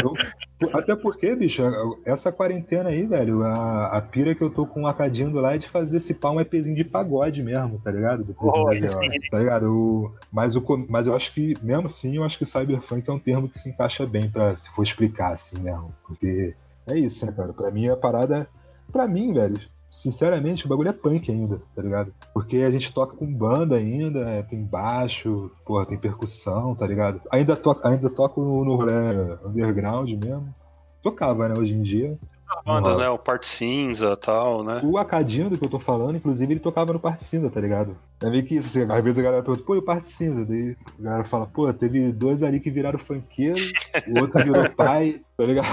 eu, 0.03 0.15
até 0.73 0.97
porque, 0.97 1.37
bicho, 1.37 1.63
essa 2.05 2.33
quarentena 2.33 2.89
aí, 2.89 3.07
velho, 3.07 3.43
a, 3.43 3.99
a 3.99 4.01
pira 4.01 4.38
que 4.39 4.45
eu 4.45 4.51
tô 4.51 4.65
com 4.65 4.85
o 4.85 4.87
Acadindo 4.87 5.41
lá 5.41 5.55
é 5.55 5.59
de 5.59 5.69
fazer 5.69 5.97
esse 5.99 6.15
pau 6.15 6.37
um 6.37 6.41
EPzinho 6.41 6.77
de 6.77 6.85
pagode 6.85 7.43
mesmo, 7.43 7.79
tá 7.81 7.91
ligado? 7.91 8.25
Depois 8.25 8.53
oh, 8.55 8.65
das 8.65 8.81
tá 9.31 9.39
ligado? 9.39 9.71
O, 9.71 10.13
mas, 10.33 10.57
o, 10.57 10.87
mas 10.89 11.07
eu 11.07 11.15
acho 11.15 11.35
que, 11.35 11.55
mesmo 11.63 11.87
assim, 11.87 12.17
eu 12.17 12.25
acho 12.25 12.39
que 12.39 12.47
cyberpunk 12.47 13.09
é 13.09 13.13
um 13.13 13.19
termo 13.19 13.49
que 13.49 13.59
se 13.59 13.69
encaixa 13.69 14.07
bem 14.07 14.31
pra 14.31 14.57
se 14.57 14.71
for 14.71 14.83
explicar 14.83 15.33
assim 15.33 15.59
mesmo. 15.61 15.93
Porque 16.07 16.55
é 16.87 16.99
isso, 16.99 17.27
né, 17.27 17.33
cara? 17.33 17.53
Pra 17.53 17.71
mim 17.71 17.89
a 17.89 17.97
parada. 17.97 18.49
Pra 18.91 19.07
mim, 19.07 19.35
velho, 19.35 19.61
sinceramente, 19.91 20.65
o 20.65 20.69
bagulho 20.69 20.91
é 20.91 20.93
punk 20.93 21.31
ainda, 21.31 21.61
tá 21.75 21.83
ligado? 21.83 22.15
Porque 22.33 22.59
a 22.59 22.71
gente 22.71 22.93
toca 22.93 23.17
com 23.17 23.27
banda 23.27 23.77
ainda, 23.77 24.21
é, 24.21 24.43
tem 24.43 24.63
baixo, 24.63 25.51
porra, 25.65 25.85
tem 25.85 25.99
percussão, 25.99 26.75
tá 26.75 26.87
ligado? 26.87 27.21
Ainda, 27.31 27.57
to 27.57 27.77
ainda 27.83 28.09
toco 28.09 28.41
no, 28.41 28.65
no 28.65 28.77
rolê 28.77 28.93
underground 29.45 30.09
mesmo. 30.11 30.55
Tocava, 31.03 31.49
né, 31.49 31.55
hoje 31.59 31.75
em 31.75 31.83
dia. 31.83 32.19
Bandas, 32.65 32.97
né? 32.97 33.09
O 33.09 33.19
Parte 33.19 33.47
Cinza 33.47 34.13
e 34.13 34.17
tal, 34.17 34.63
né? 34.63 34.81
O 34.85 34.99
Acadinho 34.99 35.51
do 35.51 35.59
que 35.59 35.65
eu 35.65 35.69
tô 35.69 35.79
falando, 35.79 36.17
inclusive, 36.17 36.53
ele 36.53 36.61
tocava 36.61 36.93
no 36.93 37.01
Parte 37.01 37.25
Cinza, 37.25 37.51
tá 37.51 37.61
ligado? 37.61 37.97
É 38.23 38.29
meio 38.31 38.45
que 38.45 38.57
isso, 38.57 38.69
assim, 38.69 38.91
às 38.91 39.05
vezes 39.05 39.19
a 39.19 39.23
galera 39.23 39.43
pergunta, 39.43 39.65
pô, 39.67 39.75
e 39.75 39.79
o 39.79 39.83
Parte 39.83 40.09
Cinza? 40.09 40.45
Daí 40.45 40.77
a 40.99 41.03
galera 41.03 41.25
fala, 41.25 41.47
pô, 41.47 41.73
teve 41.73 42.13
dois 42.13 42.43
ali 42.43 42.61
que 42.61 42.71
viraram 42.71 42.99
funkeiro, 42.99 43.61
o 44.09 44.21
outro 44.21 44.43
virou 44.43 44.69
pai, 44.75 45.21
tá 45.37 45.45
ligado? 45.45 45.67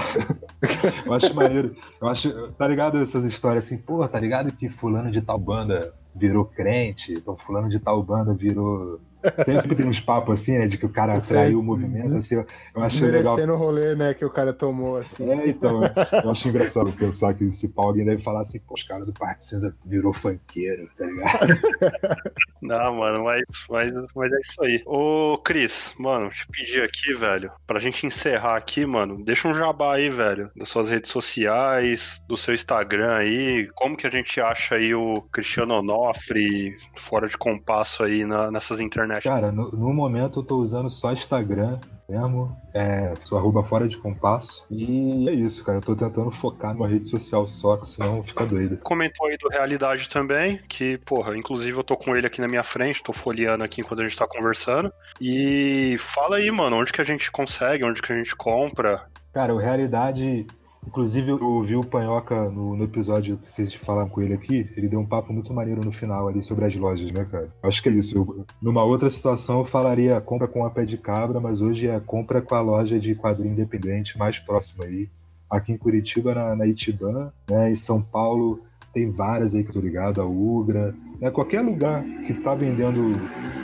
eu 1.04 1.12
acho 1.12 1.34
maneiro. 1.34 1.76
Eu 2.00 2.08
acho, 2.08 2.52
tá 2.52 2.66
ligado 2.68 2.98
essas 2.98 3.24
histórias 3.24 3.64
assim, 3.64 3.78
pô, 3.78 4.06
tá 4.06 4.18
ligado 4.20 4.52
que 4.52 4.68
fulano 4.68 5.10
de 5.10 5.20
tal 5.20 5.38
banda 5.38 5.92
virou 6.14 6.44
crente, 6.44 7.12
então 7.12 7.36
fulano 7.36 7.68
de 7.68 7.78
tal 7.78 8.02
banda 8.02 8.32
virou 8.32 9.00
Sempre 9.44 9.74
tem 9.74 9.86
uns 9.86 10.00
papos 10.00 10.40
assim, 10.40 10.58
né? 10.58 10.66
De 10.66 10.78
que 10.78 10.86
o 10.86 10.88
cara 10.88 11.14
atraiu 11.14 11.60
o 11.60 11.62
movimento, 11.62 12.14
assim. 12.14 12.36
Eu 12.36 12.82
acho 12.82 13.04
legal. 13.04 13.36
o 13.36 13.56
rolê, 13.56 13.94
né, 13.94 14.14
que 14.14 14.24
o 14.24 14.30
cara 14.30 14.52
tomou, 14.52 14.98
assim. 14.98 15.28
É, 15.30 15.48
então, 15.48 15.80
eu 16.22 16.30
acho 16.30 16.48
engraçado 16.48 16.92
pensar 16.92 17.34
que 17.34 17.50
se 17.50 17.68
pau 17.68 17.88
alguém 17.88 18.04
deve 18.04 18.22
falar 18.22 18.40
assim, 18.40 18.58
pô, 18.60 18.74
os 18.74 18.82
caras 18.82 19.06
do 19.06 19.12
Parte 19.12 19.44
Cinza 19.44 19.74
virou 19.84 20.12
funkeiro, 20.12 20.88
tá 20.96 21.06
ligado? 21.06 21.58
Não, 22.60 22.96
mano, 22.96 23.24
mas, 23.24 23.42
mas, 23.70 23.92
mas 24.14 24.32
é 24.32 24.40
isso 24.40 24.64
aí. 24.64 24.82
Ô, 24.86 25.38
Cris, 25.38 25.94
mano, 25.98 26.30
te 26.30 26.46
pedir 26.48 26.82
aqui, 26.82 27.14
velho, 27.14 27.50
pra 27.66 27.78
gente 27.78 28.06
encerrar 28.06 28.56
aqui, 28.56 28.84
mano, 28.84 29.24
deixa 29.24 29.48
um 29.48 29.54
jabá 29.54 29.94
aí, 29.94 30.10
velho, 30.10 30.50
das 30.56 30.68
suas 30.68 30.88
redes 30.88 31.10
sociais, 31.10 32.22
do 32.28 32.36
seu 32.36 32.54
Instagram 32.54 33.14
aí, 33.14 33.68
como 33.74 33.96
que 33.96 34.06
a 34.06 34.10
gente 34.10 34.40
acha 34.40 34.74
aí 34.74 34.94
o 34.94 35.22
Cristiano 35.32 35.74
Onofre 35.74 36.76
fora 36.96 37.28
de 37.28 37.36
compasso 37.36 38.02
aí 38.02 38.24
na, 38.24 38.50
nessas 38.50 38.80
internet? 38.80 39.05
Cara, 39.22 39.52
no, 39.52 39.70
no 39.70 39.92
momento 39.92 40.40
eu 40.40 40.44
tô 40.44 40.56
usando 40.56 40.90
só 40.90 41.12
Instagram 41.12 41.78
mesmo. 42.08 42.56
É, 42.72 43.14
sou 43.24 43.38
arroba 43.38 43.62
fora 43.64 43.88
de 43.88 43.96
compasso. 43.96 44.64
E 44.70 45.28
é 45.28 45.32
isso, 45.32 45.64
cara. 45.64 45.78
Eu 45.78 45.82
tô 45.82 45.96
tentando 45.96 46.30
focar 46.30 46.74
numa 46.74 46.88
rede 46.88 47.08
social 47.08 47.46
só, 47.46 47.76
que 47.76 47.86
senão 47.86 48.22
fica 48.22 48.46
doido. 48.46 48.78
Comentou 48.78 49.26
aí 49.26 49.36
do 49.36 49.48
Realidade 49.48 50.08
também, 50.08 50.60
que, 50.68 50.98
porra, 50.98 51.36
inclusive 51.36 51.76
eu 51.76 51.84
tô 51.84 51.96
com 51.96 52.16
ele 52.16 52.26
aqui 52.26 52.40
na 52.40 52.48
minha 52.48 52.62
frente, 52.62 53.02
tô 53.02 53.12
folheando 53.12 53.64
aqui 53.64 53.80
enquanto 53.80 54.00
a 54.00 54.04
gente 54.04 54.16
tá 54.16 54.26
conversando. 54.26 54.92
E 55.20 55.96
fala 55.98 56.36
aí, 56.36 56.50
mano, 56.50 56.76
onde 56.76 56.92
que 56.92 57.00
a 57.00 57.04
gente 57.04 57.30
consegue, 57.30 57.84
onde 57.84 58.02
que 58.02 58.12
a 58.12 58.16
gente 58.16 58.36
compra. 58.36 59.04
Cara, 59.32 59.54
o 59.54 59.58
Realidade 59.58 60.46
Inclusive, 60.86 61.30
eu 61.30 61.42
ouvi 61.42 61.74
o 61.74 61.84
Panhoca 61.84 62.48
no, 62.48 62.76
no, 62.76 62.84
episódio 62.84 63.36
que 63.38 63.50
vocês 63.50 63.74
falaram 63.74 64.08
com 64.08 64.22
ele 64.22 64.34
aqui. 64.34 64.70
Ele 64.76 64.88
deu 64.88 65.00
um 65.00 65.06
papo 65.06 65.32
muito 65.32 65.52
maneiro 65.52 65.80
no 65.84 65.90
final 65.90 66.28
ali 66.28 66.42
sobre 66.42 66.64
as 66.64 66.76
lojas, 66.76 67.10
né, 67.10 67.24
cara? 67.24 67.48
Acho 67.62 67.82
que 67.82 67.88
é 67.88 67.92
isso. 67.92 68.16
Eu, 68.16 68.46
numa 68.62 68.84
outra 68.84 69.10
situação, 69.10 69.60
eu 69.60 69.64
falaria 69.66 70.20
compra 70.20 70.46
com 70.46 70.64
a 70.64 70.70
pé 70.70 70.84
de 70.84 70.96
cabra, 70.96 71.40
mas 71.40 71.60
hoje 71.60 71.88
é 71.88 71.98
compra 71.98 72.40
com 72.40 72.54
a 72.54 72.60
loja 72.60 73.00
de 73.00 73.14
quadrinho 73.14 73.52
independente 73.52 74.16
mais 74.16 74.38
próxima 74.38 74.84
aí. 74.84 75.08
Aqui 75.50 75.72
em 75.72 75.76
Curitiba, 75.76 76.34
na, 76.34 76.54
na 76.54 76.66
Itiban, 76.66 77.32
né? 77.50 77.70
Em 77.70 77.74
São 77.74 78.00
Paulo, 78.00 78.60
tem 78.94 79.10
várias 79.10 79.54
aí 79.54 79.64
que 79.64 79.70
eu 79.70 79.74
tô 79.74 79.80
ligado, 79.80 80.20
a 80.20 80.24
Ugra. 80.24 80.94
Né? 81.20 81.30
Qualquer 81.30 81.60
lugar 81.60 82.04
que 82.26 82.34
tá 82.34 82.54
vendendo 82.54 83.12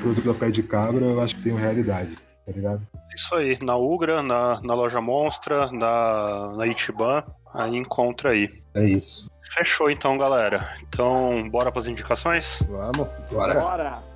produto 0.00 0.30
a 0.30 0.34
pé 0.34 0.50
de 0.50 0.62
cabra, 0.62 1.04
eu 1.04 1.20
acho 1.20 1.36
que 1.36 1.42
tem 1.42 1.52
uma 1.52 1.60
realidade 1.60 2.16
tá 2.44 2.52
ligado? 2.52 2.86
Isso 3.14 3.34
aí, 3.34 3.58
na 3.62 3.76
Ugra, 3.76 4.22
na, 4.22 4.60
na 4.62 4.74
loja 4.74 5.00
Monstra, 5.00 5.70
na, 5.70 6.52
na 6.56 6.66
Itiban, 6.66 7.24
aí 7.52 7.76
encontra 7.76 8.30
aí. 8.30 8.62
É 8.74 8.84
isso. 8.84 9.30
Fechou 9.54 9.90
então, 9.90 10.16
galera. 10.16 10.74
Então, 10.82 11.48
bora 11.50 11.70
para 11.70 11.80
as 11.80 11.88
indicações? 11.88 12.58
Vamos. 12.68 13.08
Bora. 13.30 13.60
bora. 13.60 14.11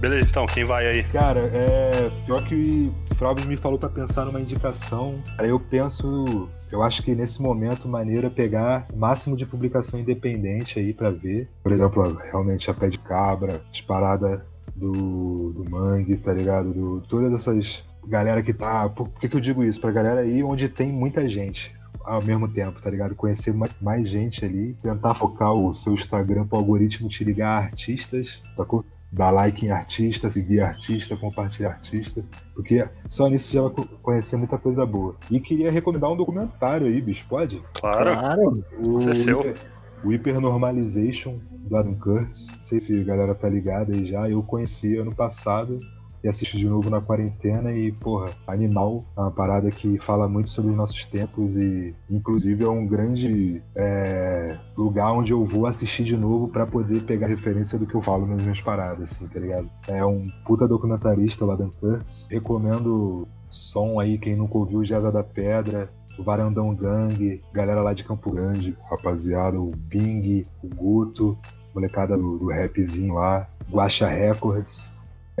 Beleza, 0.00 0.26
então, 0.30 0.46
quem 0.46 0.64
vai 0.64 0.86
aí? 0.86 1.04
Cara, 1.04 1.40
é. 1.52 2.10
Pior 2.24 2.42
que 2.44 2.90
o 3.10 3.14
Fraudes 3.16 3.44
me 3.44 3.54
falou 3.54 3.78
para 3.78 3.90
pensar 3.90 4.24
numa 4.24 4.40
indicação. 4.40 5.20
Aí 5.36 5.50
eu 5.50 5.60
penso. 5.60 6.48
Eu 6.72 6.82
acho 6.82 7.02
que 7.02 7.14
nesse 7.14 7.42
momento 7.42 7.86
maneiro 7.86 8.26
é 8.26 8.30
pegar 8.30 8.86
o 8.94 8.96
máximo 8.96 9.36
de 9.36 9.44
publicação 9.44 10.00
independente 10.00 10.78
aí 10.78 10.94
para 10.94 11.10
ver. 11.10 11.50
Por 11.62 11.70
exemplo, 11.70 12.18
realmente 12.30 12.70
a 12.70 12.74
Pé 12.74 12.88
de 12.88 12.98
Cabra, 12.98 13.60
disparada 13.70 14.46
do, 14.74 15.52
do 15.52 15.68
Mangue, 15.68 16.16
tá 16.16 16.32
ligado? 16.32 16.72
Do, 16.72 17.02
todas 17.02 17.34
essas 17.34 17.84
galera 18.06 18.42
que 18.42 18.54
tá. 18.54 18.88
Por, 18.88 19.06
que, 19.10 19.28
que 19.28 19.36
eu 19.36 19.40
digo 19.40 19.62
isso? 19.62 19.78
Pra 19.82 19.90
galera 19.90 20.20
aí 20.20 20.42
onde 20.42 20.66
tem 20.70 20.90
muita 20.90 21.28
gente 21.28 21.78
ao 22.02 22.22
mesmo 22.24 22.48
tempo, 22.48 22.80
tá 22.80 22.88
ligado? 22.88 23.14
Conhecer 23.14 23.52
mais, 23.52 23.72
mais 23.82 24.08
gente 24.08 24.46
ali, 24.46 24.74
tentar 24.80 25.14
focar 25.14 25.52
o 25.52 25.74
seu 25.74 25.92
Instagram 25.92 26.46
pro 26.46 26.56
algoritmo 26.56 27.06
te 27.06 27.22
ligar 27.22 27.50
a 27.50 27.58
artistas, 27.58 28.40
sacou? 28.56 28.82
Dar 29.12 29.30
like 29.30 29.66
em 29.66 29.70
artista, 29.70 30.30
seguir 30.30 30.60
artista, 30.60 31.16
compartilhar 31.16 31.70
artista, 31.70 32.22
porque 32.54 32.88
só 33.08 33.28
nisso 33.28 33.52
já 33.52 33.62
vai 33.62 33.72
conhecer 34.02 34.36
muita 34.36 34.56
coisa 34.56 34.86
boa. 34.86 35.16
E 35.30 35.40
queria 35.40 35.70
recomendar 35.70 36.10
um 36.10 36.16
documentário 36.16 36.86
aí, 36.86 37.00
bicho, 37.00 37.26
pode? 37.28 37.62
Claro. 37.74 38.10
claro. 38.12 38.64
O, 38.78 39.00
Você 39.00 39.10
é 39.10 39.14
seu. 39.14 39.54
O 40.02 40.08
Hypernormalization 40.10 41.38
do 41.50 41.76
Adam 41.76 41.94
Curtis. 41.94 42.48
Não 42.52 42.60
sei 42.60 42.80
se 42.80 42.98
a 42.98 43.04
galera 43.04 43.34
tá 43.34 43.48
ligada 43.48 43.94
aí 43.94 44.04
já. 44.04 44.28
Eu 44.28 44.42
conheci 44.42 44.96
ano 44.96 45.14
passado 45.14 45.76
e 46.22 46.28
assisti 46.28 46.58
de 46.58 46.68
novo 46.68 46.90
na 46.90 47.00
quarentena 47.00 47.72
e, 47.72 47.92
porra, 47.92 48.30
Animal 48.46 49.04
é 49.16 49.20
uma 49.20 49.30
parada 49.30 49.70
que 49.70 49.98
fala 49.98 50.28
muito 50.28 50.50
sobre 50.50 50.70
os 50.70 50.76
nossos 50.76 51.04
tempos 51.06 51.56
e, 51.56 51.94
inclusive, 52.10 52.64
é 52.64 52.68
um 52.68 52.86
grande 52.86 53.62
é, 53.74 54.58
lugar 54.76 55.12
onde 55.12 55.32
eu 55.32 55.44
vou 55.44 55.66
assistir 55.66 56.04
de 56.04 56.16
novo 56.16 56.48
para 56.48 56.66
poder 56.66 57.02
pegar 57.04 57.26
referência 57.26 57.78
do 57.78 57.86
que 57.86 57.94
eu 57.94 58.02
falo 58.02 58.26
nas 58.26 58.42
minhas 58.42 58.60
paradas, 58.60 59.12
assim, 59.12 59.26
tá 59.26 59.40
ligado? 59.40 59.70
É 59.88 60.04
um 60.04 60.22
puta 60.44 60.68
documentarista, 60.68 61.44
o 61.44 61.50
Adam 61.50 61.70
Kurtz. 61.80 62.26
Recomendo 62.30 63.26
som 63.48 63.98
aí, 63.98 64.18
quem 64.18 64.36
nunca 64.36 64.58
ouviu 64.58 64.84
Jazza 64.84 65.10
da 65.10 65.24
Pedra, 65.24 65.90
o 66.18 66.22
Varandão 66.22 66.74
Gang, 66.74 67.42
galera 67.52 67.82
lá 67.82 67.92
de 67.92 68.04
Campo 68.04 68.30
Grande, 68.30 68.76
rapaziada, 68.88 69.58
o 69.58 69.68
Bing, 69.74 70.42
o 70.62 70.68
Guto, 70.68 71.36
molecada 71.74 72.16
do, 72.16 72.38
do 72.38 72.50
rapzinho 72.50 73.14
lá, 73.14 73.48
Guacha 73.70 74.08
Records. 74.08 74.90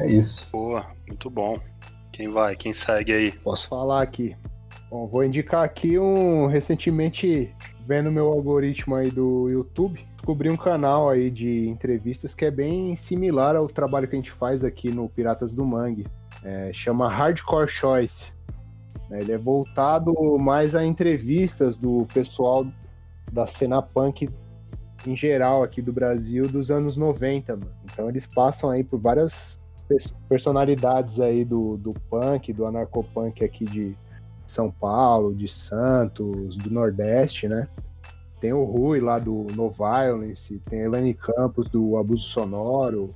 É 0.00 0.06
isso. 0.10 0.48
Boa, 0.50 0.86
muito 1.06 1.28
bom. 1.28 1.58
Quem 2.10 2.30
vai? 2.30 2.56
Quem 2.56 2.72
segue 2.72 3.12
aí? 3.12 3.32
Posso 3.32 3.68
falar 3.68 4.02
aqui. 4.02 4.34
Bom, 4.90 5.06
vou 5.06 5.22
indicar 5.22 5.62
aqui 5.62 5.98
um 5.98 6.46
recentemente 6.46 7.54
vendo 7.86 8.10
meu 8.10 8.28
algoritmo 8.28 8.94
aí 8.94 9.10
do 9.10 9.48
YouTube, 9.50 10.06
descobri 10.16 10.50
um 10.50 10.56
canal 10.56 11.10
aí 11.10 11.30
de 11.30 11.68
entrevistas 11.68 12.34
que 12.34 12.44
é 12.44 12.50
bem 12.50 12.96
similar 12.96 13.56
ao 13.56 13.66
trabalho 13.66 14.08
que 14.08 14.16
a 14.16 14.18
gente 14.18 14.32
faz 14.32 14.64
aqui 14.64 14.90
no 14.90 15.08
Piratas 15.08 15.52
do 15.52 15.66
Mangue. 15.66 16.06
É, 16.42 16.72
chama 16.72 17.08
Hardcore 17.08 17.68
Choice. 17.68 18.32
Ele 19.10 19.32
é 19.32 19.38
voltado 19.38 20.14
mais 20.38 20.74
a 20.74 20.84
entrevistas 20.84 21.76
do 21.76 22.06
pessoal 22.14 22.66
da 23.32 23.46
cena 23.46 23.82
punk 23.82 24.30
em 25.06 25.16
geral 25.16 25.62
aqui 25.62 25.82
do 25.82 25.92
Brasil 25.92 26.48
dos 26.48 26.70
anos 26.70 26.96
90, 26.96 27.56
mano. 27.56 27.72
Então 27.84 28.08
eles 28.08 28.26
passam 28.26 28.70
aí 28.70 28.82
por 28.82 28.98
várias 28.98 29.59
personalidades 30.28 31.20
aí 31.20 31.44
do, 31.44 31.76
do 31.76 31.90
punk, 32.08 32.52
do 32.52 32.66
anarcopunk 32.66 33.44
aqui 33.44 33.64
de 33.64 33.96
São 34.46 34.70
Paulo, 34.70 35.34
de 35.34 35.48
Santos, 35.48 36.56
do 36.56 36.70
Nordeste, 36.70 37.48
né? 37.48 37.68
Tem 38.40 38.52
o 38.52 38.64
Rui 38.64 39.00
lá 39.00 39.18
do 39.18 39.46
No 39.54 39.70
Violence, 39.70 40.60
tem 40.68 40.82
a 40.82 40.84
Elane 40.84 41.14
Campos 41.14 41.68
do 41.68 41.96
Abuso 41.96 42.24
Sonoro, 42.24 43.08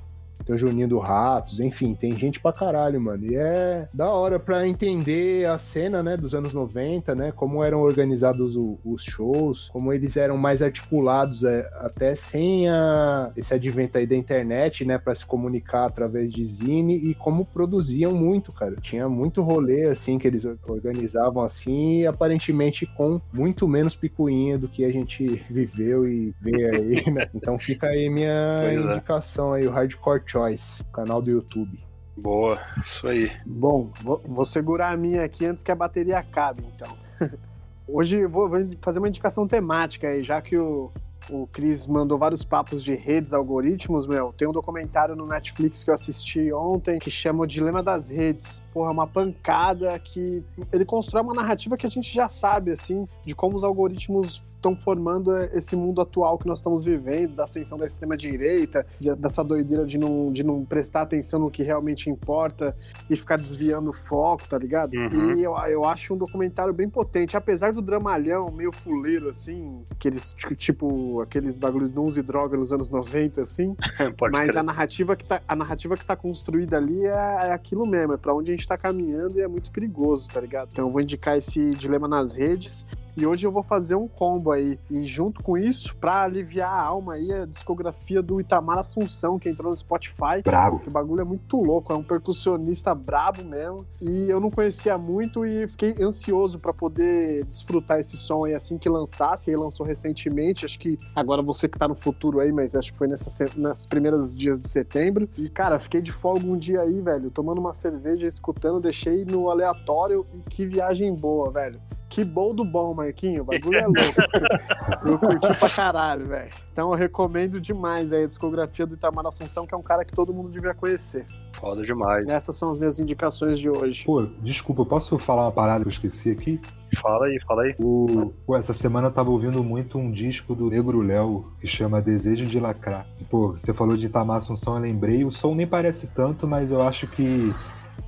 tem 0.44 0.54
o 0.54 0.58
Juninho 0.58 0.88
do 0.88 0.98
Ratos, 0.98 1.60
enfim, 1.60 1.94
tem 1.94 2.16
gente 2.18 2.40
pra 2.40 2.52
caralho, 2.52 3.00
mano. 3.00 3.24
E 3.24 3.36
é 3.36 3.88
da 3.92 4.10
hora 4.10 4.38
pra 4.38 4.66
entender 4.66 5.46
a 5.46 5.58
cena, 5.58 6.02
né, 6.02 6.16
dos 6.16 6.34
anos 6.34 6.52
90, 6.52 7.14
né, 7.14 7.32
como 7.32 7.64
eram 7.64 7.80
organizados 7.80 8.56
o, 8.56 8.78
os 8.84 9.02
shows, 9.04 9.68
como 9.72 9.92
eles 9.92 10.16
eram 10.16 10.36
mais 10.36 10.62
articulados 10.62 11.44
é, 11.44 11.68
até 11.74 12.14
sem 12.14 12.68
a, 12.68 13.30
esse 13.36 13.54
advento 13.54 13.98
aí 13.98 14.06
da 14.06 14.16
internet, 14.16 14.84
né, 14.84 14.98
pra 14.98 15.14
se 15.14 15.24
comunicar 15.24 15.86
através 15.86 16.32
de 16.32 16.44
zine 16.46 16.96
e 16.96 17.14
como 17.14 17.44
produziam 17.44 18.12
muito, 18.12 18.52
cara. 18.52 18.76
Tinha 18.80 19.08
muito 19.08 19.42
rolê, 19.42 19.86
assim, 19.86 20.18
que 20.18 20.26
eles 20.26 20.44
organizavam 20.68 21.44
assim 21.44 22.00
e 22.00 22.06
aparentemente 22.06 22.86
com 22.86 23.20
muito 23.32 23.68
menos 23.68 23.94
picuinha 23.96 24.58
do 24.58 24.68
que 24.68 24.84
a 24.84 24.92
gente 24.92 25.24
viveu 25.50 26.08
e 26.08 26.34
vê 26.40 26.70
aí, 26.76 27.10
né. 27.10 27.28
Então 27.34 27.58
fica 27.58 27.88
aí 27.88 28.08
minha 28.08 28.58
pois 28.60 28.86
é. 28.86 28.92
indicação 28.92 29.54
é. 29.54 29.58
aí, 29.58 29.66
o 29.66 29.70
Hardcore 29.70 30.22
Choice, 30.34 30.82
canal 30.92 31.22
do 31.22 31.30
YouTube. 31.30 31.78
Boa, 32.20 32.58
isso 32.84 33.06
aí. 33.06 33.30
Bom, 33.46 33.88
vou, 34.02 34.20
vou 34.26 34.44
segurar 34.44 34.90
a 34.90 34.96
minha 34.96 35.24
aqui 35.24 35.46
antes 35.46 35.62
que 35.62 35.70
a 35.70 35.76
bateria 35.76 36.18
acabe, 36.18 36.64
então. 36.74 36.96
Hoje 37.86 38.26
vou, 38.26 38.48
vou 38.48 38.68
fazer 38.80 38.98
uma 38.98 39.06
indicação 39.06 39.46
temática 39.46 40.08
aí, 40.08 40.24
já 40.24 40.42
que 40.42 40.56
o, 40.58 40.90
o 41.30 41.46
Cris 41.46 41.86
mandou 41.86 42.18
vários 42.18 42.42
papos 42.42 42.82
de 42.82 42.96
redes, 42.96 43.32
algoritmos, 43.32 44.08
meu. 44.08 44.32
Tem 44.32 44.48
um 44.48 44.52
documentário 44.52 45.14
no 45.14 45.24
Netflix 45.24 45.84
que 45.84 45.90
eu 45.90 45.94
assisti 45.94 46.52
ontem 46.52 46.98
que 46.98 47.12
chama 47.12 47.44
O 47.44 47.46
Dilema 47.46 47.80
das 47.80 48.08
Redes. 48.08 48.60
Porra, 48.72 48.90
uma 48.90 49.06
pancada 49.06 49.96
que 50.00 50.42
ele 50.72 50.84
constrói 50.84 51.22
uma 51.22 51.34
narrativa 51.34 51.76
que 51.76 51.86
a 51.86 51.90
gente 51.90 52.12
já 52.12 52.28
sabe, 52.28 52.72
assim, 52.72 53.06
de 53.24 53.36
como 53.36 53.56
os 53.56 53.62
algoritmos 53.62 54.42
estão 54.64 54.76
formando 54.76 55.36
esse 55.36 55.76
mundo 55.76 56.00
atual 56.00 56.38
que 56.38 56.46
nós 56.46 56.58
estamos 56.58 56.84
vivendo, 56.84 57.36
da 57.36 57.44
ascensão 57.44 57.78
da 57.78 57.86
extrema-direita, 57.86 58.86
dessa 59.18 59.44
doideira 59.44 59.86
de 59.86 59.98
não, 59.98 60.32
de 60.32 60.42
não 60.42 60.64
prestar 60.64 61.02
atenção 61.02 61.38
no 61.38 61.50
que 61.50 61.62
realmente 61.62 62.10
importa 62.10 62.76
e 63.08 63.16
ficar 63.16 63.36
desviando 63.36 63.90
o 63.90 63.92
foco, 63.92 64.48
tá 64.48 64.58
ligado? 64.58 64.94
Uhum. 64.94 65.34
E 65.34 65.44
eu, 65.44 65.54
eu 65.68 65.84
acho 65.84 66.14
um 66.14 66.16
documentário 66.16 66.72
bem 66.72 66.88
potente, 66.88 67.36
apesar 67.36 67.72
do 67.72 67.80
dramalhão 67.80 68.50
meio 68.50 68.72
fuleiro, 68.72 69.28
assim, 69.28 69.82
aqueles, 69.90 70.34
tipo, 70.56 71.20
aqueles 71.20 71.56
bagulho 71.56 71.88
de 71.88 71.94
e 72.18 72.22
droga 72.22 72.56
nos 72.56 72.72
anos 72.72 72.88
90, 72.88 73.40
assim, 73.40 73.74
mas 74.30 74.56
a 74.56 74.62
narrativa, 74.62 75.16
que 75.16 75.26
tá, 75.26 75.40
a 75.46 75.56
narrativa 75.56 75.96
que 75.96 76.04
tá 76.04 76.14
construída 76.16 76.76
ali 76.76 77.06
é, 77.06 77.10
é 77.10 77.52
aquilo 77.52 77.86
mesmo, 77.86 78.14
é 78.14 78.16
pra 78.16 78.34
onde 78.34 78.50
a 78.50 78.54
gente 78.54 78.64
gente 78.64 78.68
tá 78.68 78.78
caminhando 78.78 79.38
e 79.38 79.42
é 79.42 79.48
muito 79.48 79.70
perigoso, 79.70 80.28
tá 80.28 80.40
ligado? 80.40 80.70
Então 80.72 80.86
eu 80.86 80.92
vou 80.92 81.00
indicar 81.00 81.36
esse 81.36 81.70
Dilema 81.70 82.08
nas 82.08 82.32
Redes. 82.32 82.84
E 83.16 83.26
hoje 83.26 83.46
eu 83.46 83.52
vou 83.52 83.62
fazer 83.62 83.94
um 83.94 84.08
combo 84.08 84.50
aí. 84.50 84.78
E 84.90 85.04
junto 85.04 85.42
com 85.42 85.56
isso, 85.56 85.94
pra 85.96 86.22
aliviar 86.22 86.70
a 86.70 86.82
alma 86.82 87.14
aí, 87.14 87.32
a 87.32 87.46
discografia 87.46 88.20
do 88.20 88.40
Itamar 88.40 88.78
Assunção, 88.78 89.38
que 89.38 89.48
entrou 89.48 89.70
no 89.70 89.76
Spotify. 89.76 90.42
Brabo. 90.44 90.82
O 90.86 90.90
bagulho 90.90 91.20
é 91.20 91.24
muito 91.24 91.56
louco, 91.56 91.92
é 91.92 91.96
um 91.96 92.02
percussionista 92.02 92.94
brabo 92.94 93.44
mesmo. 93.44 93.86
E 94.00 94.28
eu 94.28 94.40
não 94.40 94.50
conhecia 94.50 94.98
muito 94.98 95.44
e 95.46 95.68
fiquei 95.68 95.94
ansioso 96.00 96.58
para 96.58 96.72
poder 96.72 97.44
desfrutar 97.44 98.00
esse 98.00 98.16
som 98.16 98.44
aí 98.44 98.54
assim 98.54 98.76
que 98.78 98.88
lançasse. 98.88 99.50
Ele 99.50 99.58
lançou 99.58 99.86
recentemente, 99.86 100.64
acho 100.64 100.78
que 100.78 100.98
agora 101.14 101.40
você 101.42 101.68
que 101.68 101.78
tá 101.78 101.86
no 101.86 101.94
futuro 101.94 102.40
aí, 102.40 102.50
mas 102.50 102.74
acho 102.74 102.92
que 102.92 102.98
foi 102.98 103.06
nessa, 103.06 103.30
nas 103.56 103.86
primeiras 103.86 104.36
dias 104.36 104.58
de 104.58 104.68
setembro. 104.68 105.28
E 105.38 105.48
cara, 105.48 105.78
fiquei 105.78 106.00
de 106.00 106.10
folga 106.10 106.46
um 106.46 106.58
dia 106.58 106.80
aí, 106.80 107.00
velho, 107.00 107.30
tomando 107.30 107.58
uma 107.58 107.74
cerveja, 107.74 108.26
escutando, 108.26 108.80
deixei 108.80 109.24
no 109.24 109.50
aleatório 109.50 110.26
e 110.34 110.50
que 110.50 110.66
viagem 110.66 111.14
boa, 111.14 111.50
velho. 111.50 111.80
Que 112.14 112.24
bom 112.24 112.54
do 112.54 112.64
bom, 112.64 112.94
Marquinho. 112.94 113.42
O 113.42 113.44
bagulho 113.44 113.76
é 113.76 113.86
louco. 113.86 113.98
eu 115.04 115.18
curti 115.18 115.58
pra 115.58 115.68
caralho, 115.68 116.28
velho. 116.28 116.48
Então 116.72 116.92
eu 116.92 116.96
recomendo 116.96 117.60
demais 117.60 118.12
aí 118.12 118.22
a 118.22 118.26
discografia 118.28 118.86
do 118.86 118.94
Itamar 118.94 119.26
Assunção, 119.26 119.66
que 119.66 119.74
é 119.74 119.76
um 119.76 119.82
cara 119.82 120.04
que 120.04 120.14
todo 120.14 120.32
mundo 120.32 120.48
devia 120.48 120.72
conhecer. 120.74 121.26
Foda 121.54 121.82
demais. 121.82 122.24
Essas 122.26 122.56
são 122.56 122.70
as 122.70 122.78
minhas 122.78 123.00
indicações 123.00 123.58
de 123.58 123.68
hoje. 123.68 124.04
Pô, 124.04 124.28
desculpa, 124.40 124.82
eu 124.82 124.86
posso 124.86 125.18
falar 125.18 125.46
uma 125.46 125.50
parada 125.50 125.80
que 125.80 125.88
eu 125.88 125.92
esqueci 125.92 126.30
aqui? 126.30 126.60
Fala 127.02 127.26
aí, 127.26 127.40
fala 127.48 127.62
aí. 127.64 127.74
O... 127.80 128.32
Pô, 128.46 128.56
essa 128.56 128.72
semana 128.72 129.08
eu 129.08 129.12
tava 129.12 129.30
ouvindo 129.30 129.64
muito 129.64 129.98
um 129.98 130.12
disco 130.12 130.54
do 130.54 130.70
Negro 130.70 131.00
Léo 131.00 131.52
que 131.60 131.66
chama 131.66 132.00
Desejo 132.00 132.46
de 132.46 132.60
Lacrar. 132.60 133.08
Pô, 133.28 133.48
você 133.48 133.74
falou 133.74 133.96
de 133.96 134.06
Itamar 134.06 134.36
Assunção, 134.36 134.76
eu 134.76 134.82
lembrei. 134.82 135.24
O 135.24 135.32
som 135.32 135.52
nem 135.52 135.66
parece 135.66 136.06
tanto, 136.06 136.46
mas 136.46 136.70
eu 136.70 136.80
acho 136.86 137.08
que 137.08 137.52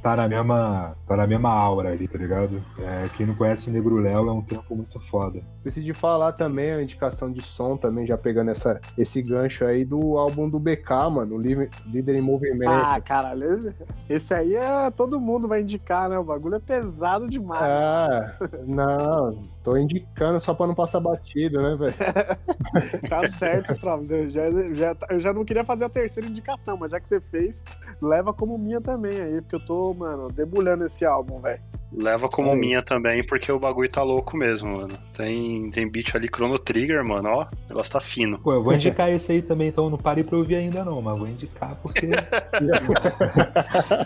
tá 0.03 0.17
na 0.17 0.29
mesma, 0.29 0.97
tá 1.07 1.17
na 1.17 1.27
mesma 1.27 1.51
aura 1.51 1.93
ali, 1.93 2.07
tá 2.07 2.19
ligado? 2.19 2.63
É, 2.79 3.09
quem 3.17 3.27
não 3.27 3.35
conhece 3.35 3.69
o 3.69 3.73
Negro 3.73 3.97
Léo 3.97 4.29
é 4.29 4.33
um 4.33 4.43
trampo 4.43 4.75
muito 4.75 5.01
foda. 5.01 5.41
Esqueci 5.57 5.83
de 5.83 5.93
falar 5.93 6.33
também 6.33 6.73
a 6.73 6.83
indicação 6.83 7.31
de 7.31 7.43
som 7.43 7.77
também, 7.77 8.07
já 8.07 8.17
pegando 8.17 8.51
essa, 8.51 8.81
esse 8.97 9.23
gancho 9.23 9.65
aí 9.65 9.85
do 9.85 10.17
álbum 10.17 10.49
do 10.49 10.59
BK, 10.59 11.11
mano, 11.11 11.39
Líder 11.39 12.17
em 12.17 12.21
Movimento. 12.21 12.71
Ah, 12.71 13.01
caralho, 13.01 13.75
esse 14.09 14.33
aí 14.33 14.55
é 14.55 14.91
todo 14.91 15.21
mundo 15.21 15.49
vai 15.49 15.63
indicar, 15.63 16.09
né? 16.09 16.19
O 16.19 16.25
bagulho 16.25 16.57
é 16.57 16.61
pesado 16.61 17.29
demais. 17.29 17.63
Ah, 17.63 18.37
não, 18.67 19.41
tô 19.63 19.77
indicando 19.77 20.41
só 20.41 20.55
pra 20.55 20.67
não 20.67 20.75
passar 20.75 21.01
batido, 21.01 21.59
né, 21.59 21.77
velho? 21.77 21.95
tá 23.09 23.27
certo, 23.29 23.75
Flávio. 23.79 24.07
Eu 24.17 24.31
já, 24.31 24.47
já, 24.75 24.97
eu 25.11 25.21
já 25.21 25.33
não 25.33 25.45
queria 25.45 25.65
fazer 25.65 25.85
a 25.85 25.89
terceira 25.89 26.29
indicação, 26.29 26.77
mas 26.77 26.91
já 26.91 27.01
que 27.01 27.09
você 27.09 27.21
fez, 27.21 27.65
leva 28.01 28.33
como 28.33 28.59
minha 28.59 28.81
também 28.81 29.21
aí, 29.21 29.41
porque 29.41 29.57
eu 29.57 29.65
tô 29.65 29.95
mano, 29.95 30.29
debulhando 30.29 30.85
esse 30.85 31.05
álbum, 31.05 31.41
velho. 31.41 31.63
Leva 31.97 32.29
como 32.29 32.55
minha 32.55 32.83
também, 32.83 33.25
porque 33.25 33.51
o 33.51 33.59
bagulho 33.59 33.91
tá 33.91 34.03
louco 34.03 34.37
mesmo, 34.37 34.77
mano. 34.77 34.99
Tem, 35.15 35.71
tem 35.71 35.91
beat 35.91 36.15
ali 36.15 36.29
Chrono 36.29 36.59
Trigger, 36.59 37.03
mano, 37.03 37.31
ó. 37.31 37.43
O 37.45 37.69
negócio 37.71 37.93
tá 37.93 38.01
fino. 38.01 38.39
Pô, 38.39 38.53
eu 38.53 38.63
vou 38.63 38.75
indicar 38.75 39.11
esse 39.11 39.33
aí 39.33 39.41
também, 39.41 39.69
então 39.69 39.89
não 39.89 39.97
parei 39.97 40.23
pra 40.23 40.37
ouvir 40.37 40.57
ainda 40.57 40.85
não, 40.85 41.01
mas 41.01 41.17
vou 41.17 41.27
indicar 41.27 41.75
porque. 41.77 42.09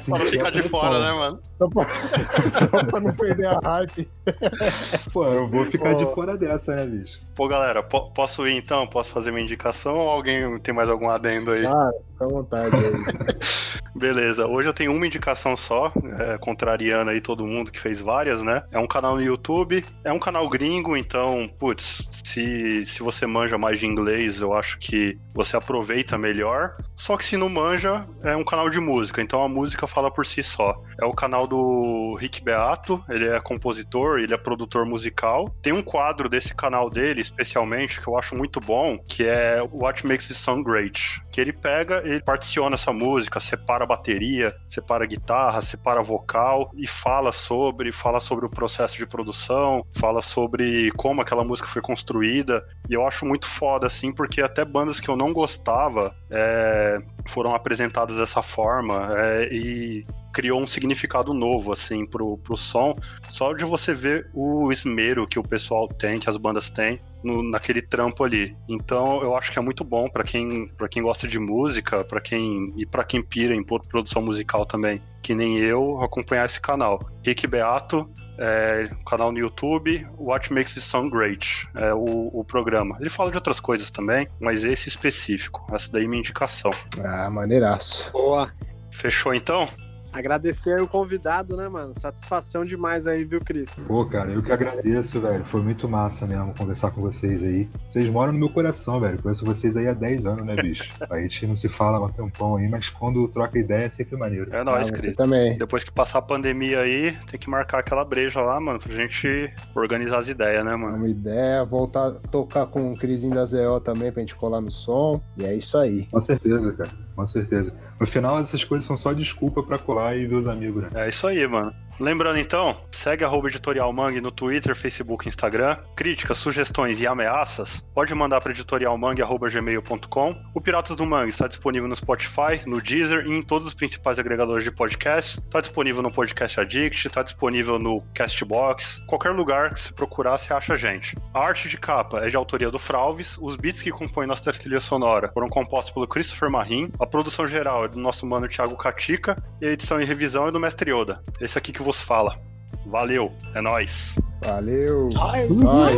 pra 0.06 0.18
não 0.18 0.26
ficar 0.26 0.50
de 0.50 0.68
fora, 0.68 1.00
né, 1.00 1.12
mano? 1.12 1.40
Só 1.58 1.68
pra, 1.68 1.86
só 2.70 2.90
pra 2.90 3.00
não 3.00 3.12
perder 3.12 3.46
a 3.46 3.58
hype. 3.58 4.08
Pô, 5.12 5.26
eu 5.26 5.48
vou 5.48 5.66
ficar 5.66 5.94
Pô. 5.94 6.04
de 6.04 6.14
fora 6.14 6.36
dessa, 6.36 6.76
né, 6.76 6.86
bicho? 6.86 7.18
Pô, 7.34 7.48
galera, 7.48 7.82
po 7.82 8.12
posso 8.12 8.46
ir 8.46 8.56
então? 8.56 8.86
Posso 8.86 9.10
fazer 9.10 9.32
minha 9.32 9.42
indicação 9.42 9.96
ou 9.96 10.08
alguém 10.10 10.58
tem 10.58 10.72
mais 10.72 10.88
algum 10.88 11.10
adendo 11.10 11.50
aí? 11.50 11.66
Ah, 11.66 11.90
fica 12.12 12.24
à 12.24 12.28
vontade 12.28 12.76
aí. 12.76 13.80
Beleza, 13.94 14.46
hoje 14.46 14.68
eu 14.68 14.72
tenho 14.72 14.92
uma 14.92 15.06
indicação 15.06 15.56
só, 15.56 15.92
é, 16.18 16.38
contrariando 16.38 17.10
aí 17.10 17.20
todo 17.20 17.46
mundo 17.46 17.72
que 17.72 17.79
fez 17.80 18.00
várias, 18.00 18.42
né? 18.42 18.62
É 18.70 18.78
um 18.78 18.86
canal 18.86 19.16
no 19.16 19.22
YouTube, 19.22 19.84
é 20.04 20.12
um 20.12 20.18
canal 20.18 20.48
gringo, 20.48 20.96
então, 20.96 21.50
putz, 21.58 22.08
se, 22.24 22.84
se 22.84 23.02
você 23.02 23.26
manja 23.26 23.58
mais 23.58 23.78
de 23.78 23.86
inglês, 23.86 24.40
eu 24.40 24.54
acho 24.54 24.78
que 24.78 25.18
você 25.34 25.56
aproveita 25.56 26.18
melhor. 26.18 26.72
Só 26.94 27.16
que 27.16 27.24
se 27.24 27.36
não 27.36 27.48
manja, 27.48 28.06
é 28.22 28.36
um 28.36 28.44
canal 28.44 28.68
de 28.70 28.78
música, 28.78 29.22
então 29.22 29.42
a 29.42 29.48
música 29.48 29.86
fala 29.86 30.10
por 30.10 30.26
si 30.26 30.42
só. 30.42 30.80
É 31.00 31.04
o 31.04 31.12
canal 31.12 31.46
do 31.46 32.14
Rick 32.14 32.42
Beato, 32.42 33.02
ele 33.08 33.28
é 33.28 33.40
compositor, 33.40 34.18
ele 34.18 34.34
é 34.34 34.36
produtor 34.36 34.84
musical. 34.84 35.54
Tem 35.62 35.72
um 35.72 35.82
quadro 35.82 36.28
desse 36.28 36.54
canal 36.54 36.90
dele, 36.90 37.22
especialmente, 37.22 38.00
que 38.00 38.08
eu 38.08 38.18
acho 38.18 38.36
muito 38.36 38.60
bom, 38.60 38.98
que 39.08 39.26
é 39.26 39.60
What 39.72 40.06
Makes 40.06 40.28
the 40.28 40.34
Song 40.34 40.62
Great. 40.62 41.22
Que 41.30 41.40
ele 41.40 41.52
pega, 41.52 42.02
ele 42.04 42.22
particiona 42.22 42.74
essa 42.74 42.92
música, 42.92 43.40
separa 43.40 43.84
a 43.84 43.86
bateria, 43.86 44.54
separa 44.66 45.04
a 45.04 45.06
guitarra, 45.06 45.62
separa 45.62 46.02
vocal 46.02 46.70
e 46.76 46.86
fala 46.86 47.32
sobre, 47.32 47.59
fala 47.92 48.20
sobre 48.20 48.46
o 48.46 48.50
processo 48.50 48.96
de 48.96 49.06
produção, 49.06 49.84
fala 49.98 50.20
sobre 50.20 50.90
como 50.92 51.20
aquela 51.20 51.44
música 51.44 51.68
foi 51.68 51.82
construída. 51.82 52.64
E 52.88 52.94
eu 52.94 53.06
acho 53.06 53.26
muito 53.26 53.46
foda, 53.46 53.86
assim, 53.86 54.12
porque 54.12 54.42
até 54.42 54.64
bandas 54.64 55.00
que 55.00 55.08
eu 55.08 55.16
não 55.16 55.32
gostava 55.32 56.14
é, 56.30 56.98
foram 57.28 57.54
apresentadas 57.54 58.16
dessa 58.16 58.42
forma 58.42 59.12
é, 59.16 59.48
e 59.52 60.02
criou 60.32 60.60
um 60.60 60.66
significado 60.66 61.34
novo, 61.34 61.72
assim, 61.72 62.04
pro, 62.06 62.38
pro 62.38 62.56
som, 62.56 62.92
só 63.28 63.52
de 63.52 63.64
você 63.64 63.92
ver 63.92 64.30
o 64.34 64.70
esmero 64.70 65.26
que 65.26 65.38
o 65.38 65.42
pessoal 65.42 65.88
tem, 65.88 66.18
que 66.18 66.28
as 66.28 66.36
bandas 66.36 66.70
têm, 66.70 67.00
no, 67.22 67.42
naquele 67.42 67.82
trampo 67.82 68.24
ali. 68.24 68.56
Então 68.68 69.22
eu 69.22 69.36
acho 69.36 69.52
que 69.52 69.58
é 69.58 69.62
muito 69.62 69.84
bom 69.84 70.08
para 70.08 70.24
quem, 70.24 70.68
pra 70.68 70.88
quem 70.88 71.02
gosta 71.02 71.28
de 71.28 71.38
música, 71.38 72.04
para 72.04 72.20
quem 72.20 72.72
e 72.76 72.86
para 72.86 73.04
quem 73.04 73.22
pira 73.22 73.54
em 73.54 73.62
produção 73.62 74.22
musical 74.22 74.64
também, 74.64 75.02
que 75.22 75.34
nem 75.34 75.58
eu, 75.58 76.00
acompanhar 76.00 76.46
esse 76.46 76.60
canal. 76.60 77.00
Rick 77.24 77.46
Beato, 77.46 78.08
é, 78.38 78.88
canal 79.06 79.30
no 79.30 79.38
YouTube, 79.38 80.06
What 80.18 80.52
Makes 80.52 80.74
the 80.74 80.80
Song 80.80 81.10
Great, 81.10 81.68
é 81.76 81.92
o, 81.92 82.30
o, 82.32 82.44
programa. 82.44 82.96
Ele 82.98 83.10
fala 83.10 83.30
de 83.30 83.36
outras 83.36 83.60
coisas 83.60 83.90
também, 83.90 84.26
mas 84.40 84.64
esse 84.64 84.88
específico. 84.88 85.66
Essa 85.74 85.92
daí 85.92 86.04
é 86.04 86.08
minha 86.08 86.20
indicação. 86.20 86.70
Ah, 87.04 87.28
maneiraço. 87.30 88.10
Boa. 88.12 88.50
Fechou 88.90 89.34
então? 89.34 89.68
Agradecer 90.12 90.80
o 90.80 90.88
convidado, 90.88 91.56
né, 91.56 91.68
mano? 91.68 91.94
Satisfação 91.94 92.62
demais 92.62 93.06
aí, 93.06 93.24
viu, 93.24 93.40
Cris? 93.40 93.70
Pô, 93.86 94.04
cara, 94.04 94.32
eu 94.32 94.42
que 94.42 94.52
agradeço, 94.52 95.20
velho. 95.20 95.44
Foi 95.44 95.62
muito 95.62 95.88
massa 95.88 96.26
mesmo 96.26 96.52
conversar 96.56 96.90
com 96.90 97.00
vocês 97.00 97.42
aí. 97.42 97.68
Vocês 97.84 98.08
moram 98.08 98.32
no 98.32 98.38
meu 98.38 98.48
coração, 98.48 99.00
velho. 99.00 99.22
Conheço 99.22 99.44
vocês 99.44 99.76
aí 99.76 99.88
há 99.88 99.92
10 99.92 100.26
anos, 100.26 100.44
né, 100.44 100.56
bicho? 100.56 100.90
A 101.08 101.20
gente 101.20 101.46
não 101.46 101.54
se 101.54 101.68
fala 101.68 101.98
há 101.98 102.04
um 102.04 102.08
tempão 102.08 102.56
aí, 102.56 102.68
mas 102.68 102.88
quando 102.88 103.26
troca 103.28 103.58
ideia 103.58 103.84
é 103.84 103.88
sempre 103.88 104.16
maneiro. 104.16 104.54
É 104.54 104.64
nóis, 104.64 104.88
ah, 104.88 104.92
Cris. 104.92 105.16
também. 105.16 105.56
Depois 105.58 105.84
que 105.84 105.92
passar 105.92 106.18
a 106.18 106.22
pandemia 106.22 106.80
aí, 106.80 107.16
tem 107.30 107.38
que 107.38 107.48
marcar 107.48 107.78
aquela 107.78 108.04
breja 108.04 108.40
lá, 108.40 108.60
mano, 108.60 108.78
pra 108.78 108.92
gente 108.92 109.52
organizar 109.74 110.18
as 110.18 110.28
ideias, 110.28 110.64
né, 110.64 110.74
mano? 110.74 110.96
Uma 110.96 111.08
ideia, 111.08 111.64
voltar 111.64 112.08
a 112.08 112.10
tocar 112.12 112.66
com 112.66 112.90
o 112.90 112.96
Crisinho 112.96 113.34
da 113.34 113.46
ZO 113.46 113.80
também 113.80 114.10
pra 114.10 114.20
gente 114.20 114.34
colar 114.34 114.60
no 114.60 114.70
som. 114.70 115.20
E 115.38 115.44
é 115.44 115.54
isso 115.54 115.78
aí. 115.78 116.06
Com 116.10 116.20
certeza, 116.20 116.72
cara. 116.72 116.90
Com 117.14 117.26
certeza. 117.26 117.72
No 118.00 118.06
final, 118.06 118.38
essas 118.38 118.64
coisas 118.64 118.86
são 118.86 118.96
só 118.96 119.12
desculpa 119.12 119.62
para 119.62 119.78
colar 119.78 120.16
e 120.16 120.26
ver 120.26 120.36
os 120.36 120.46
amigos, 120.46 120.90
né? 120.90 121.04
É 121.04 121.08
isso 121.10 121.26
aí, 121.26 121.46
mano. 121.46 121.74
Lembrando 122.00 122.38
então, 122.38 122.80
segue 122.90 123.24
arroba 123.24 123.48
Editorial 123.48 123.92
Mangue 123.92 124.22
no 124.22 124.30
Twitter, 124.30 124.74
Facebook 124.74 125.28
Instagram. 125.28 125.76
Críticas, 125.94 126.38
sugestões 126.38 126.98
e 126.98 127.06
ameaças, 127.06 127.84
pode 127.94 128.14
mandar 128.14 128.40
para 128.40 128.52
editorialmangue.gmail.com. 128.52 130.34
O 130.54 130.60
Piratas 130.62 130.96
do 130.96 131.04
Mangue 131.04 131.28
está 131.28 131.46
disponível 131.46 131.86
no 131.86 131.94
Spotify, 131.94 132.62
no 132.66 132.80
Deezer 132.80 133.26
e 133.26 133.32
em 133.34 133.42
todos 133.42 133.68
os 133.68 133.74
principais 133.74 134.18
agregadores 134.18 134.64
de 134.64 134.70
podcast. 134.70 135.38
Está 135.38 135.60
disponível 135.60 136.02
no 136.02 136.10
Podcast 136.10 136.58
Addict, 136.58 137.06
está 137.06 137.22
disponível 137.22 137.78
no 137.78 138.00
Castbox. 138.14 139.02
Qualquer 139.06 139.32
lugar 139.32 139.74
que 139.74 139.80
se 139.80 139.92
procurar, 139.92 140.38
você 140.38 140.54
acha 140.54 140.72
a 140.72 140.76
gente. 140.76 141.18
A 141.34 141.44
arte 141.44 141.68
de 141.68 141.76
capa 141.76 142.24
é 142.24 142.30
de 142.30 142.36
autoria 142.36 142.70
do 142.70 142.78
Fralves. 142.78 143.36
Os 143.38 143.56
beats 143.56 143.82
que 143.82 143.90
compõem 143.90 144.26
nossa 144.26 144.50
trilha 144.50 144.80
sonora 144.80 145.30
foram 145.34 145.48
compostos 145.48 145.92
pelo 145.92 146.08
Christopher 146.08 146.48
Marim. 146.48 146.90
A 146.98 147.04
produção 147.04 147.46
geral 147.46 147.84
é 147.84 147.89
do 147.90 147.98
nosso 147.98 148.26
mano 148.26 148.48
Thiago 148.48 148.76
Catica 148.76 149.42
e 149.60 149.66
a 149.66 149.70
edição 149.70 150.00
e 150.00 150.04
revisão 150.04 150.46
é 150.46 150.50
do 150.50 150.60
Mestre 150.60 150.92
Yoda. 150.92 151.20
Esse 151.40 151.58
aqui 151.58 151.72
que 151.72 151.82
vos 151.82 152.00
fala. 152.00 152.40
Valeu, 152.86 153.32
é 153.54 153.60
nós. 153.60 154.16
Valeu. 154.44 155.10
Ai, 155.18 155.48
nós. 155.48 155.92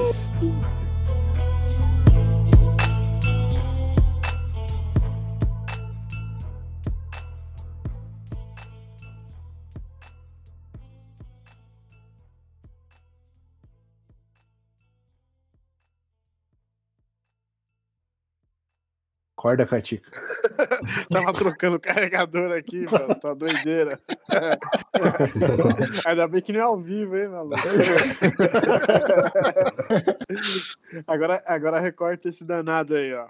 Acorda, 19.43 19.67
Catica. 19.67 20.09
Tava 21.11 21.33
trocando 21.33 21.75
o 21.75 21.81
carregador 21.81 22.53
aqui, 22.53 22.87
mano. 22.89 23.13
Tá 23.17 23.35
doideira. 23.35 23.99
Ainda 26.07 26.29
bem 26.29 26.41
que 26.41 26.53
não 26.53 26.61
é 26.61 26.63
ao 26.63 26.81
vivo, 26.81 27.17
hein, 27.17 27.27
maluco? 27.27 27.57
agora, 31.09 31.43
agora 31.45 31.81
recorta 31.81 32.29
esse 32.29 32.47
danado 32.47 32.95
aí, 32.95 33.13
ó. 33.13 33.27